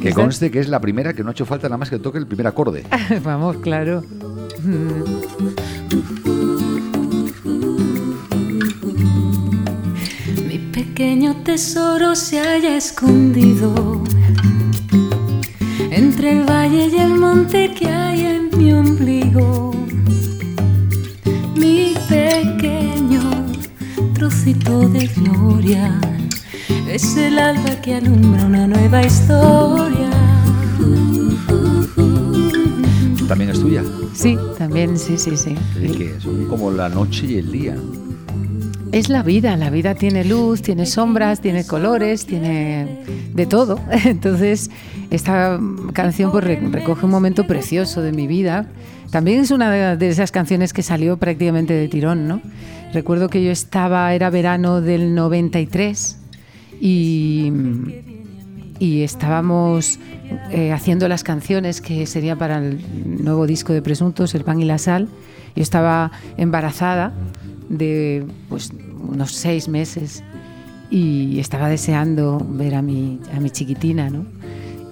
Que 0.00 0.12
conste 0.12 0.50
que 0.50 0.60
es 0.60 0.68
la 0.68 0.80
primera 0.80 1.14
que 1.14 1.22
no 1.22 1.30
ha 1.30 1.32
hecho 1.32 1.46
falta 1.46 1.68
nada 1.68 1.78
más 1.78 1.90
que 1.90 1.98
toque 1.98 2.18
el 2.18 2.26
primer 2.26 2.46
acorde. 2.46 2.84
Vamos, 3.24 3.56
claro. 3.58 4.04
Pequeño 10.96 11.36
tesoro 11.44 12.14
se 12.14 12.40
haya 12.40 12.74
escondido 12.74 14.02
entre 15.90 16.32
el 16.32 16.44
valle 16.48 16.86
y 16.86 16.96
el 16.96 17.10
monte 17.16 17.70
que 17.74 17.86
hay 17.86 18.24
en 18.24 18.48
mi 18.56 18.72
ombligo. 18.72 19.74
Mi 21.54 21.92
pequeño 22.08 23.20
trocito 24.14 24.88
de 24.88 25.06
gloria 25.08 26.00
es 26.88 27.14
el 27.18 27.40
alba 27.40 27.78
que 27.82 27.96
alumbra 27.96 28.46
una 28.46 28.66
nueva 28.66 29.04
historia. 29.04 30.10
También 33.28 33.50
es 33.50 33.60
tuya. 33.60 33.84
Sí, 34.14 34.38
también, 34.56 34.96
sí, 34.96 35.18
sí, 35.18 35.36
sí. 35.36 35.56
Es 35.78 35.92
que 35.94 36.18
son 36.20 36.46
como 36.46 36.70
la 36.70 36.88
noche 36.88 37.26
y 37.26 37.36
el 37.36 37.52
día. 37.52 37.76
Es 38.96 39.10
la 39.10 39.22
vida, 39.22 39.54
la 39.58 39.68
vida 39.68 39.94
tiene 39.94 40.24
luz, 40.24 40.62
tiene 40.62 40.86
sombras, 40.86 41.42
tiene 41.42 41.66
colores, 41.66 42.24
tiene 42.24 43.04
de 43.34 43.44
todo. 43.44 43.78
Entonces, 44.06 44.70
esta 45.10 45.60
canción 45.92 46.30
pues, 46.32 46.42
re- 46.44 46.60
recoge 46.72 47.04
un 47.04 47.10
momento 47.10 47.46
precioso 47.46 48.00
de 48.00 48.12
mi 48.12 48.26
vida. 48.26 48.64
También 49.10 49.40
es 49.40 49.50
una 49.50 49.96
de- 49.96 50.08
esas 50.08 50.32
canciones 50.32 50.72
que 50.72 50.82
salió 50.82 51.18
prácticamente 51.18 51.74
de 51.74 51.88
tirón, 51.88 52.26
¿no? 52.26 52.40
Recuerdo 52.94 53.28
que 53.28 53.44
yo 53.44 53.50
estaba, 53.50 54.14
era 54.14 54.30
verano 54.30 54.80
del 54.80 55.14
93 55.14 56.16
y, 56.80 57.52
y 58.78 59.02
estábamos 59.02 59.98
eh, 60.52 60.72
haciendo 60.72 61.06
las 61.06 61.22
canciones 61.22 61.82
que 61.82 62.06
sería 62.06 62.36
para 62.36 62.58
el 62.64 62.80
nuevo 63.22 63.46
disco 63.46 63.74
de 63.74 63.82
Presuntos, 63.82 64.34
El 64.34 64.44
pan 64.44 64.58
y 64.58 64.64
la 64.64 64.78
sal. 64.78 65.08
Yo 65.54 65.62
estaba 65.62 66.12
embarazada 66.38 67.12
de 67.68 68.24
pues 68.48 68.72
unos 69.08 69.32
seis 69.32 69.68
meses 69.68 70.22
y 70.90 71.38
estaba 71.40 71.68
deseando 71.68 72.38
ver 72.48 72.74
a 72.74 72.82
mi, 72.82 73.20
a 73.34 73.40
mi 73.40 73.50
chiquitina, 73.50 74.08
¿no? 74.10 74.24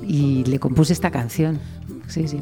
Y 0.07 0.45
le 0.45 0.59
compuse 0.59 0.93
esta 0.93 1.11
canción. 1.11 1.59
Sí, 2.09 2.29
sí. 2.29 2.41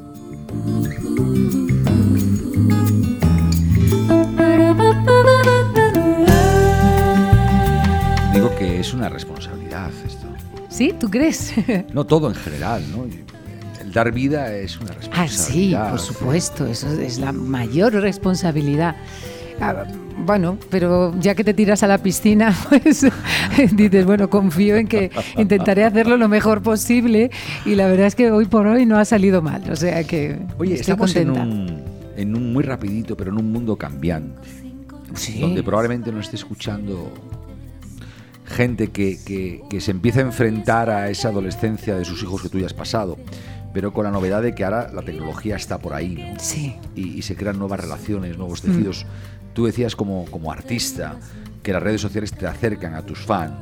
Digo 8.33 8.55
que 8.57 8.81
es 8.81 8.95
una 8.95 9.09
responsabilidad 9.09 9.91
esto. 10.07 10.27
¿Sí? 10.69 10.95
¿Tú 10.99 11.11
crees? 11.11 11.53
No 11.93 12.05
todo 12.05 12.29
en 12.29 12.35
general, 12.35 12.83
¿no? 12.91 13.05
El 13.81 13.93
dar 13.93 14.11
vida 14.13 14.55
es 14.57 14.79
una 14.81 14.93
Ah, 14.93 14.95
responsabilidad. 15.27 15.85
sí, 15.87 15.91
por 15.91 16.01
supuesto, 16.01 16.67
eso 16.67 16.89
es 16.99 17.19
la 17.19 17.33
mayor 17.33 17.93
responsabilidad. 17.95 18.97
Ah, 19.61 19.85
Bueno, 20.25 20.59
pero 20.71 21.15
ya 21.21 21.35
que 21.35 21.45
te 21.45 21.55
tiras 21.55 21.83
a 21.83 21.87
la 21.87 21.99
piscina, 21.99 22.55
pues 22.69 23.07
dices, 23.73 24.05
bueno, 24.05 24.29
confío 24.31 24.77
en 24.77 24.87
que 24.89 25.11
intentaré 25.39 25.85
hacerlo 25.85 26.17
lo 26.17 26.29
mejor 26.29 26.63
posible 26.63 27.31
y 27.65 27.75
la 27.75 27.87
verdad 27.87 28.07
es 28.07 28.15
que 28.15 28.31
hoy 28.31 28.47
por 28.47 28.67
hoy 28.67 28.87
no 28.87 28.99
ha 28.99 29.05
salido 29.05 29.43
mal, 29.43 29.63
o 29.71 29.77
sea 29.77 30.05
que 30.05 30.39
Oye, 30.59 30.75
estoy 30.75 30.93
estamos 30.93 31.15
en 31.17 31.29
contenta. 31.29 31.43
un, 31.55 31.83
en 32.17 32.35
un 32.37 32.53
muy 32.53 32.63
rapidito, 32.65 33.17
pero 33.17 33.31
en 33.33 33.39
un 33.39 33.53
mundo 33.53 33.77
cambiante. 33.77 34.49
Sí. 35.15 35.41
Donde 35.41 35.63
probablemente 35.63 36.11
no 36.11 36.21
esté 36.21 36.37
escuchando 36.37 37.13
gente 38.47 38.89
que, 38.89 39.19
que- 39.25 39.63
que 39.69 39.81
se 39.81 39.91
empieza 39.91 40.21
a 40.21 40.23
enfrentar 40.23 40.91
a 40.91 41.09
esa 41.11 41.29
adolescencia 41.29 41.97
de 41.97 42.05
sus 42.05 42.23
hijos 42.23 42.43
que 42.43 42.49
tú 42.49 42.59
ya 42.59 42.67
has 42.67 42.75
pasado. 42.75 43.17
Pero 43.73 43.93
con 43.95 44.05
la 44.05 44.11
novedad 44.11 44.43
de 44.43 44.55
que 44.55 44.65
ahora 44.65 44.91
la 44.93 45.01
tecnología 45.03 45.57
está 45.57 45.79
por 45.79 45.95
ahí, 45.95 46.15
¿no? 46.33 46.39
Sí, 46.39 46.77
y, 46.95 47.09
y 47.19 47.23
se 47.23 47.37
crean 47.37 47.59
nuevas 47.59 47.81
relaciones, 47.81 48.37
nuevos 48.37 48.63
Mm. 48.63 48.67
Tú 49.53 49.67
decías 49.67 49.95
como, 49.95 50.25
como 50.27 50.51
artista 50.51 51.17
que 51.63 51.73
las 51.73 51.83
redes 51.83 52.01
sociales 52.01 52.33
te 52.33 52.47
acercan 52.47 52.95
a 52.95 53.03
tus 53.03 53.21
fans, 53.21 53.53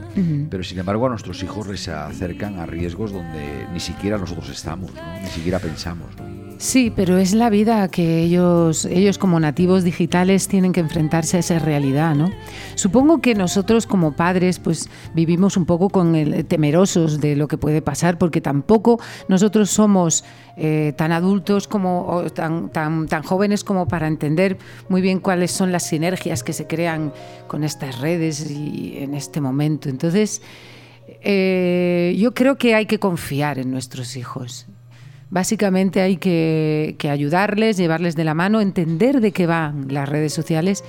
pero 0.51 0.63
sin 0.65 0.79
embargo 0.79 1.07
a 1.07 1.11
nuestros 1.11 1.43
hijos 1.43 1.67
les 1.69 1.89
acercan 1.89 2.59
a 2.59 2.67
riesgos 2.67 3.13
donde 3.13 3.67
ni 3.73 3.81
siquiera 3.81 4.19
nosotros 4.19 4.49
estamos, 4.49 4.93
¿no? 4.95 5.21
ni 5.21 5.29
siquiera 5.29 5.59
pensamos. 5.59 6.09
¿no? 6.17 6.41
Sí, 6.61 6.93
pero 6.95 7.17
es 7.17 7.33
la 7.33 7.49
vida 7.49 7.89
que 7.89 8.23
ellos, 8.23 8.85
ellos 8.85 9.17
como 9.17 9.41
nativos 9.41 9.83
digitales 9.83 10.47
tienen 10.47 10.75
que 10.75 10.81
enfrentarse 10.81 11.39
a 11.39 11.41
esa 11.41 11.59
realidad, 11.59 12.15
¿no? 12.15 12.31
Supongo 12.75 13.23
que 13.23 13.35
nosotros 13.35 13.87
como 13.87 14.13
padres 14.13 14.59
pues 14.59 14.91
vivimos 15.15 15.57
un 15.57 15.65
poco 15.65 15.89
con 15.89 16.15
el, 16.15 16.45
temerosos 16.45 17.19
de 17.19 17.35
lo 17.35 17.49
que 17.49 17.57
puede 17.57 17.81
pasar 17.81 18.19
porque 18.19 18.43
tampoco 18.43 19.01
nosotros 19.27 19.71
somos 19.71 20.23
eh, 20.59 20.93
tan 20.99 21.13
adultos 21.13 21.67
como 21.67 22.07
o 22.07 22.29
tan, 22.29 22.69
tan, 22.69 23.09
tan 23.09 23.23
jóvenes 23.23 23.65
como 23.65 23.89
para 23.89 24.07
entender 24.07 24.59
muy 24.91 25.01
bien 25.01 25.19
cuáles 25.21 25.53
son 25.53 25.73
las 25.73 25.85
sinergias 25.85 26.43
que 26.43 26.53
se 26.53 26.67
crean 26.67 27.15
con 27.49 27.65
redes 27.99 28.51
y 28.51 28.99
en 28.99 29.15
este 29.15 29.41
momento. 29.41 29.89
Entonces, 29.89 30.43
eh, 31.23 32.15
yo 32.19 32.33
creo 32.35 32.57
que 32.57 32.75
hay 32.75 32.87
que 32.87 32.99
confiar 32.99 33.59
en 33.59 33.71
nuestros 33.71 34.17
hijos. 34.17 34.67
Básicamente 35.31 36.01
hay 36.01 36.17
que, 36.17 36.97
ayudarles, 37.09 37.77
llevarles 37.77 38.17
de 38.17 38.25
la 38.25 38.35
mano, 38.35 38.61
entender 38.61 39.21
de 39.21 39.33
qué 39.33 39.47
van 39.47 39.87
las 39.89 40.09
redes 40.09 40.33
sociales, 40.33 40.83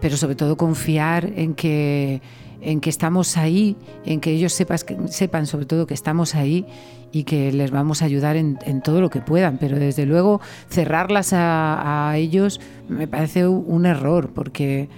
pero 0.00 0.16
sobre 0.16 0.34
todo 0.34 0.56
confiar 0.56 1.32
en 1.36 1.54
que, 1.54 2.20
en 2.60 2.80
que 2.80 2.90
estamos 2.90 3.36
ahí, 3.36 3.76
en 4.04 4.20
que 4.20 4.32
ellos 4.32 4.52
sepas, 4.52 4.84
sepan 5.08 5.46
sobre 5.46 5.66
todo 5.66 5.86
que 5.86 5.94
estamos 5.94 6.34
ahí 6.34 6.66
y 7.12 7.22
que 7.22 7.52
les 7.52 7.70
vamos 7.70 8.02
a 8.02 8.06
ayudar 8.06 8.34
en, 8.36 8.56
todo 8.82 9.00
lo 9.00 9.08
que 9.08 9.20
puedan. 9.20 9.58
Pero 9.58 9.78
desde 9.78 10.04
luego 10.04 10.40
cerrarlas 10.68 11.32
a 11.32 12.12
ellos 12.16 12.60
me 12.88 13.06
parece 13.06 13.46
un 13.46 13.86
error 13.86 14.32
porque 14.34 14.88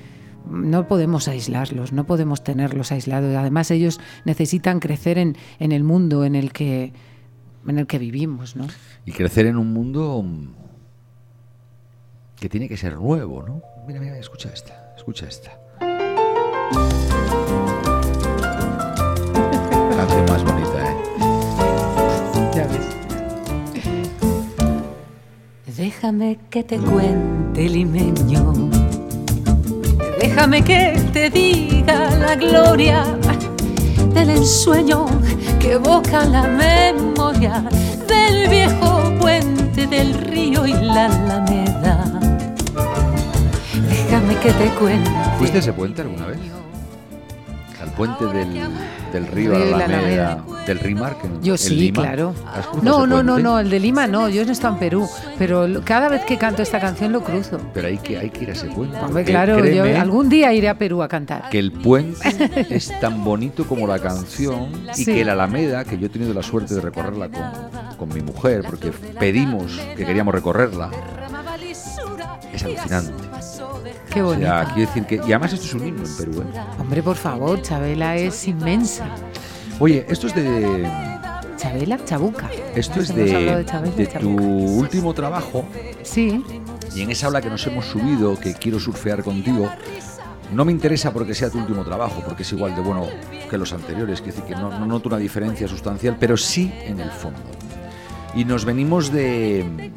no 0.50 0.88
podemos 0.88 1.28
aislarlos, 1.28 1.92
no 1.92 2.04
podemos 2.04 2.42
tenerlos 2.42 2.92
aislados. 2.92 3.34
Además 3.36 3.70
ellos 3.70 4.00
necesitan 4.24 4.80
crecer 4.80 5.18
en, 5.18 5.36
en 5.58 5.72
el 5.72 5.84
mundo 5.84 6.24
en 6.24 6.34
el 6.34 6.52
que, 6.52 6.92
en 7.66 7.78
el 7.78 7.86
que 7.86 7.98
vivimos, 7.98 8.56
¿no? 8.56 8.66
Y 9.04 9.12
crecer 9.12 9.46
en 9.46 9.56
un 9.56 9.72
mundo 9.72 10.24
que 12.40 12.48
tiene 12.48 12.68
que 12.68 12.76
ser 12.76 12.94
nuevo, 12.96 13.42
¿no? 13.42 13.62
Mira, 13.86 14.00
mira, 14.00 14.18
escucha 14.18 14.50
esta, 14.52 14.94
escucha 14.96 15.26
esta. 15.26 15.58
Canción 19.96 20.24
más 20.26 20.44
bonita, 20.44 20.90
¿eh? 20.90 20.96
Ya 22.54 22.66
ves. 22.66 22.86
Déjame 25.76 26.38
que 26.50 26.62
te 26.62 26.78
cuente, 26.78 27.68
limeño. 27.68 28.77
Déjame 30.20 30.64
que 30.64 31.00
te 31.12 31.30
diga 31.30 32.10
la 32.10 32.34
gloria 32.34 33.04
del 34.12 34.30
ensueño 34.30 35.06
que 35.60 35.72
evoca 35.72 36.24
la 36.24 36.42
memoria 36.42 37.62
del 38.08 38.48
viejo 38.48 39.12
puente 39.20 39.86
del 39.86 40.14
río 40.14 40.66
y 40.66 40.72
la 40.72 41.06
alameda. 41.06 42.20
Déjame 43.88 44.36
que 44.38 44.52
te 44.52 44.68
cuente. 44.78 45.10
¿Fuiste 45.38 45.58
ese 45.58 45.72
puente 45.72 46.02
alguna 46.02 46.26
vez? 46.26 46.38
Puente 47.98 48.24
del, 48.26 48.60
del 49.12 49.26
río, 49.26 49.58
la 49.58 49.76
Alameda, 49.84 50.44
del 50.66 50.78
Rimar. 50.78 51.16
Que 51.18 51.28
Yo 51.42 51.56
sí, 51.58 51.74
Lima. 51.74 52.02
claro. 52.02 52.32
¿Has 52.46 52.66
cruzado 52.68 53.06
No, 53.06 53.06
no, 53.08 53.22
no, 53.24 53.38
no, 53.38 53.58
el 53.58 53.68
de 53.70 53.80
Lima 53.80 54.06
no, 54.06 54.28
yo 54.28 54.46
no 54.46 54.52
estoy 54.52 54.70
en 54.70 54.78
Perú, 54.78 55.08
pero 55.36 55.66
cada 55.84 56.08
vez 56.08 56.24
que 56.24 56.38
canto 56.38 56.62
esta 56.62 56.78
canción 56.80 57.10
lo 57.12 57.22
cruzo. 57.22 57.58
Pero 57.74 57.88
hay 57.88 57.98
que, 57.98 58.16
hay 58.16 58.30
que 58.30 58.44
ir 58.44 58.50
a 58.50 58.52
ese 58.52 58.68
puente. 58.68 58.96
Hombre, 58.98 59.24
claro, 59.24 59.64
yo 59.66 59.82
algún 60.00 60.28
día 60.28 60.52
iré 60.52 60.68
a 60.68 60.78
Perú 60.78 61.02
a 61.02 61.08
cantar. 61.08 61.50
Que 61.50 61.58
el 61.58 61.72
puente 61.72 62.18
es 62.70 62.92
tan 63.00 63.24
bonito 63.24 63.66
como 63.66 63.86
la 63.86 63.98
canción 63.98 64.68
y 64.96 65.04
Sí. 65.04 65.04
que 65.06 65.24
la 65.24 65.32
Alameda, 65.32 65.84
que 65.84 65.98
yo 65.98 66.06
he 66.06 66.10
tenido 66.10 66.32
la 66.32 66.42
suerte 66.42 66.74
de 66.74 66.80
recorrerla 66.80 67.28
con, 67.28 67.42
con 67.96 68.08
mi 68.14 68.20
mujer, 68.22 68.62
porque 68.64 68.92
pedimos 69.18 69.78
que 69.96 70.06
queríamos 70.06 70.32
recorrerla, 70.34 70.90
es 72.52 72.62
alucinante. 72.64 73.27
Qué 74.12 74.22
O 74.22 74.26
bonito. 74.26 74.46
sea, 74.46 74.64
quiero 74.74 74.88
decir 74.88 75.04
que. 75.04 75.16
Y 75.16 75.20
además, 75.32 75.52
esto 75.52 75.66
es 75.66 75.74
un 75.74 75.86
himno 75.86 76.04
en 76.06 76.16
Perú. 76.16 76.42
¿eh? 76.42 76.60
Hombre, 76.78 77.02
por 77.02 77.16
favor, 77.16 77.60
Chabela 77.62 78.16
es 78.16 78.46
inmensa. 78.48 79.06
Oye, 79.80 80.06
esto 80.08 80.26
es 80.26 80.34
de. 80.34 80.90
Chabela, 81.56 81.98
Chabuca. 82.04 82.48
Esto 82.74 83.00
es 83.00 83.14
de, 83.14 83.30
Chabela, 83.64 83.90
de 83.90 84.06
tu 84.06 84.28
último 84.30 85.12
trabajo 85.12 85.64
Sí, 86.04 86.40
y 86.94 87.02
en 87.02 87.10
esa 87.10 87.26
ola 87.28 87.40
que 87.42 87.50
nos 87.50 87.66
hemos 87.66 87.84
subido, 87.84 88.38
que 88.38 88.54
quiero 88.54 88.78
surfear 88.78 89.24
contigo, 89.24 89.68
no 90.54 90.64
me 90.64 90.70
interesa 90.70 91.12
porque 91.12 91.34
sea 91.34 91.50
tu 91.50 91.58
último 91.58 91.84
trabajo, 91.84 92.22
porque 92.24 92.44
es 92.44 92.52
igual 92.52 92.76
de 92.76 92.80
bueno 92.80 93.06
que 93.50 93.58
los 93.58 93.72
anteriores, 93.72 94.20
quiero 94.20 94.36
decir 94.38 94.54
que 94.54 94.60
no, 94.60 94.70
no 94.78 94.86
noto 94.86 95.08
una 95.08 95.18
diferencia 95.18 95.66
sustancial, 95.66 96.16
pero 96.18 96.36
sí 96.36 96.72
en 96.84 97.00
el 97.00 97.10
fondo. 97.10 97.40
Y 98.36 98.44
nos 98.44 98.64
venimos 98.64 99.10
de, 99.12 99.90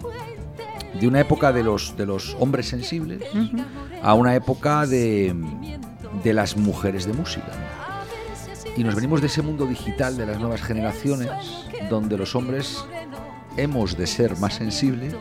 de 0.99 1.07
una 1.07 1.19
época 1.19 1.53
de 1.53 1.63
los, 1.63 1.95
de 1.95 2.07
los 2.07 2.35
hombres 2.39 2.67
sensibles 2.69 3.21
a 4.01 4.13
una 4.13 4.35
época 4.35 4.85
de, 4.85 5.35
de 6.23 6.33
las 6.33 6.57
mujeres 6.57 7.05
de 7.05 7.13
música. 7.13 7.51
Y 8.75 8.83
nos 8.83 8.95
venimos 8.95 9.21
de 9.21 9.27
ese 9.27 9.41
mundo 9.41 9.65
digital 9.65 10.17
de 10.17 10.25
las 10.25 10.39
nuevas 10.39 10.61
generaciones, 10.61 11.29
donde 11.89 12.17
los 12.17 12.35
hombres 12.35 12.85
hemos 13.57 13.97
de 13.97 14.07
ser 14.07 14.37
más 14.37 14.55
sensibles 14.55 15.13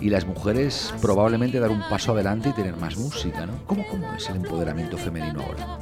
y 0.00 0.08
las 0.08 0.26
mujeres 0.26 0.92
probablemente 1.00 1.60
dar 1.60 1.70
un 1.70 1.82
paso 1.88 2.12
adelante 2.12 2.48
y 2.48 2.52
tener 2.52 2.76
más 2.76 2.96
música. 2.96 3.46
¿no? 3.46 3.52
¿Cómo, 3.66 3.86
cómo 3.88 4.12
es 4.14 4.28
el 4.30 4.36
empoderamiento 4.36 4.96
femenino 4.96 5.42
ahora? 5.42 5.78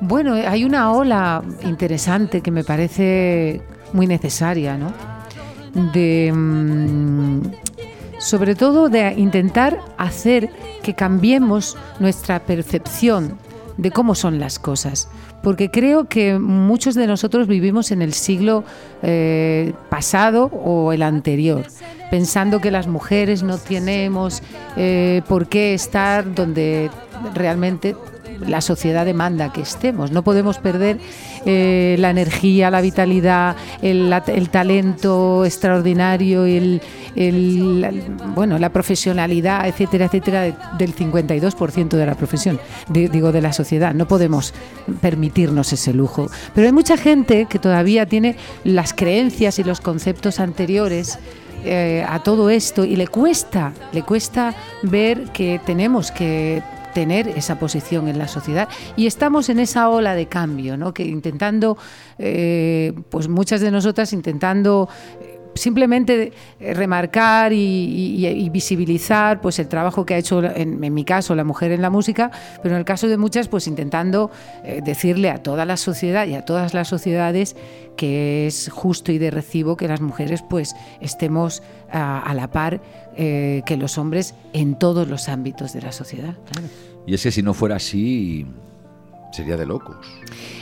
Bueno, 0.00 0.34
hay 0.34 0.64
una 0.64 0.92
ola 0.92 1.42
interesante 1.62 2.42
que 2.42 2.50
me 2.50 2.64
parece 2.64 3.62
muy 3.92 4.06
necesaria, 4.06 4.76
¿no? 4.76 4.92
De, 5.92 6.32
mm, 6.34 7.40
sobre 8.26 8.56
todo 8.56 8.88
de 8.88 9.12
intentar 9.12 9.78
hacer 9.98 10.50
que 10.82 10.94
cambiemos 10.94 11.76
nuestra 12.00 12.40
percepción 12.40 13.38
de 13.76 13.92
cómo 13.92 14.16
son 14.16 14.40
las 14.40 14.58
cosas. 14.58 15.08
Porque 15.44 15.70
creo 15.70 16.08
que 16.08 16.40
muchos 16.40 16.96
de 16.96 17.06
nosotros 17.06 17.46
vivimos 17.46 17.92
en 17.92 18.02
el 18.02 18.14
siglo 18.14 18.64
eh, 19.02 19.74
pasado 19.90 20.46
o 20.46 20.92
el 20.92 21.02
anterior, 21.02 21.66
pensando 22.10 22.60
que 22.60 22.72
las 22.72 22.88
mujeres 22.88 23.44
no 23.44 23.58
tenemos 23.58 24.42
eh, 24.76 25.22
por 25.28 25.46
qué 25.46 25.72
estar 25.72 26.34
donde 26.34 26.90
realmente 27.32 27.94
la 28.40 28.60
sociedad 28.60 29.04
demanda 29.04 29.52
que 29.52 29.60
estemos. 29.60 30.10
No 30.10 30.22
podemos 30.22 30.58
perder 30.58 30.98
eh, 31.44 31.96
la 31.98 32.10
energía, 32.10 32.70
la 32.70 32.80
vitalidad, 32.80 33.56
el, 33.82 34.10
talento 34.50 35.44
extraordinario, 35.44 36.44
el, 36.44 36.80
bueno, 38.34 38.58
la 38.58 38.70
profesionalidad, 38.70 39.66
etcétera, 39.66 40.06
etcétera, 40.06 40.74
del 40.76 40.94
52% 40.94 41.88
de 41.88 42.06
la 42.06 42.14
profesión, 42.14 42.60
digo, 42.88 43.32
de 43.32 43.40
la 43.40 43.52
sociedad. 43.52 43.94
No 43.94 44.08
podemos 44.08 44.54
permitirnos 45.00 45.72
ese 45.72 45.92
lujo. 45.92 46.28
Pero 46.54 46.66
hay 46.66 46.72
mucha 46.72 46.96
gente 46.96 47.46
que 47.46 47.58
todavía 47.58 48.06
tiene 48.06 48.36
las 48.64 48.92
creencias 48.92 49.58
y 49.58 49.64
los 49.64 49.80
conceptos 49.80 50.40
anteriores. 50.40 51.18
Eh, 51.64 52.04
a 52.08 52.22
todo 52.22 52.48
esto 52.48 52.84
y 52.84 52.94
le 52.94 53.08
cuesta, 53.08 53.72
le 53.90 54.02
cuesta 54.02 54.54
ver 54.82 55.32
que 55.32 55.60
tenemos 55.64 56.12
que 56.12 56.62
tener 56.96 57.28
esa 57.28 57.58
posición 57.58 58.08
en 58.08 58.16
la 58.16 58.26
sociedad. 58.26 58.70
Y 58.96 59.06
estamos 59.06 59.50
en 59.50 59.58
esa 59.58 59.90
ola 59.90 60.14
de 60.14 60.28
cambio, 60.28 60.78
¿no? 60.78 60.94
que 60.94 61.04
intentando, 61.04 61.76
eh, 62.18 62.94
pues 63.10 63.28
muchas 63.28 63.60
de 63.60 63.70
nosotras 63.70 64.14
intentando 64.14 64.88
simplemente 65.56 66.32
remarcar 66.60 67.52
y, 67.52 68.48
visibilizar 68.50 69.40
pues 69.40 69.58
el 69.58 69.68
trabajo 69.68 70.06
que 70.06 70.14
ha 70.14 70.18
hecho 70.18 70.42
en, 70.42 70.78
mi 70.78 71.04
caso 71.04 71.34
la 71.34 71.44
mujer 71.44 71.72
en 71.72 71.82
la 71.82 71.90
música 71.90 72.30
pero 72.62 72.74
en 72.74 72.78
el 72.78 72.84
caso 72.84 73.08
de 73.08 73.16
muchas 73.16 73.48
pues 73.48 73.66
intentando 73.66 74.30
eh, 74.64 74.80
decirle 74.84 75.30
a 75.30 75.42
toda 75.42 75.64
la 75.64 75.76
sociedad 75.76 76.26
y 76.26 76.34
a 76.34 76.44
todas 76.44 76.74
las 76.74 76.88
sociedades 76.88 77.56
que 77.96 78.46
es 78.46 78.70
justo 78.72 79.12
y 79.12 79.18
de 79.18 79.30
recibo 79.30 79.76
que 79.76 79.88
las 79.88 80.00
mujeres 80.00 80.42
pues 80.48 80.74
estemos 81.00 81.62
a, 81.90 82.32
la 82.34 82.48
par 82.48 82.80
que 83.16 83.76
los 83.78 83.96
hombres 83.96 84.34
en 84.52 84.78
todos 84.78 85.08
los 85.08 85.28
ámbitos 85.28 85.72
de 85.72 85.80
la 85.80 85.92
sociedad 85.92 86.34
y 87.06 87.14
es 87.14 87.22
que 87.22 87.30
si 87.30 87.42
no 87.42 87.54
fuera 87.54 87.76
así, 87.76 88.44
sería 89.32 89.56
de 89.56 89.64
locos. 89.64 89.96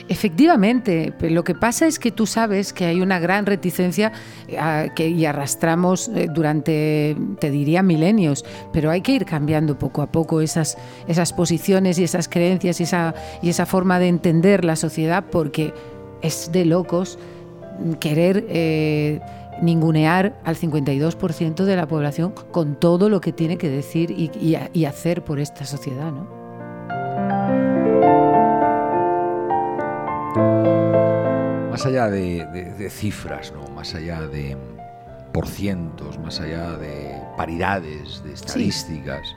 Efectivamente, 0.06 1.14
lo 1.20 1.44
que 1.44 1.54
pasa 1.54 1.86
es 1.86 1.98
que 1.98 2.10
tú 2.10 2.26
sabes 2.26 2.74
que 2.74 2.84
hay 2.84 3.00
una 3.00 3.18
gran 3.18 3.46
reticencia 3.46 4.12
eh, 4.48 4.90
que, 4.94 5.08
y 5.08 5.24
arrastramos 5.24 6.08
eh, 6.08 6.28
durante, 6.32 7.16
te 7.40 7.50
diría, 7.50 7.82
milenios, 7.82 8.44
pero 8.70 8.90
hay 8.90 9.00
que 9.00 9.12
ir 9.12 9.24
cambiando 9.24 9.78
poco 9.78 10.02
a 10.02 10.12
poco 10.12 10.42
esas, 10.42 10.76
esas 11.08 11.32
posiciones 11.32 11.98
y 11.98 12.04
esas 12.04 12.28
creencias 12.28 12.80
y 12.80 12.82
esa, 12.82 13.14
y 13.40 13.48
esa 13.48 13.64
forma 13.64 13.98
de 13.98 14.08
entender 14.08 14.64
la 14.64 14.76
sociedad 14.76 15.24
porque 15.30 15.72
es 16.20 16.52
de 16.52 16.64
locos 16.66 17.18
querer... 18.00 18.44
Eh, 18.48 19.20
ningunear 19.62 20.40
al 20.44 20.56
52% 20.56 21.64
de 21.64 21.76
la 21.76 21.86
población 21.86 22.34
con 22.50 22.74
todo 22.74 23.08
lo 23.08 23.20
que 23.20 23.32
tiene 23.32 23.56
que 23.56 23.68
decir 23.68 24.10
y, 24.10 24.84
hacer 24.84 25.22
por 25.22 25.38
esta 25.38 25.64
sociedad. 25.64 26.10
¿no? 26.10 26.43
Más 31.74 31.86
allá 31.86 32.08
de, 32.08 32.88
cifras, 32.90 33.52
¿no? 33.52 33.66
más 33.74 33.94
allá 33.94 34.22
de 34.22 34.56
porcientos, 35.32 36.18
más 36.18 36.40
allá 36.40 36.76
de 36.76 37.20
paridades, 37.36 38.22
de 38.22 38.32
estadísticas, 38.32 39.34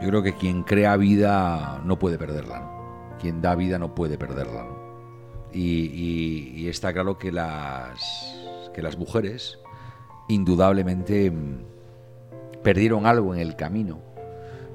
yo 0.00 0.08
creo 0.08 0.22
que 0.22 0.34
quien 0.34 0.62
crea 0.62 0.96
vida 0.96 1.80
no 1.84 1.98
puede 1.98 2.16
perderla. 2.16 2.70
Quien 3.20 3.42
da 3.42 3.54
vida 3.54 3.78
no 3.78 3.94
puede 3.94 4.18
perderla. 4.18 4.66
y 5.52 6.66
está 6.68 6.92
claro 6.92 7.18
que 7.18 7.30
las 7.32 8.34
que 8.74 8.82
las 8.82 8.98
mujeres 8.98 9.58
indudablemente 10.28 11.30
mm, 11.30 11.64
perdieron 12.62 13.06
algo 13.06 13.34
en 13.34 13.40
el 13.40 13.56
camino 13.56 14.00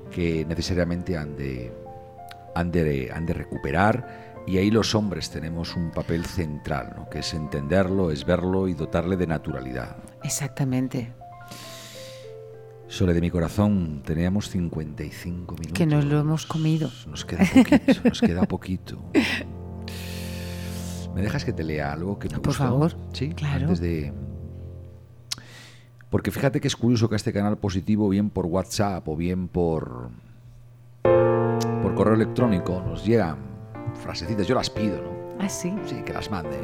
que 0.10 0.46
necesariamente 0.46 1.18
han 1.18 1.36
de, 1.36 1.72
han 2.56 2.72
de, 2.72 3.12
han 3.14 3.26
de 3.28 3.34
recuperar 3.34 4.29
y 4.50 4.58
ahí 4.58 4.72
los 4.72 4.96
hombres 4.96 5.30
tenemos 5.30 5.76
un 5.76 5.92
papel 5.92 6.26
central, 6.26 6.94
¿no? 6.98 7.08
que 7.08 7.20
es 7.20 7.36
entenderlo, 7.36 8.10
es 8.10 8.26
verlo 8.26 8.68
y 8.68 8.74
dotarle 8.74 9.16
de 9.16 9.28
naturalidad. 9.28 9.98
Exactamente. 10.24 11.14
Sole 12.88 13.14
de 13.14 13.22
mi 13.22 13.30
corazón, 13.30 14.02
teníamos 14.04 14.50
55 14.50 15.54
minutos. 15.54 15.78
Que 15.78 15.86
nos 15.86 16.04
lo 16.04 16.20
hemos 16.20 16.48
comido. 16.48 16.90
Nos 17.08 17.26
queda 17.26 17.46
poquito, 17.46 18.02
nos 18.04 18.22
queda 18.22 18.42
poquito. 18.46 19.04
¿Me 21.14 21.22
dejas 21.22 21.46
que 21.46 21.54
te 21.54 21.64
lea 21.64 21.94
algo 21.94 22.18
que 22.18 22.30
me 22.30 22.40
Por 22.40 22.56
favor. 22.56 22.98
Sí, 23.14 23.30
claro. 23.30 23.66
Antes 23.66 23.80
de... 23.80 24.12
Porque 26.10 26.32
fíjate 26.32 26.60
que 26.60 26.68
es 26.68 26.76
curioso 26.76 27.08
que 27.08 27.14
a 27.14 27.18
este 27.18 27.32
canal 27.32 27.60
positivo, 27.60 28.10
bien 28.10 28.32
por 28.32 28.48
WhatsApp 28.48 29.08
o 29.08 29.16
bien 29.16 29.48
por, 29.48 30.10
por 31.04 31.94
correo 31.94 32.16
electrónico, 32.16 32.82
nos 32.82 33.06
llegan 33.06 33.49
frasecitas. 33.96 34.48
Yo 34.48 34.56
las 34.56 34.70
pido, 34.70 35.02
¿no? 35.02 35.10
Ah, 35.40 35.50
sí. 35.50 35.74
Sí, 35.86 36.02
que 36.04 36.14
las 36.14 36.30
mande. 36.30 36.58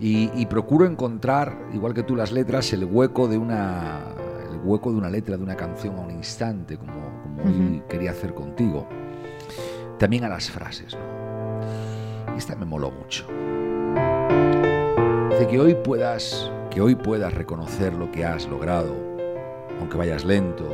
Y, 0.00 0.46
procuro 0.46 0.86
encontrar, 0.86 1.56
igual 1.72 1.94
que 1.94 2.02
tú, 2.02 2.16
las 2.16 2.32
letras, 2.32 2.72
el 2.72 2.84
hueco 2.84 3.28
de 3.28 3.38
una, 3.38 4.00
el 4.50 4.58
hueco 4.62 4.90
de 4.90 4.98
una 4.98 5.08
letra, 5.08 5.36
de 5.36 5.42
una 5.42 5.56
canción 5.56 5.96
a 5.96 6.00
un 6.00 6.10
instante, 6.10 6.76
como, 6.76 6.92
como 7.22 7.88
quería 7.88 8.10
hacer 8.10 8.34
contigo. 8.34 8.86
También 9.98 10.24
a 10.24 10.28
las 10.28 10.50
frases, 10.50 10.94
¿no? 10.94 12.36
esta 12.36 12.56
me 12.56 12.66
moló 12.66 12.90
mucho. 12.90 13.26
Dice 15.30 15.46
que 15.46 15.60
hoy 15.60 15.74
puedas, 15.74 16.50
que 16.70 16.80
hoy 16.80 16.94
puedas 16.94 17.32
reconocer 17.32 17.94
lo 17.94 18.10
que 18.10 18.24
has 18.24 18.46
logrado, 18.46 18.94
aunque 19.78 19.96
vayas 19.96 20.24
lento, 20.24 20.68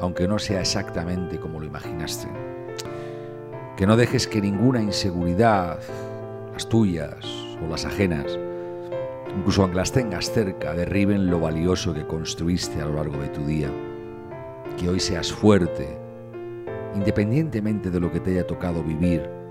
aunque 0.00 0.26
no 0.26 0.38
sea 0.38 0.60
exactamente 0.60 1.38
como 1.38 1.60
lo 1.60 1.66
imaginaste. 1.66 2.51
Que 3.76 3.86
no 3.86 3.96
dejes 3.96 4.26
que 4.26 4.40
ninguna 4.40 4.82
inseguridad, 4.82 5.80
las 6.52 6.68
tuyas 6.68 7.24
o 7.64 7.68
las 7.70 7.84
ajenas, 7.84 8.38
incluso 9.36 9.62
aunque 9.62 9.78
las 9.78 9.92
tengas 9.92 10.30
cerca, 10.30 10.74
derriben 10.74 11.28
lo 11.28 11.40
valioso 11.40 11.94
que 11.94 12.06
construiste 12.06 12.80
a 12.80 12.86
lo 12.86 12.94
largo 12.94 13.18
de 13.18 13.28
tu 13.28 13.44
día. 13.46 13.70
Que 14.78 14.88
hoy 14.88 15.00
seas 15.00 15.32
fuerte, 15.32 15.98
independientemente 16.94 17.90
de 17.90 18.00
lo 18.00 18.12
que 18.12 18.20
te 18.20 18.32
haya 18.32 18.46
tocado 18.46 18.82
vivir 18.82 19.42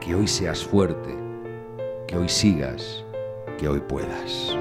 que 0.00 0.14
hoy 0.14 0.26
seas 0.26 0.64
fuerte, 0.64 1.14
que 2.06 2.16
hoy 2.16 2.28
sigas, 2.28 3.04
que 3.58 3.68
hoy 3.68 3.80
puedas. 3.80 4.56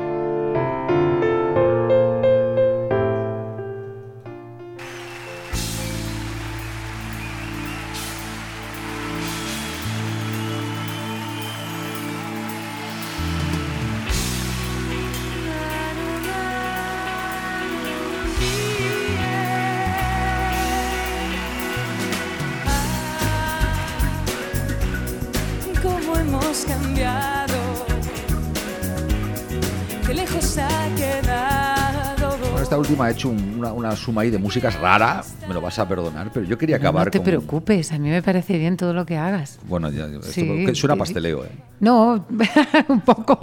Una, 33.77 33.95
suma 33.95 34.21
ahí 34.21 34.29
de 34.29 34.37
músicas 34.37 34.75
rara, 34.79 35.23
me 35.47 35.53
lo 35.53 35.61
vas 35.61 35.77
a 35.79 35.87
perdonar, 35.87 36.31
pero 36.33 36.45
yo 36.45 36.57
quería 36.57 36.77
acabar 36.77 37.07
no, 37.07 37.11
te 37.11 37.19
preocupes, 37.19 37.91
a 37.91 37.99
mí 37.99 38.09
me 38.09 38.21
parece 38.21 38.57
bien 38.57 38.77
todo 38.77 38.93
lo 38.93 39.05
que 39.05 39.17
hagas. 39.17 39.59
Bueno, 39.67 39.89
ya, 39.91 40.05
esto 40.05 40.75
suena 40.75 40.95
pasteleo, 40.95 41.45
¿eh? 41.45 41.49
No, 41.79 42.25
un 42.87 43.01
poco. 43.01 43.39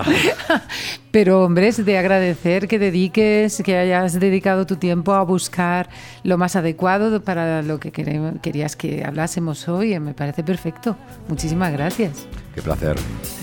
pero, 1.10 1.44
hombre, 1.44 1.68
es 1.68 1.84
de 1.84 1.98
agradecer 1.98 2.66
que 2.66 2.78
dediques, 2.78 3.62
que 3.64 3.76
hayas 3.76 4.18
dedicado 4.18 4.66
tu 4.66 4.76
tiempo 4.76 5.14
a 5.14 5.22
buscar 5.22 5.88
lo 6.24 6.36
más 6.36 6.56
adecuado 6.56 7.22
para 7.22 7.62
lo 7.62 7.78
que 7.78 7.92
querías 7.92 8.76
que 8.76 9.04
hablásemos 9.04 9.68
hoy. 9.68 9.98
Me 10.00 10.14
parece 10.14 10.42
perfecto. 10.42 10.96
Muchísimas 11.28 11.72
gracias. 11.72 12.26
Qué 12.54 12.62
placer. 12.62 12.96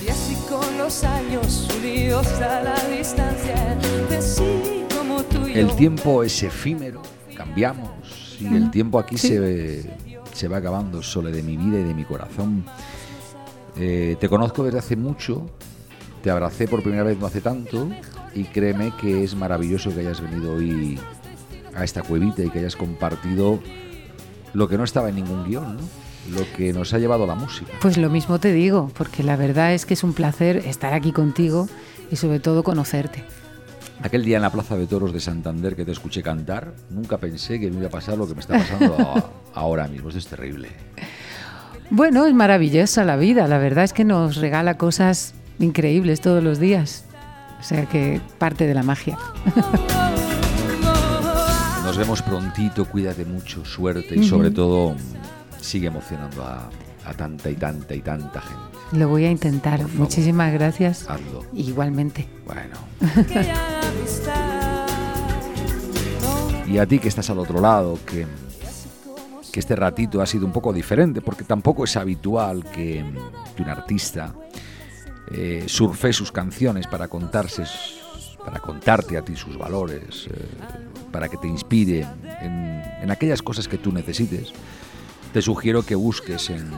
Y 0.05 0.09
así 0.09 0.35
con 0.49 0.77
los 0.77 1.03
años 1.03 1.69
unidos 1.77 2.27
a 2.41 2.61
la 2.61 2.75
distancia, 2.95 3.77
El 5.53 5.75
tiempo 5.75 6.23
es 6.23 6.43
efímero, 6.43 7.01
cambiamos 7.35 8.37
y 8.39 8.47
el 8.47 8.71
tiempo 8.71 8.99
aquí 8.99 9.17
se, 9.17 9.83
se 10.33 10.47
va 10.47 10.57
acabando, 10.57 11.03
solo 11.03 11.29
de 11.29 11.43
mi 11.43 11.57
vida 11.57 11.79
y 11.79 11.83
de 11.83 11.93
mi 11.93 12.05
corazón. 12.05 12.63
Eh, 13.77 14.15
te 14.19 14.29
conozco 14.29 14.63
desde 14.63 14.79
hace 14.79 14.95
mucho, 14.95 15.49
te 16.23 16.31
abracé 16.31 16.67
por 16.67 16.81
primera 16.83 17.03
vez 17.03 17.17
no 17.17 17.25
hace 17.25 17.41
tanto 17.41 17.89
y 18.33 18.45
créeme 18.45 18.93
que 18.99 19.23
es 19.23 19.35
maravilloso 19.35 19.93
que 19.93 20.01
hayas 20.01 20.21
venido 20.21 20.53
hoy 20.53 20.99
a 21.75 21.83
esta 21.83 22.01
cuevita 22.01 22.43
y 22.43 22.49
que 22.49 22.59
hayas 22.59 22.75
compartido 22.75 23.59
lo 24.53 24.67
que 24.67 24.77
no 24.77 24.83
estaba 24.83 25.09
en 25.09 25.15
ningún 25.15 25.45
guion, 25.45 25.77
¿no? 25.77 25.81
lo 26.29 26.45
que 26.55 26.71
nos 26.73 26.93
ha 26.93 26.99
llevado 26.99 27.25
la 27.25 27.35
música. 27.35 27.71
Pues 27.81 27.97
lo 27.97 28.09
mismo 28.09 28.39
te 28.39 28.53
digo, 28.53 28.91
porque 28.97 29.23
la 29.23 29.35
verdad 29.35 29.73
es 29.73 29.85
que 29.85 29.95
es 29.95 30.03
un 30.03 30.13
placer 30.13 30.57
estar 30.57 30.93
aquí 30.93 31.11
contigo 31.11 31.67
y 32.11 32.15
sobre 32.15 32.39
todo 32.39 32.63
conocerte. 32.63 33.23
Aquel 34.03 34.25
día 34.25 34.37
en 34.37 34.41
la 34.41 34.49
Plaza 34.49 34.75
de 34.77 34.87
Toros 34.87 35.13
de 35.13 35.19
Santander 35.19 35.75
que 35.75 35.85
te 35.85 35.91
escuché 35.91 36.23
cantar, 36.23 36.73
nunca 36.89 37.17
pensé 37.17 37.59
que 37.59 37.69
me 37.69 37.77
iba 37.77 37.87
a 37.87 37.91
pasar 37.91 38.17
lo 38.17 38.27
que 38.27 38.33
me 38.33 38.41
está 38.41 38.57
pasando 38.57 39.31
ahora 39.53 39.87
mismo. 39.87 40.09
Esto 40.09 40.19
es 40.19 40.27
terrible. 40.27 40.69
Bueno, 41.91 42.25
es 42.25 42.33
maravillosa 42.33 43.03
la 43.03 43.17
vida. 43.17 43.47
La 43.47 43.57
verdad 43.57 43.83
es 43.83 43.93
que 43.93 44.05
nos 44.05 44.37
regala 44.37 44.77
cosas 44.77 45.33
increíbles 45.59 46.21
todos 46.21 46.43
los 46.43 46.59
días. 46.59 47.05
O 47.59 47.63
sea 47.63 47.85
que 47.85 48.21
parte 48.39 48.65
de 48.65 48.73
la 48.73 48.81
magia. 48.81 49.17
Nos 51.83 51.97
vemos 51.97 52.21
prontito, 52.21 52.85
cuídate 52.85 53.25
mucho, 53.25 53.65
suerte 53.65 54.15
y 54.15 54.23
sobre 54.25 54.49
todo 54.49 54.95
sigue 55.59 55.87
emocionando 55.87 56.41
a, 56.43 56.69
tanta 57.17 57.49
y 57.49 57.55
tanta 57.55 57.93
y 57.93 57.99
tanta 57.99 58.39
gente. 58.39 58.77
Lo 58.93 59.09
voy 59.09 59.25
a 59.25 59.31
intentar. 59.31 59.85
Muchísimas 59.95 60.53
gracias. 60.53 61.09
Hazlo. 61.09 61.43
Igualmente. 61.53 62.29
Bueno. 62.45 62.77
y 66.67 66.77
a 66.77 66.85
ti 66.85 66.99
que 66.99 67.09
estás 67.09 67.29
al 67.29 67.39
otro 67.39 67.59
lado, 67.59 67.99
que, 68.05 68.25
que 69.51 69.59
este 69.59 69.75
ratito 69.75 70.21
ha 70.21 70.25
sido 70.25 70.45
un 70.45 70.53
poco 70.53 70.71
diferente, 70.71 71.21
porque 71.21 71.43
tampoco 71.43 71.83
es 71.83 71.97
habitual 71.97 72.63
que, 72.63 73.03
un 73.59 73.69
artista 73.69 74.33
eh, 75.31 75.65
surfe 75.67 76.11
sus 76.13 76.31
canciones 76.31 76.87
para 76.87 77.07
contarse 77.07 77.63
para 78.43 78.59
contarte 78.59 79.19
a 79.19 79.21
ti 79.21 79.35
sus 79.35 79.55
valores, 79.55 80.27
eh, 80.31 80.47
para 81.11 81.29
que 81.29 81.37
te 81.37 81.47
inspire 81.47 82.07
en, 82.41 82.81
en 82.99 83.11
aquellas 83.11 83.43
cosas 83.43 83.67
que 83.67 83.77
tú 83.77 83.91
necesites 83.91 84.51
te 85.31 85.41
sugiero 85.41 85.83
que 85.83 85.95
busques 85.95 86.49
en. 86.49 86.69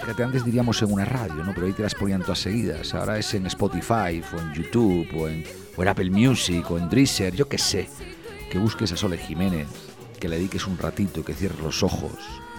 Fíjate, 0.00 0.24
antes 0.24 0.44
diríamos 0.44 0.82
en 0.82 0.92
una 0.92 1.04
radio, 1.04 1.44
¿no? 1.44 1.52
Pero 1.54 1.66
ahí 1.66 1.72
te 1.72 1.82
las 1.82 1.94
ponían 1.94 2.22
todas 2.22 2.40
seguidas. 2.40 2.94
Ahora 2.94 3.18
es 3.18 3.32
en 3.34 3.46
Spotify, 3.46 4.22
o 4.34 4.40
en 4.40 4.52
YouTube, 4.52 5.06
o 5.16 5.28
en, 5.28 5.44
Apple 5.88 6.10
Music, 6.10 6.70
o 6.70 6.78
en 6.78 6.88
Drisser, 6.88 7.34
yo 7.34 7.48
qué 7.48 7.58
sé. 7.58 7.88
Que 8.50 8.58
busques 8.58 8.92
a 8.92 8.96
Sole 8.96 9.18
Jiménez, 9.18 9.68
que 10.20 10.28
le 10.28 10.36
dediques 10.36 10.66
un 10.66 10.78
ratito, 10.78 11.24
que 11.24 11.34
cierres 11.34 11.58
los 11.60 11.82
ojos, 11.82 12.12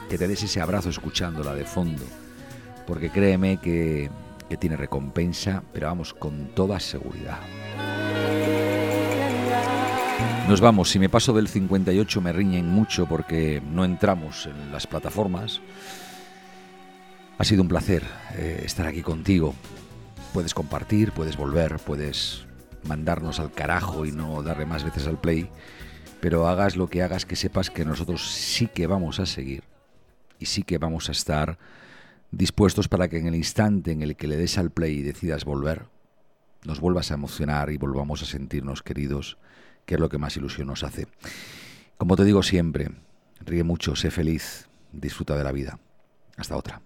que 0.10 0.18
te 0.18 0.28
des 0.28 0.44
ese 0.44 0.62
abrazo 0.62 0.90
escuchándola 0.90 1.54
de 1.54 1.66
fondo. 1.66 2.04
Porque 2.88 3.10
créeme 3.10 3.58
que, 3.58 4.10
que 4.50 4.58
tiene 4.58 4.76
recompensa, 4.76 5.64
pero 5.72 5.88
vamos, 5.88 6.14
con 6.14 6.48
toda 6.56 6.80
seguridad. 6.80 7.40
Nos 10.48 10.60
vamos, 10.60 10.90
si 10.90 11.00
me 11.00 11.08
paso 11.08 11.32
del 11.32 11.48
58 11.48 12.20
me 12.20 12.34
riñen 12.34 12.68
mucho 12.68 13.06
porque 13.06 13.62
no 13.66 13.86
entramos 13.86 14.46
en 14.46 14.74
las 14.74 14.88
plataformas. 14.88 15.62
Ha 17.38 17.46
sido 17.46 17.62
un 17.62 17.70
placer 17.70 18.04
eh, 18.36 18.64
estar 18.66 18.86
aquí 18.86 19.02
contigo. 19.02 19.56
Puedes 20.34 20.54
compartir, 20.54 21.14
puedes 21.14 21.38
volver, 21.38 21.80
puedes 21.80 22.46
mandarnos 22.86 23.40
al 23.40 23.52
carajo 23.52 24.06
y 24.06 24.12
no 24.12 24.44
darle 24.44 24.66
más 24.66 24.84
veces 24.84 25.08
al 25.08 25.20
play, 25.20 25.50
pero 26.20 26.48
hagas 26.48 26.76
lo 26.76 26.88
que 26.88 27.04
hagas 27.04 27.26
que 27.26 27.36
sepas 27.36 27.70
que 27.70 27.86
nosotros 27.86 28.26
sí 28.32 28.68
que 28.68 28.88
vamos 28.88 29.20
a 29.20 29.26
seguir 29.26 29.64
y 30.40 30.46
sí 30.46 30.64
que 30.64 30.78
vamos 30.78 31.10
a 31.10 31.12
estar 31.12 31.58
dispuestos 32.32 32.88
para 32.88 33.08
que 33.08 33.18
en 33.18 33.28
el 33.28 33.36
instante 33.36 33.92
en 33.92 34.02
el 34.02 34.16
que 34.16 34.28
le 34.28 34.38
des 34.38 34.58
al 34.58 34.72
play 34.72 35.00
y 35.00 35.04
decidas 35.04 35.46
volver, 35.46 35.86
nos 36.66 36.80
vuelvas 36.80 37.12
a 37.12 37.16
emocionar 37.16 37.70
y 37.72 37.78
volvamos 37.78 38.22
a 38.22 38.26
sentirnos 38.26 38.84
queridos 38.84 39.38
que 39.86 39.96
es 39.96 40.00
lo 40.00 40.10
que 40.10 40.18
más 40.18 40.38
ilusión 40.38 40.68
nos 40.68 40.84
hace. 40.84 41.08
Como 41.98 42.16
te 42.16 42.24
digo 42.24 42.42
siempre, 42.42 42.92
ríe 43.42 43.64
mucho, 43.64 43.96
sé 43.96 44.12
feliz, 44.12 44.68
disfruta 44.92 45.36
de 45.36 45.44
la 45.44 45.52
vida. 45.52 45.80
Hasta 46.38 46.56
otra. 46.56 46.82